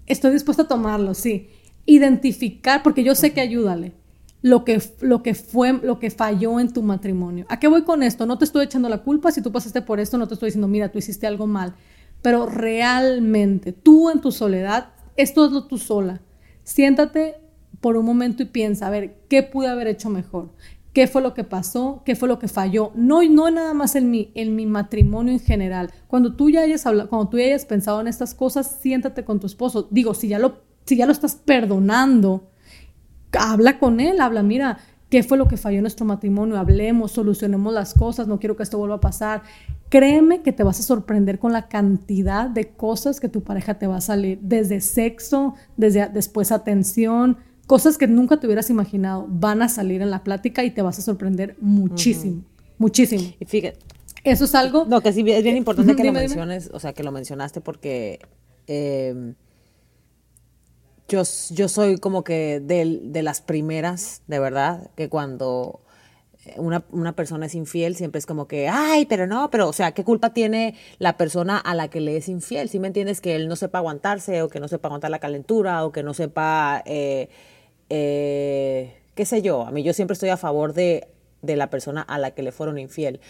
Estoy 0.06 0.33
dispuesta 0.33 0.62
a 0.62 0.68
tomarlo, 0.68 1.14
sí. 1.14 1.50
Identificar, 1.87 2.85
porque 2.85 3.02
yo 3.02 3.16
sé 3.16 3.33
que 3.33 3.40
ayúdale 3.40 3.94
lo 4.42 4.64
que, 4.64 4.80
lo 5.00 5.24
que 5.24 5.35
fue, 5.35 5.72
lo 5.72 5.98
que 5.98 6.11
falló 6.11 6.61
en 6.61 6.72
tu 6.72 6.83
matrimonio. 6.83 7.46
¿A 7.48 7.59
qué 7.59 7.66
voy 7.66 7.83
con 7.83 8.04
esto? 8.04 8.24
No 8.24 8.38
te 8.38 8.44
estoy 8.44 8.64
echando 8.64 8.88
la 8.88 8.98
culpa, 8.98 9.33
si 9.33 9.42
tú 9.42 9.50
pasaste 9.50 9.83
por 9.83 9.98
esto, 9.98 10.18
no 10.18 10.28
te 10.28 10.35
estoy 10.35 10.48
diciendo, 10.48 10.68
mira, 10.68 10.90
tú 10.90 10.98
hiciste 10.98 11.26
algo 11.26 11.48
mal, 11.48 11.74
pero 12.22 12.46
realmente 12.46 13.72
tú 13.72 14.09
en 14.09 14.20
tu 14.20 14.30
soledad, 14.30 14.90
esto 15.16 15.44
es 15.44 15.50
lo 15.50 15.64
tú 15.66 15.78
sola. 15.78 16.20
Siéntate 16.62 17.35
por 17.81 17.97
un 17.97 18.05
momento 18.05 18.43
y 18.43 18.47
piensa, 18.47 18.87
a 18.87 18.90
ver, 18.90 19.16
¿qué 19.29 19.43
pude 19.43 19.69
haber 19.69 19.87
hecho 19.87 20.11
mejor? 20.11 20.51
¿Qué 20.93 21.07
fue 21.07 21.23
lo 21.23 21.35
que 21.35 21.45
pasó? 21.45 22.03
¿Qué 22.05 22.16
fue 22.16 22.29
lo 22.29 22.38
que 22.38 22.49
falló? 22.49 22.90
No, 22.97 23.23
no 23.23 23.51
nada 23.51 23.75
más 23.75 23.95
en 23.95 24.11
mi, 24.11 24.33
en 24.35 24.57
mi 24.57 24.66
matrimonio 24.66 25.33
en 25.33 25.38
general. 25.38 25.90
Cuando 26.09 26.35
tú 26.35 26.51
ya 26.51 26.62
hayas 26.62 26.85
hablado, 26.85 27.09
cuando 27.09 27.29
tú 27.29 27.38
ya 27.38 27.45
hayas 27.45 27.64
pensado 27.64 28.01
en 28.01 28.09
estas 28.09 28.35
cosas, 28.35 28.79
siéntate 28.81 29.25
con 29.25 29.38
tu 29.38 29.47
esposo. 29.47 29.87
Digo, 29.90 30.14
si 30.14 30.27
ya 30.27 30.40
lo, 30.40 30.62
si 30.85 30.97
ya 30.97 31.07
lo 31.07 31.12
estás 31.12 31.37
perdonando, 31.37 32.51
habla 33.38 33.79
con 33.79 34.01
él, 34.01 34.21
habla, 34.21 34.43
mira, 34.43 34.79
¿qué 35.11 35.23
fue 35.23 35.38
lo 35.38 35.47
que 35.47 35.57
falló 35.57 35.77
en 35.77 35.83
nuestro 35.83 36.07
matrimonio? 36.07 36.59
Hablemos, 36.59 37.12
solucionemos 37.12 37.73
las 37.73 37.95
cosas, 37.95 38.27
no 38.27 38.40
quiero 38.40 38.57
que 38.57 38.64
esto 38.64 38.77
vuelva 38.77 38.97
a 38.97 39.01
pasar. 39.01 39.43
Créeme 39.90 40.43
que 40.43 40.53
te 40.53 40.64
vas 40.64 40.81
a 40.81 40.83
sorprender 40.83 41.38
con 41.38 41.53
la 41.53 41.69
cantidad 41.69 42.51
de 42.51 42.71
cosas 42.71 43.21
que 43.21 43.29
tu 43.29 43.43
pareja 43.43 43.75
te 43.75 43.87
va 43.87 43.99
a 43.99 44.01
salir, 44.01 44.40
desde 44.43 44.81
sexo, 44.81 45.55
desde 45.77 46.09
después 46.09 46.51
atención, 46.51 47.38
cosas 47.70 47.98
que 47.98 48.09
nunca 48.09 48.37
te 48.37 48.48
hubieras 48.48 48.68
imaginado 48.68 49.26
van 49.28 49.62
a 49.62 49.68
salir 49.68 50.02
en 50.02 50.11
la 50.11 50.24
plática 50.24 50.64
y 50.64 50.72
te 50.72 50.83
vas 50.83 50.98
a 50.98 51.02
sorprender 51.02 51.54
muchísimo, 51.61 52.42
muchísimo. 52.78 53.22
Y 53.38 53.44
fíjate. 53.44 53.78
Eso 54.24 54.44
es 54.44 54.56
algo... 54.56 54.87
No, 54.87 55.00
que 55.02 55.12
sí, 55.12 55.20
es 55.30 55.44
bien 55.44 55.56
importante 55.56 55.94
que 55.94 56.02
lo 56.02 56.12
menciones, 56.24 56.68
o 56.72 56.80
sea, 56.80 56.94
que 56.94 57.04
lo 57.04 57.12
mencionaste 57.12 57.61
porque... 57.61 58.18
Eh, 58.66 59.35
yo, 61.06 61.22
yo 61.50 61.68
soy 61.68 61.98
como 61.98 62.24
que 62.24 62.59
de, 62.59 63.02
de 63.04 63.22
las 63.22 63.40
primeras, 63.40 64.22
de 64.26 64.40
verdad, 64.40 64.90
que 64.96 65.09
cuando 65.09 65.78
una, 66.56 66.83
una, 66.90 67.14
persona 67.14 67.46
es 67.46 67.54
infiel, 67.54 67.94
siempre 67.94 68.18
es 68.18 68.26
como 68.26 68.48
que, 68.48 68.68
ay, 68.68 69.06
pero 69.06 69.28
no, 69.28 69.48
pero, 69.48 69.68
o 69.68 69.72
sea, 69.72 69.92
¿qué 69.92 70.02
culpa 70.02 70.33
tiene 70.33 70.74
la 70.98 71.16
persona 71.16 71.56
a 71.56 71.76
la 71.76 71.87
que 71.87 72.00
le 72.00 72.16
es 72.16 72.28
infiel? 72.28 72.68
Si 72.68 72.80
me 72.80 72.88
entiendes 72.88 73.20
que 73.20 73.37
él 73.37 73.46
no 73.46 73.54
sepa 73.54 73.78
aguantarse 73.78 74.42
o 74.42 74.48
que 74.48 74.59
no 74.59 74.66
sepa 74.66 74.88
aguantar 74.88 75.12
la 75.12 75.20
calentura 75.20 75.85
o 75.85 75.92
que 75.92 76.02
no 76.02 76.14
sepa, 76.14 76.83
eh, 76.85 77.28
eh, 77.90 78.96
qué 79.14 79.24
sé 79.26 79.42
yo, 79.42 79.62
a 79.62 79.70
mí 79.70 79.83
yo 79.83 79.92
siempre 79.92 80.14
estoy 80.14 80.31
a 80.31 80.37
favor 80.37 80.72
de, 80.72 81.09
de 81.42 81.57
la 81.57 81.68
persona 81.68 82.00
a 82.00 82.18
la 82.18 82.31
que 82.31 82.42
le 82.42 82.53
fueron 82.53 82.79
infiel 82.79 83.20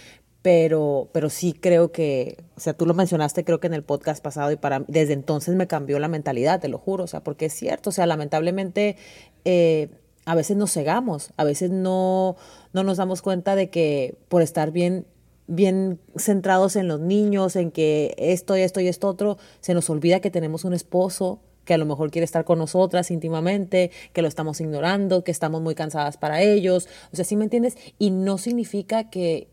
pero, 0.43 1.11
pero 1.13 1.29
sí 1.29 1.53
creo 1.53 1.93
que, 1.93 2.39
o 2.57 2.61
sea, 2.61 2.73
tú 2.73 2.87
lo 2.87 2.95
mencionaste 2.95 3.45
creo 3.45 3.61
que 3.61 3.67
en 3.67 3.75
el 3.75 3.83
podcast 3.83 4.23
pasado 4.23 4.51
y 4.51 4.57
para 4.57 4.85
desde 4.89 5.13
entonces 5.13 5.55
me 5.55 5.67
cambió 5.67 5.99
la 5.99 6.09
mentalidad, 6.09 6.61
te 6.61 6.69
lo 6.69 6.79
juro, 6.79 7.05
o 7.05 7.07
sea, 7.07 7.23
porque 7.23 7.47
es 7.47 7.53
cierto, 7.53 7.91
o 7.91 7.93
sea, 7.93 8.07
lamentablemente 8.07 8.97
eh, 9.45 9.91
a 10.25 10.35
veces 10.35 10.57
nos 10.57 10.73
cegamos, 10.73 11.33
a 11.37 11.45
veces 11.45 11.71
no, 11.71 12.37
no 12.73 12.85
nos 12.85 12.97
damos 12.97 13.21
cuenta 13.23 13.55
de 13.55 13.71
que 13.71 14.17
por 14.29 14.43
estar 14.43 14.71
bien 14.71 15.07
bien 15.47 15.99
centrados 16.17 16.77
en 16.77 16.87
los 16.87 17.01
niños, 17.01 17.57
en 17.57 17.73
que 17.73 18.15
esto 18.17 18.57
y 18.57 18.61
esto 18.61 18.81
y 18.81 18.87
esto 18.87 19.09
otro, 19.09 19.37
se 19.61 19.75
nos 19.75 19.91
olvida 19.91 20.21
que 20.21 20.31
tenemos 20.31 20.65
un 20.65 20.75
esposo 20.75 21.41
que 21.71 21.75
a 21.75 21.79
lo 21.79 21.87
mejor 21.87 22.11
quiere 22.11 22.25
estar 22.25 22.45
con 22.45 22.59
nosotras 22.59 23.13
íntimamente, 23.13 23.93
que 24.13 24.23
lo 24.23 24.27
estamos 24.27 24.61
ignorando, 24.61 25.23
que 25.23 25.31
estamos 25.31 25.63
muy 25.63 25.77
cansadas 25.77 26.17
para 26.17 26.43
ellos. 26.43 26.89
O 27.13 27.15
sea, 27.15 27.25
¿sí 27.25 27.37
me 27.37 27.45
entiendes? 27.45 27.79
Y 27.97 28.11
no 28.11 28.39
significa 28.39 29.09
que, 29.09 29.47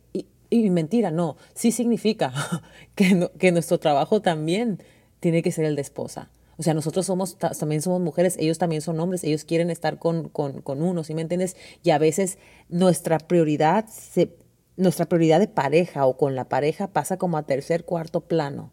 y 0.49 0.69
mentira, 0.71 1.11
no, 1.11 1.37
sí 1.53 1.71
significa 1.71 2.33
que, 2.95 3.29
que 3.37 3.51
nuestro 3.51 3.79
trabajo 3.79 4.19
también 4.19 4.81
tiene 5.19 5.43
que 5.43 5.51
ser 5.51 5.65
el 5.65 5.75
de 5.75 5.83
esposa. 5.83 6.31
O 6.57 6.63
sea, 6.63 6.73
nosotros 6.73 7.05
somos, 7.05 7.37
también 7.37 7.83
somos 7.83 8.01
mujeres, 8.01 8.35
ellos 8.39 8.57
también 8.57 8.81
son 8.81 8.99
hombres, 8.99 9.23
ellos 9.23 9.43
quieren 9.43 9.69
estar 9.69 9.99
con, 9.99 10.27
con, 10.29 10.63
con 10.63 10.81
uno, 10.81 11.03
¿sí 11.03 11.13
me 11.13 11.21
entiendes? 11.21 11.55
Y 11.83 11.91
a 11.91 11.99
veces 11.99 12.39
nuestra 12.67 13.19
prioridad, 13.19 13.85
se, 13.89 14.31
nuestra 14.75 15.05
prioridad 15.05 15.39
de 15.39 15.49
pareja 15.49 16.07
o 16.07 16.17
con 16.17 16.33
la 16.33 16.49
pareja 16.49 16.87
pasa 16.87 17.17
como 17.17 17.37
a 17.37 17.43
tercer, 17.43 17.85
cuarto 17.85 18.21
plano, 18.21 18.71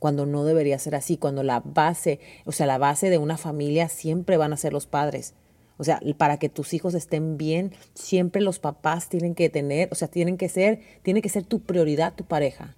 cuando 0.00 0.26
no 0.26 0.44
debería 0.44 0.78
ser 0.80 0.96
así, 0.96 1.16
cuando 1.16 1.44
la 1.44 1.60
base, 1.60 2.18
o 2.46 2.52
sea, 2.52 2.66
la 2.66 2.78
base 2.78 3.10
de 3.10 3.18
una 3.18 3.36
familia 3.36 3.88
siempre 3.88 4.38
van 4.38 4.52
a 4.52 4.56
ser 4.56 4.72
los 4.72 4.86
padres. 4.86 5.34
O 5.76 5.84
sea, 5.84 6.00
para 6.16 6.38
que 6.38 6.48
tus 6.48 6.74
hijos 6.74 6.94
estén 6.94 7.36
bien, 7.36 7.72
siempre 7.94 8.42
los 8.42 8.58
papás 8.58 9.08
tienen 9.08 9.34
que 9.34 9.48
tener, 9.50 9.88
o 9.92 9.94
sea, 9.94 10.08
tienen 10.08 10.36
que 10.36 10.48
ser, 10.48 10.80
tiene 11.02 11.22
que 11.22 11.28
ser 11.28 11.44
tu 11.44 11.60
prioridad 11.60 12.14
tu 12.14 12.24
pareja. 12.24 12.76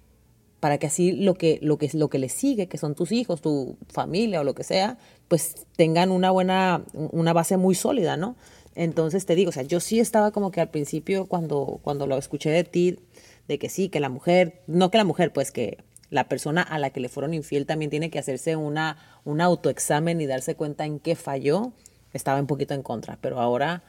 Para 0.59 0.77
que 0.77 0.87
así 0.87 1.13
lo 1.13 1.33
que, 1.33 1.59
lo 1.61 1.77
que, 1.77 1.89
lo 1.93 2.09
que 2.09 2.19
les 2.19 2.33
sigue, 2.33 2.67
que 2.67 2.77
son 2.77 2.93
tus 2.93 3.11
hijos, 3.11 3.41
tu 3.41 3.77
familia 3.89 4.41
o 4.41 4.43
lo 4.43 4.53
que 4.53 4.63
sea, 4.63 4.97
pues 5.27 5.65
tengan 5.75 6.11
una 6.11 6.29
buena, 6.31 6.83
una 6.93 7.33
base 7.33 7.57
muy 7.57 7.75
sólida, 7.75 8.17
¿no? 8.17 8.35
Entonces 8.75 9.25
te 9.25 9.35
digo, 9.35 9.49
o 9.49 9.53
sea, 9.53 9.63
yo 9.63 9.79
sí 9.79 9.99
estaba 9.99 10.31
como 10.31 10.51
que 10.51 10.61
al 10.61 10.69
principio 10.69 11.27
cuando, 11.27 11.79
cuando 11.83 12.05
lo 12.05 12.17
escuché 12.17 12.49
de 12.49 12.63
ti, 12.63 12.99
de 13.47 13.59
que 13.59 13.69
sí, 13.69 13.89
que 13.89 13.99
la 13.99 14.09
mujer, 14.09 14.61
no 14.67 14.91
que 14.91 14.97
la 14.97 15.03
mujer, 15.05 15.31
pues 15.31 15.51
que 15.51 15.77
la 16.13 16.29
persona 16.29 16.61
a 16.61 16.77
la 16.77 16.91
que 16.91 16.99
le 16.99 17.09
fueron 17.09 17.33
infiel 17.33 17.65
también 17.65 17.89
tiene 17.89 18.11
que 18.11 18.19
hacerse 18.19 18.55
una, 18.55 18.97
un 19.25 19.41
autoexamen 19.41 20.21
y 20.21 20.27
darse 20.27 20.53
cuenta 20.55 20.85
en 20.85 20.99
qué 20.99 21.15
falló 21.15 21.73
estaba 22.13 22.39
un 22.39 22.45
poquito 22.45 22.75
en 22.75 22.83
contra, 22.83 23.17
pero 23.19 23.41
ahora 23.41 23.81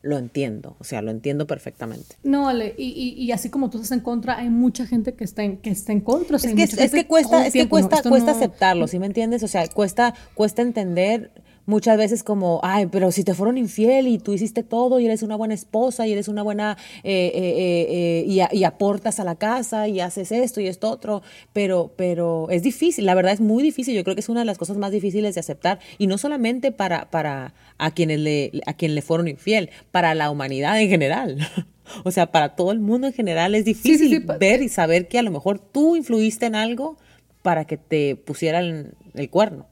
lo 0.00 0.16
entiendo, 0.16 0.76
o 0.78 0.84
sea, 0.84 1.02
lo 1.02 1.10
entiendo 1.10 1.46
perfectamente. 1.46 2.16
No, 2.22 2.48
Ale, 2.48 2.74
y, 2.78 3.14
y, 3.18 3.32
así 3.32 3.50
como 3.50 3.68
tú 3.68 3.78
estás 3.78 3.92
en 3.92 4.00
contra, 4.00 4.38
hay 4.38 4.48
mucha 4.48 4.86
gente 4.86 5.14
que 5.14 5.24
está 5.24 5.42
en, 5.42 5.58
que 5.58 5.70
está 5.70 5.92
en 5.92 6.00
contra. 6.00 6.36
es, 6.38 6.46
que, 6.46 6.62
es, 6.62 6.92
que, 6.92 7.06
cuesta, 7.06 7.46
es 7.46 7.52
que 7.52 7.68
cuesta, 7.68 8.02
cuesta 8.02 8.30
aceptarlo, 8.30 8.86
¿sí 8.86 8.98
me 8.98 9.06
entiendes? 9.06 9.42
O 9.42 9.48
sea, 9.48 9.68
cuesta, 9.68 10.14
cuesta 10.34 10.62
entender 10.62 11.30
muchas 11.66 11.98
veces 11.98 12.22
como, 12.22 12.60
ay, 12.62 12.86
pero 12.86 13.12
si 13.12 13.24
te 13.24 13.34
fueron 13.34 13.58
infiel 13.58 14.06
y 14.08 14.18
tú 14.18 14.32
hiciste 14.32 14.62
todo 14.62 14.98
y 15.00 15.06
eres 15.06 15.22
una 15.22 15.36
buena 15.36 15.54
esposa 15.54 16.06
y 16.06 16.12
eres 16.12 16.28
una 16.28 16.42
buena, 16.42 16.78
eh, 17.04 17.32
eh, 17.34 17.86
eh, 17.88 18.24
y, 18.26 18.56
y, 18.56 18.64
aportas 18.64 19.20
a 19.20 19.24
la 19.24 19.34
casa 19.34 19.88
y 19.88 20.00
haces 20.00 20.32
esto 20.32 20.60
y 20.60 20.68
esto 20.68 20.90
otro, 20.90 21.22
pero, 21.52 21.92
pero 21.96 22.48
es 22.50 22.62
difícil, 22.62 23.04
la 23.04 23.14
verdad 23.14 23.32
es 23.32 23.40
muy 23.40 23.62
difícil, 23.62 23.94
yo 23.94 24.04
creo 24.04 24.14
que 24.14 24.20
es 24.20 24.28
una 24.28 24.40
de 24.40 24.46
las 24.46 24.58
cosas 24.58 24.76
más 24.76 24.92
difíciles 24.92 25.34
de 25.34 25.40
aceptar 25.40 25.80
y 25.98 26.06
no 26.06 26.18
solamente 26.18 26.72
para, 26.72 27.10
para 27.10 27.54
a, 27.78 27.90
quienes 27.92 28.20
le, 28.20 28.52
a 28.66 28.74
quien 28.74 28.94
le 28.94 29.02
fueron 29.02 29.28
infiel, 29.28 29.70
para 29.90 30.14
la 30.14 30.30
humanidad 30.30 30.80
en 30.80 30.88
general. 30.88 31.38
O 32.02 32.10
sea, 32.10 32.32
para 32.32 32.56
todo 32.56 32.72
el 32.72 32.80
mundo 32.80 33.06
en 33.06 33.12
general 33.12 33.54
es 33.54 33.64
difícil 33.64 34.18
ver 34.40 34.60
y 34.60 34.68
saber 34.68 35.06
que 35.06 35.20
a 35.20 35.22
lo 35.22 35.30
mejor 35.30 35.60
tú 35.60 35.94
influiste 35.94 36.44
en 36.46 36.56
algo 36.56 36.96
para 37.42 37.64
que 37.64 37.76
te 37.76 38.16
pusieran 38.16 38.94
el 39.14 39.30
cuerno. 39.30 39.68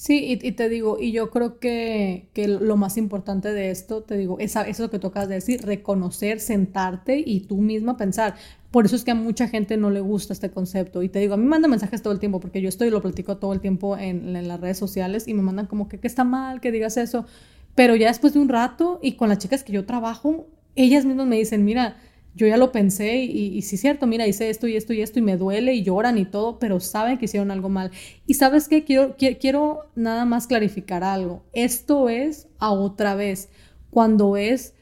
Sí, 0.00 0.38
y, 0.40 0.52
te 0.52 0.70
digo, 0.70 0.96
y 0.98 1.12
yo 1.12 1.30
creo 1.30 1.58
que, 1.58 2.30
que, 2.32 2.48
lo 2.48 2.78
más 2.78 2.96
importante 2.96 3.52
de 3.52 3.70
esto, 3.70 4.02
te 4.02 4.16
digo, 4.16 4.38
es 4.38 4.56
eso 4.56 4.88
que 4.88 4.98
tocas 4.98 5.28
de 5.28 5.34
decir, 5.34 5.60
reconocer, 5.60 6.40
sentarte 6.40 7.22
y 7.22 7.40
tú 7.40 7.58
misma 7.58 7.98
pensar. 7.98 8.34
Por 8.70 8.86
eso 8.86 8.96
es 8.96 9.04
que 9.04 9.10
a 9.10 9.14
mucha 9.14 9.46
gente 9.46 9.76
no 9.76 9.90
le 9.90 10.00
gusta 10.00 10.32
este 10.32 10.50
concepto. 10.50 11.02
Y 11.02 11.10
te 11.10 11.18
digo, 11.18 11.34
a 11.34 11.36
mí 11.36 11.42
me 11.42 11.50
mandan 11.50 11.70
mensajes 11.70 12.00
todo 12.00 12.14
el 12.14 12.18
tiempo, 12.18 12.40
porque 12.40 12.62
yo 12.62 12.70
estoy 12.70 12.88
y 12.88 12.90
lo 12.90 13.02
platico 13.02 13.36
todo 13.36 13.52
el 13.52 13.60
tiempo 13.60 13.98
en, 13.98 14.32
las 14.48 14.58
redes 14.58 14.78
sociales 14.78 15.28
y 15.28 15.34
me 15.34 15.42
mandan 15.42 15.66
como 15.66 15.86
que, 15.86 16.00
que 16.00 16.06
está 16.06 16.24
mal 16.24 16.62
que 16.62 16.72
digas 16.72 16.96
eso. 16.96 17.26
Pero 17.74 17.94
ya 17.94 18.08
después 18.08 18.32
de 18.32 18.40
un 18.40 18.48
rato 18.48 19.00
y 19.02 19.16
con 19.16 19.28
las 19.28 19.36
chicas 19.36 19.64
que 19.64 19.74
yo 19.74 19.84
trabajo, 19.84 20.46
ellas 20.76 21.04
mismas 21.04 21.26
me 21.26 21.36
dicen, 21.36 21.62
mira, 21.62 21.98
yo 22.34 22.46
ya 22.46 22.56
lo 22.56 22.70
pensé 22.72 23.24
y, 23.24 23.56
y 23.56 23.62
sí 23.62 23.74
es 23.74 23.80
cierto, 23.80 24.06
mira, 24.06 24.26
hice 24.26 24.50
esto 24.50 24.68
y 24.68 24.76
esto 24.76 24.92
y 24.92 25.02
esto 25.02 25.18
y 25.18 25.22
me 25.22 25.36
duele 25.36 25.74
y 25.74 25.82
lloran 25.82 26.16
y 26.16 26.24
todo, 26.24 26.58
pero 26.58 26.78
saben 26.78 27.18
que 27.18 27.24
hicieron 27.24 27.50
algo 27.50 27.68
mal. 27.68 27.90
Y 28.26 28.34
sabes 28.34 28.68
qué, 28.68 28.84
quiero, 28.84 29.16
quiero, 29.16 29.90
nada 29.96 30.24
más 30.24 30.46
clarificar 30.46 31.02
algo. 31.02 31.44
Esto 31.52 32.08
es 32.08 32.48
a 32.58 32.70
otra 32.70 33.14
vez, 33.14 33.48
cuando 33.90 34.36
es 34.36 34.74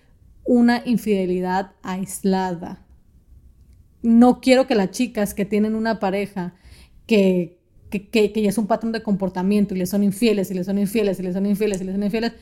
una 0.45 0.83
infidelidad 0.85 1.73
aislada. 1.83 2.85
No 4.03 4.41
quiero 4.41 4.67
que 4.67 4.75
las 4.75 4.91
chicas 4.91 5.35
que 5.35 5.45
tienen 5.45 5.75
una 5.75 5.99
pareja 6.01 6.55
que, 7.07 7.59
que, 7.91 8.11
que, 8.11 8.43
ya 8.43 8.51
es 8.51 8.59
un 8.59 8.67
patrón 8.67 8.93
de 8.93 9.03
comportamiento 9.03 9.75
y 9.75 9.79
les 9.79 9.91
son 9.91 10.03
infieles 10.03 10.51
y 10.51 10.55
les 10.55 10.67
son 10.67 10.79
infieles 10.79 11.19
y 11.19 11.23
les 11.23 11.35
son 11.35 11.47
infieles 11.47 11.81
y 11.81 11.85
les 11.85 11.95
son 11.95 12.03
infieles, 12.03 12.33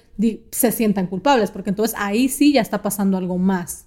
se 0.51 0.73
sientan 0.73 1.07
culpables, 1.07 1.51
porque 1.51 1.71
entonces 1.71 1.97
ahí 1.99 2.29
sí 2.29 2.53
ya 2.53 2.61
está 2.61 2.83
pasando 2.83 3.17
algo 3.17 3.39
más. 3.39 3.87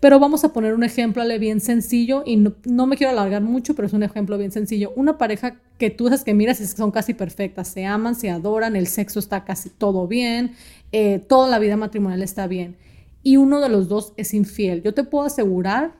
Pero 0.00 0.18
vamos 0.18 0.44
a 0.44 0.52
poner 0.52 0.74
un 0.74 0.84
ejemplo 0.84 1.22
bien 1.38 1.60
sencillo 1.60 2.22
y 2.26 2.36
no, 2.36 2.86
me 2.86 2.96
quiero 2.96 3.12
alargar 3.12 3.42
mucho, 3.42 3.74
pero 3.74 3.86
es 3.86 3.92
un 3.92 4.02
ejemplo 4.02 4.38
bien 4.38 4.52
sencillo. 4.52 4.92
Una 4.96 5.18
pareja 5.18 5.56
que 5.78 5.90
tú 5.90 6.04
sabes 6.04 6.24
que 6.24 6.34
miras 6.34 6.58
son 6.58 6.90
casi 6.90 7.14
perfectas, 7.14 7.68
se 7.68 7.86
aman, 7.86 8.14
se 8.14 8.30
adoran, 8.30 8.76
el 8.76 8.86
sexo 8.86 9.18
está 9.18 9.44
casi 9.44 9.70
todo 9.70 10.06
bien, 10.06 10.52
eh, 10.92 11.18
toda 11.18 11.48
la 11.48 11.58
vida 11.58 11.76
matrimonial 11.76 12.22
está 12.22 12.46
bien. 12.46 12.76
y 13.24 13.36
uno 13.36 13.60
de 13.60 13.68
los 13.68 13.88
dos 13.88 14.14
es 14.16 14.34
infiel, 14.34 14.82
yo 14.82 14.94
te 14.94 15.04
puedo 15.04 15.24
asegurar, 15.24 15.92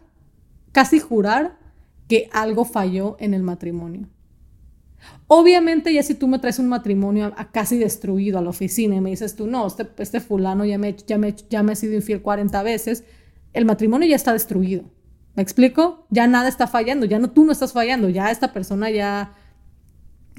casi 0.72 0.98
jurar, 0.98 1.57
que 2.09 2.29
algo 2.33 2.64
falló 2.64 3.16
en 3.20 3.33
el 3.33 3.42
matrimonio. 3.42 4.09
Obviamente 5.27 5.92
ya 5.92 6.03
si 6.03 6.14
tú 6.14 6.29
me 6.29 6.38
traes 6.38 6.59
un 6.59 6.68
matrimonio 6.68 7.33
a, 7.37 7.51
casi 7.51 7.79
destruido 7.79 8.38
a 8.38 8.42
la 8.42 8.51
oficina 8.51 8.96
y 8.96 9.01
me 9.01 9.11
dices 9.11 9.35
tú, 9.35 9.46
no, 9.46 9.66
este, 9.66 9.88
este 9.98 10.20
fulano 10.20 10.64
ya 10.64 10.79
me, 10.79 10.94
ya, 11.07 11.18
me, 11.18 11.35
ya 11.48 11.62
me 11.62 11.72
ha 11.72 11.75
sido 11.75 11.94
infiel 11.94 12.22
40 12.22 12.62
veces, 12.62 13.05
el 13.53 13.65
matrimonio 13.65 14.09
ya 14.09 14.17
está 14.17 14.33
destruido. 14.33 14.85
¿Me 15.35 15.43
explico? 15.43 16.07
Ya 16.11 16.27
nada 16.27 16.49
está 16.49 16.67
fallando, 16.67 17.07
ya 17.07 17.19
no 17.19 17.31
tú 17.31 17.45
no 17.45 17.53
estás 17.53 17.73
fallando, 17.73 18.09
ya 18.09 18.31
esta 18.31 18.53
persona 18.53 18.91
ya, 18.91 19.33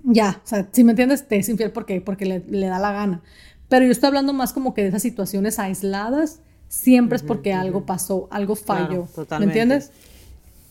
ya, 0.03 0.41
o 0.43 0.47
sea, 0.47 0.67
si 0.71 0.83
me 0.83 0.91
entiendes, 0.91 1.27
te 1.27 1.37
es 1.37 1.49
infiel 1.49 1.71
porque, 1.71 1.99
porque 1.99 2.25
le, 2.25 2.43
le 2.47 2.67
da 2.67 2.77
la 2.79 2.91
gana. 2.91 3.21
Pero 3.69 3.85
yo 3.85 3.91
estoy 3.91 4.07
hablando 4.07 4.33
más 4.33 4.53
como 4.53 4.73
que 4.75 4.83
de 4.83 4.89
esas 4.89 5.01
situaciones 5.01 5.57
aisladas, 5.57 6.41
siempre 6.67 7.15
es 7.15 7.23
porque 7.23 7.53
algo 7.53 7.85
pasó, 7.85 8.27
algo 8.31 8.55
falló. 8.55 9.07
¿Me 9.39 9.45
entiendes? 9.45 9.91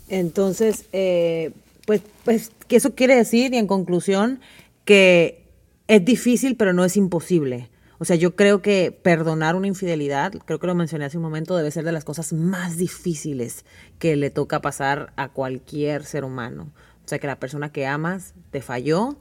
Entonces, 0.08 0.86
eh, 0.92 1.52
pues, 1.86 2.02
pues, 2.24 2.52
que 2.68 2.76
eso 2.76 2.94
quiere 2.94 3.16
decir, 3.16 3.54
y 3.54 3.56
en 3.56 3.66
conclusión, 3.66 4.40
que 4.84 5.44
es 5.88 6.04
difícil, 6.04 6.56
pero 6.56 6.72
no 6.72 6.84
es 6.84 6.96
imposible. 6.96 7.70
O 8.02 8.04
sea, 8.04 8.16
yo 8.16 8.34
creo 8.34 8.62
que 8.62 8.90
perdonar 8.90 9.54
una 9.54 9.68
infidelidad, 9.68 10.32
creo 10.44 10.58
que 10.58 10.66
lo 10.66 10.74
mencioné 10.74 11.04
hace 11.04 11.18
un 11.18 11.22
momento, 11.22 11.56
debe 11.56 11.70
ser 11.70 11.84
de 11.84 11.92
las 11.92 12.02
cosas 12.02 12.32
más 12.32 12.76
difíciles 12.76 13.64
que 14.00 14.16
le 14.16 14.28
toca 14.30 14.60
pasar 14.60 15.12
a 15.14 15.28
cualquier 15.28 16.04
ser 16.04 16.24
humano. 16.24 16.72
O 17.04 17.08
sea, 17.08 17.20
que 17.20 17.28
la 17.28 17.38
persona 17.38 17.70
que 17.70 17.86
amas 17.86 18.34
te 18.50 18.60
falló, 18.60 19.18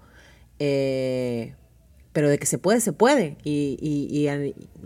eh, 0.58 1.54
pero 2.14 2.30
de 2.30 2.38
que 2.38 2.46
se 2.46 2.58
puede, 2.58 2.82
se 2.82 2.92
puede. 2.92 3.38
Y, 3.44 3.78
y, 3.82 4.28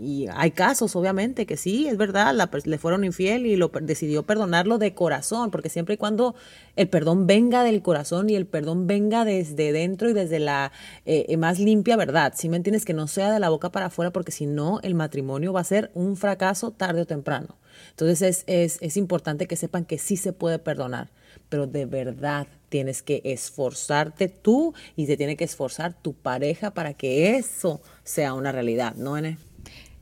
y, 0.00 0.26
hay 0.32 0.50
casos, 0.52 0.94
obviamente, 0.94 1.44
que 1.44 1.56
sí, 1.56 1.88
es 1.88 1.96
verdad, 1.96 2.32
la, 2.34 2.48
le 2.64 2.78
fueron 2.78 3.04
infiel 3.04 3.46
y 3.46 3.56
lo 3.56 3.68
decidió 3.68 4.22
perdonarlo 4.22 4.78
de 4.78 4.94
corazón, 4.94 5.50
porque 5.50 5.68
siempre 5.68 5.94
y 5.94 5.96
cuando 5.98 6.36
el 6.76 6.88
perdón 6.88 7.26
venga 7.26 7.64
del 7.64 7.82
corazón 7.82 8.30
y 8.30 8.36
el 8.36 8.46
perdón 8.46 8.86
venga 8.86 9.24
desde 9.24 9.72
dentro 9.72 10.08
y 10.08 10.12
desde 10.12 10.38
la 10.38 10.70
eh, 11.04 11.26
eh, 11.28 11.36
más 11.36 11.58
limpia 11.58 11.96
verdad, 11.96 12.34
si 12.36 12.48
me 12.48 12.56
entiendes, 12.56 12.84
que 12.84 12.94
no 12.94 13.08
sea 13.08 13.32
de 13.32 13.40
la 13.40 13.48
boca 13.48 13.70
para 13.70 13.86
afuera, 13.86 14.12
porque 14.12 14.30
si 14.30 14.46
no, 14.46 14.78
el 14.82 14.94
matrimonio 14.94 15.52
va 15.52 15.60
a 15.60 15.64
ser 15.64 15.90
un 15.94 16.16
fracaso 16.16 16.70
tarde 16.70 17.02
o 17.02 17.06
temprano. 17.06 17.56
Entonces 17.90 18.22
es, 18.22 18.44
es, 18.46 18.78
es 18.80 18.96
importante 18.96 19.46
que 19.46 19.56
sepan 19.56 19.84
que 19.84 19.98
sí 19.98 20.16
se 20.16 20.32
puede 20.32 20.58
perdonar, 20.58 21.10
pero 21.48 21.66
de 21.66 21.86
verdad 21.86 22.46
tienes 22.68 23.02
que 23.02 23.22
esforzarte 23.24 24.28
tú 24.28 24.74
y 24.96 25.06
se 25.06 25.16
tiene 25.16 25.36
que 25.36 25.44
esforzar 25.44 25.94
tu 25.94 26.14
pareja 26.14 26.72
para 26.72 26.94
que 26.94 27.36
eso 27.36 27.80
sea 28.04 28.34
una 28.34 28.52
realidad, 28.52 28.94
¿no, 28.96 29.16
Ene? 29.16 29.38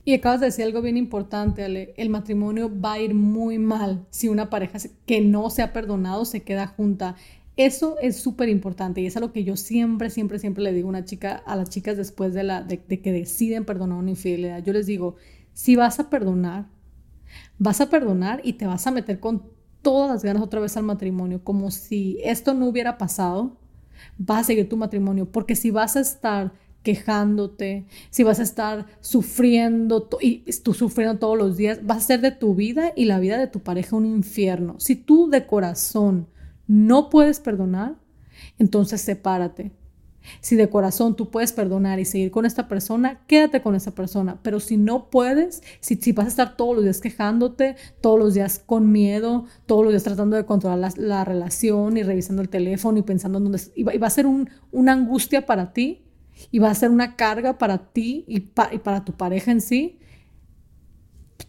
Y 0.04 0.12
acabas 0.12 0.40
de 0.40 0.46
decir 0.46 0.64
algo 0.66 0.83
bien 0.83 0.96
importante, 0.98 1.64
Ale. 1.64 1.94
El 1.96 2.11
matrimonio 2.11 2.70
va 2.78 2.94
a 2.94 3.00
ir 3.00 3.14
muy 3.14 3.59
mal 3.59 4.04
si 4.11 4.28
una 4.28 4.50
pareja 4.50 4.78
que 5.07 5.20
no 5.22 5.48
se 5.48 5.62
ha 5.62 5.72
perdonado 5.72 6.26
se 6.26 6.42
queda 6.42 6.66
junta. 6.66 7.16
Eso 7.57 7.96
es 8.00 8.16
súper 8.16 8.48
importante 8.48 9.00
y 9.00 9.07
es 9.07 9.16
algo 9.16 9.33
que 9.33 9.44
yo 9.44 9.57
siempre, 9.57 10.11
siempre, 10.11 10.38
siempre 10.38 10.64
le 10.64 10.72
digo 10.72 10.92
a, 10.92 11.28
a 11.46 11.57
las 11.57 11.70
chicas 11.70 11.96
después 11.96 12.35
de, 12.35 12.42
de 12.42 13.00
que 13.00 13.12
deciden 13.12 13.64
perdonar 13.64 13.98
una 13.98 14.11
infidelidad. 14.11 14.62
Yo 14.62 14.72
les 14.72 14.87
digo, 14.87 15.16
si 15.54 15.76
vas 15.76 16.00
a 16.00 16.11
perdonar, 16.11 16.66
vas 17.59 17.80
a 17.80 17.88
perdonar 17.88 18.40
y 18.44 18.54
te 18.54 18.66
vas 18.66 18.87
a 18.87 18.90
meter 18.90 19.20
con 19.20 19.54
todas 19.85 20.11
las 20.11 20.25
ganas 20.25 20.42
otra 20.42 20.59
vez 20.59 20.77
al 20.77 20.83
matrimonio, 20.83 21.44
como 21.44 21.70
si 21.70 22.18
esto 22.25 22.55
no 22.55 22.66
hubiera 22.66 22.99
pasado, 22.99 23.57
vas 24.18 24.40
a 24.40 24.44
seguir 24.44 24.68
tu 24.68 24.77
matrimonio, 24.77 25.31
porque 25.31 25.55
si 25.55 25.70
vas 25.70 25.94
a 25.94 26.01
estar 26.01 26.53
quejándote, 26.83 27.87
si 28.11 28.25
vas 28.25 28.40
a 28.40 28.42
estar 28.42 28.87
sufriendo 29.01 30.09
y 30.20 30.40
tú 30.62 30.75
sufriendo 30.75 31.18
todos 31.18 31.38
los 31.38 31.57
días, 31.57 31.81
vas 31.85 31.99
a 31.99 32.07
ser 32.07 32.20
de 32.20 32.33
tu 32.33 32.57
vida 32.57 32.92
y 32.97 33.05
la 33.05 33.20
vida 33.20 33.38
de 33.38 33.47
tu 33.47 33.61
pareja 33.61 33.97
un 33.97 34.07
infierno. 34.07 34.75
Si 34.79 34.97
tú 34.97 35.31
de 35.31 35.47
corazón 35.47 36.27
no 36.66 37.09
puedes 37.11 37.38
perdonar, 37.38 37.97
entonces 38.59 39.01
sepárate. 39.01 39.73
Si 40.40 40.56
de 40.56 40.68
corazón 40.68 41.16
tú 41.16 41.30
puedes 41.30 41.52
perdonar 41.52 42.00
y 42.00 42.04
seguir 42.04 42.30
con 42.30 42.46
esta 42.46 42.68
persona, 42.68 43.20
quédate 43.26 43.62
con 43.62 43.74
esa 43.74 43.94
persona. 43.94 44.38
Pero 44.42 44.60
si 44.60 44.76
no 44.76 45.10
puedes, 45.10 45.62
si, 45.80 45.96
si 45.96 46.12
vas 46.12 46.26
a 46.26 46.28
estar 46.28 46.56
todos 46.56 46.74
los 46.74 46.84
días 46.84 47.00
quejándote, 47.00 47.76
todos 48.00 48.18
los 48.18 48.34
días 48.34 48.60
con 48.64 48.90
miedo, 48.90 49.46
todos 49.66 49.84
los 49.84 49.92
días 49.92 50.02
tratando 50.02 50.37
de 50.37 50.44
controlar 50.44 50.92
la, 50.96 51.24
relación 51.24 51.96
y 51.96 52.02
revisando 52.02 52.42
el 52.42 52.48
teléfono 52.48 52.98
y 52.98 53.02
pensando 53.02 53.38
en 53.38 53.44
dónde... 53.44 53.60
Y 53.74 53.82
va, 53.84 54.06
a 54.06 54.10
ser 54.10 54.26
una 54.26 54.92
angustia 54.92 55.46
para 55.46 55.72
ti 55.72 56.04
y 56.50 56.58
va 56.58 56.70
a 56.70 56.74
ser 56.74 56.90
una 56.90 57.16
carga 57.16 57.58
para 57.58 57.92
ti 57.92 58.24
y, 58.26 58.37
y 58.72 58.78
para 58.78 59.04
tu 59.04 59.12
pareja 59.12 59.50
en 59.50 59.60
sí. 59.60 59.98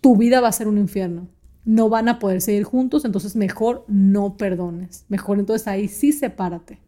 Tu 0.02 0.16
vida 0.16 0.42
va 0.42 0.50
a 0.50 0.52
ser 0.52 0.68
un 0.68 0.78
infierno 0.78 1.30
no 1.66 1.90
van 1.90 2.08
a 2.08 2.20
poder 2.20 2.42
seguir 2.42 2.64
juntos, 2.64 3.06
entonces 3.06 3.36
mejor 3.36 3.86
no 3.88 4.38
perdones. 4.38 5.06
Mejor 5.10 5.40
entonces 5.40 5.68
ahí 5.68 5.88
sí 5.88 6.12
sepárate. 6.12 6.80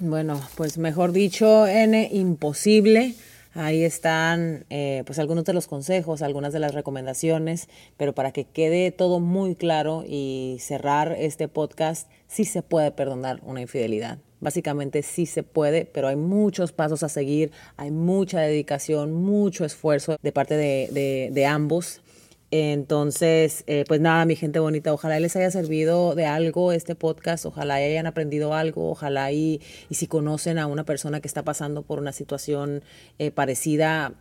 Bueno, 0.00 0.40
pues 0.54 0.78
mejor 0.78 1.10
dicho, 1.10 1.66
N, 1.66 2.08
imposible. 2.12 3.14
Ahí 3.54 3.82
están 3.82 4.64
eh, 4.70 5.02
pues 5.06 5.18
algunos 5.18 5.44
de 5.44 5.52
los 5.52 5.66
consejos, 5.66 6.22
algunas 6.22 6.52
de 6.52 6.60
las 6.60 6.72
recomendaciones, 6.72 7.68
pero 7.96 8.14
para 8.14 8.30
que 8.30 8.44
quede 8.44 8.92
todo 8.92 9.18
muy 9.18 9.56
claro 9.56 10.04
y 10.06 10.58
cerrar 10.60 11.16
este 11.18 11.48
podcast, 11.48 12.08
sí 12.28 12.44
se 12.44 12.62
puede 12.62 12.92
perdonar 12.92 13.40
una 13.42 13.60
infidelidad. 13.60 14.18
Básicamente 14.38 15.02
sí 15.02 15.26
se 15.26 15.42
puede, 15.42 15.84
pero 15.84 16.06
hay 16.06 16.14
muchos 16.14 16.70
pasos 16.70 17.02
a 17.02 17.08
seguir, 17.08 17.50
hay 17.76 17.90
mucha 17.90 18.38
dedicación, 18.38 19.12
mucho 19.12 19.64
esfuerzo 19.64 20.16
de 20.22 20.30
parte 20.30 20.56
de, 20.56 20.90
de, 20.92 21.30
de 21.32 21.46
ambos. 21.46 22.02
Entonces, 22.50 23.62
eh, 23.66 23.84
pues 23.86 24.00
nada, 24.00 24.24
mi 24.24 24.34
gente 24.34 24.58
bonita, 24.58 24.94
ojalá 24.94 25.20
les 25.20 25.36
haya 25.36 25.50
servido 25.50 26.14
de 26.14 26.24
algo 26.24 26.72
este 26.72 26.94
podcast, 26.94 27.44
ojalá 27.44 27.74
hayan 27.74 28.06
aprendido 28.06 28.54
algo, 28.54 28.90
ojalá 28.90 29.30
y, 29.32 29.60
y 29.90 29.96
si 29.96 30.06
conocen 30.06 30.58
a 30.58 30.66
una 30.66 30.84
persona 30.84 31.20
que 31.20 31.28
está 31.28 31.42
pasando 31.42 31.82
por 31.82 31.98
una 31.98 32.12
situación 32.12 32.82
eh, 33.18 33.30
parecida, 33.30 34.14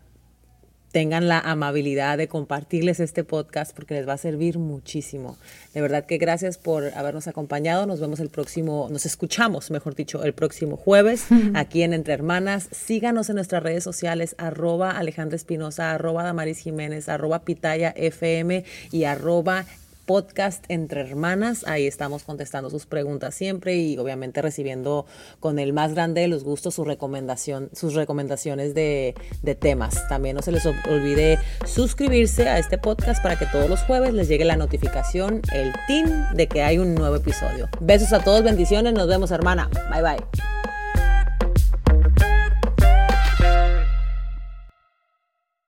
tengan 0.97 1.27
la 1.27 1.39
amabilidad 1.39 2.17
de 2.17 2.27
compartirles 2.27 2.99
este 2.99 3.23
podcast 3.23 3.71
porque 3.75 3.93
les 3.93 4.07
va 4.07 4.13
a 4.13 4.17
servir 4.17 4.57
muchísimo. 4.57 5.37
De 5.75 5.81
verdad 5.81 6.07
que 6.07 6.17
gracias 6.17 6.57
por 6.57 6.85
habernos 6.95 7.27
acompañado. 7.27 7.85
Nos 7.85 7.99
vemos 7.99 8.19
el 8.19 8.29
próximo, 8.29 8.87
nos 8.89 9.05
escuchamos, 9.05 9.69
mejor 9.69 9.93
dicho, 9.93 10.23
el 10.23 10.33
próximo 10.33 10.75
jueves 10.75 11.27
aquí 11.53 11.83
en 11.83 11.93
Entre 11.93 12.15
Hermanas. 12.15 12.67
Síganos 12.71 13.29
en 13.29 13.35
nuestras 13.35 13.61
redes 13.61 13.83
sociales, 13.83 14.33
arroba 14.39 14.89
Alejandra 14.89 15.35
Espinosa, 15.35 15.91
arroba 15.91 16.23
Damaris 16.23 16.57
Jiménez, 16.57 17.09
arroba 17.09 17.43
Pitaya 17.43 17.93
FM 17.95 18.65
y 18.91 19.03
arroba 19.03 19.65
podcast 20.07 20.65
entre 20.69 21.01
hermanas. 21.01 21.63
Ahí 21.67 21.85
estamos 21.85 22.23
contestando 22.23 22.71
sus 22.71 22.87
preguntas 22.87 23.35
siempre 23.35 23.75
y 23.77 23.97
obviamente 23.99 24.41
recibiendo 24.41 25.05
con 25.39 25.59
el 25.59 25.73
más 25.73 25.93
grande 25.93 26.21
de 26.21 26.27
los 26.29 26.43
gustos 26.43 26.73
su 26.73 26.83
recomendación, 26.83 27.69
sus 27.73 27.93
recomendaciones 27.93 28.73
de, 28.73 29.13
de 29.43 29.53
temas. 29.53 30.07
También 30.07 30.35
no 30.35 30.41
se 30.41 30.51
les 30.51 30.65
olvide 30.65 31.37
suscribirse 31.65 32.49
a 32.49 32.57
este 32.57 32.79
podcast 32.79 33.21
para 33.21 33.37
que 33.37 33.45
todos 33.45 33.69
los 33.69 33.81
jueves 33.81 34.13
les 34.13 34.27
llegue 34.27 34.45
la 34.45 34.55
notificación, 34.55 35.41
el 35.53 35.73
team 35.87 36.33
de 36.33 36.47
que 36.47 36.63
hay 36.63 36.79
un 36.79 36.95
nuevo 36.95 37.17
episodio. 37.17 37.69
Besos 37.81 38.13
a 38.13 38.23
todos, 38.23 38.43
bendiciones, 38.43 38.93
nos 38.93 39.07
vemos 39.07 39.29
hermana. 39.29 39.69
Bye 39.91 40.01
bye. 40.01 40.76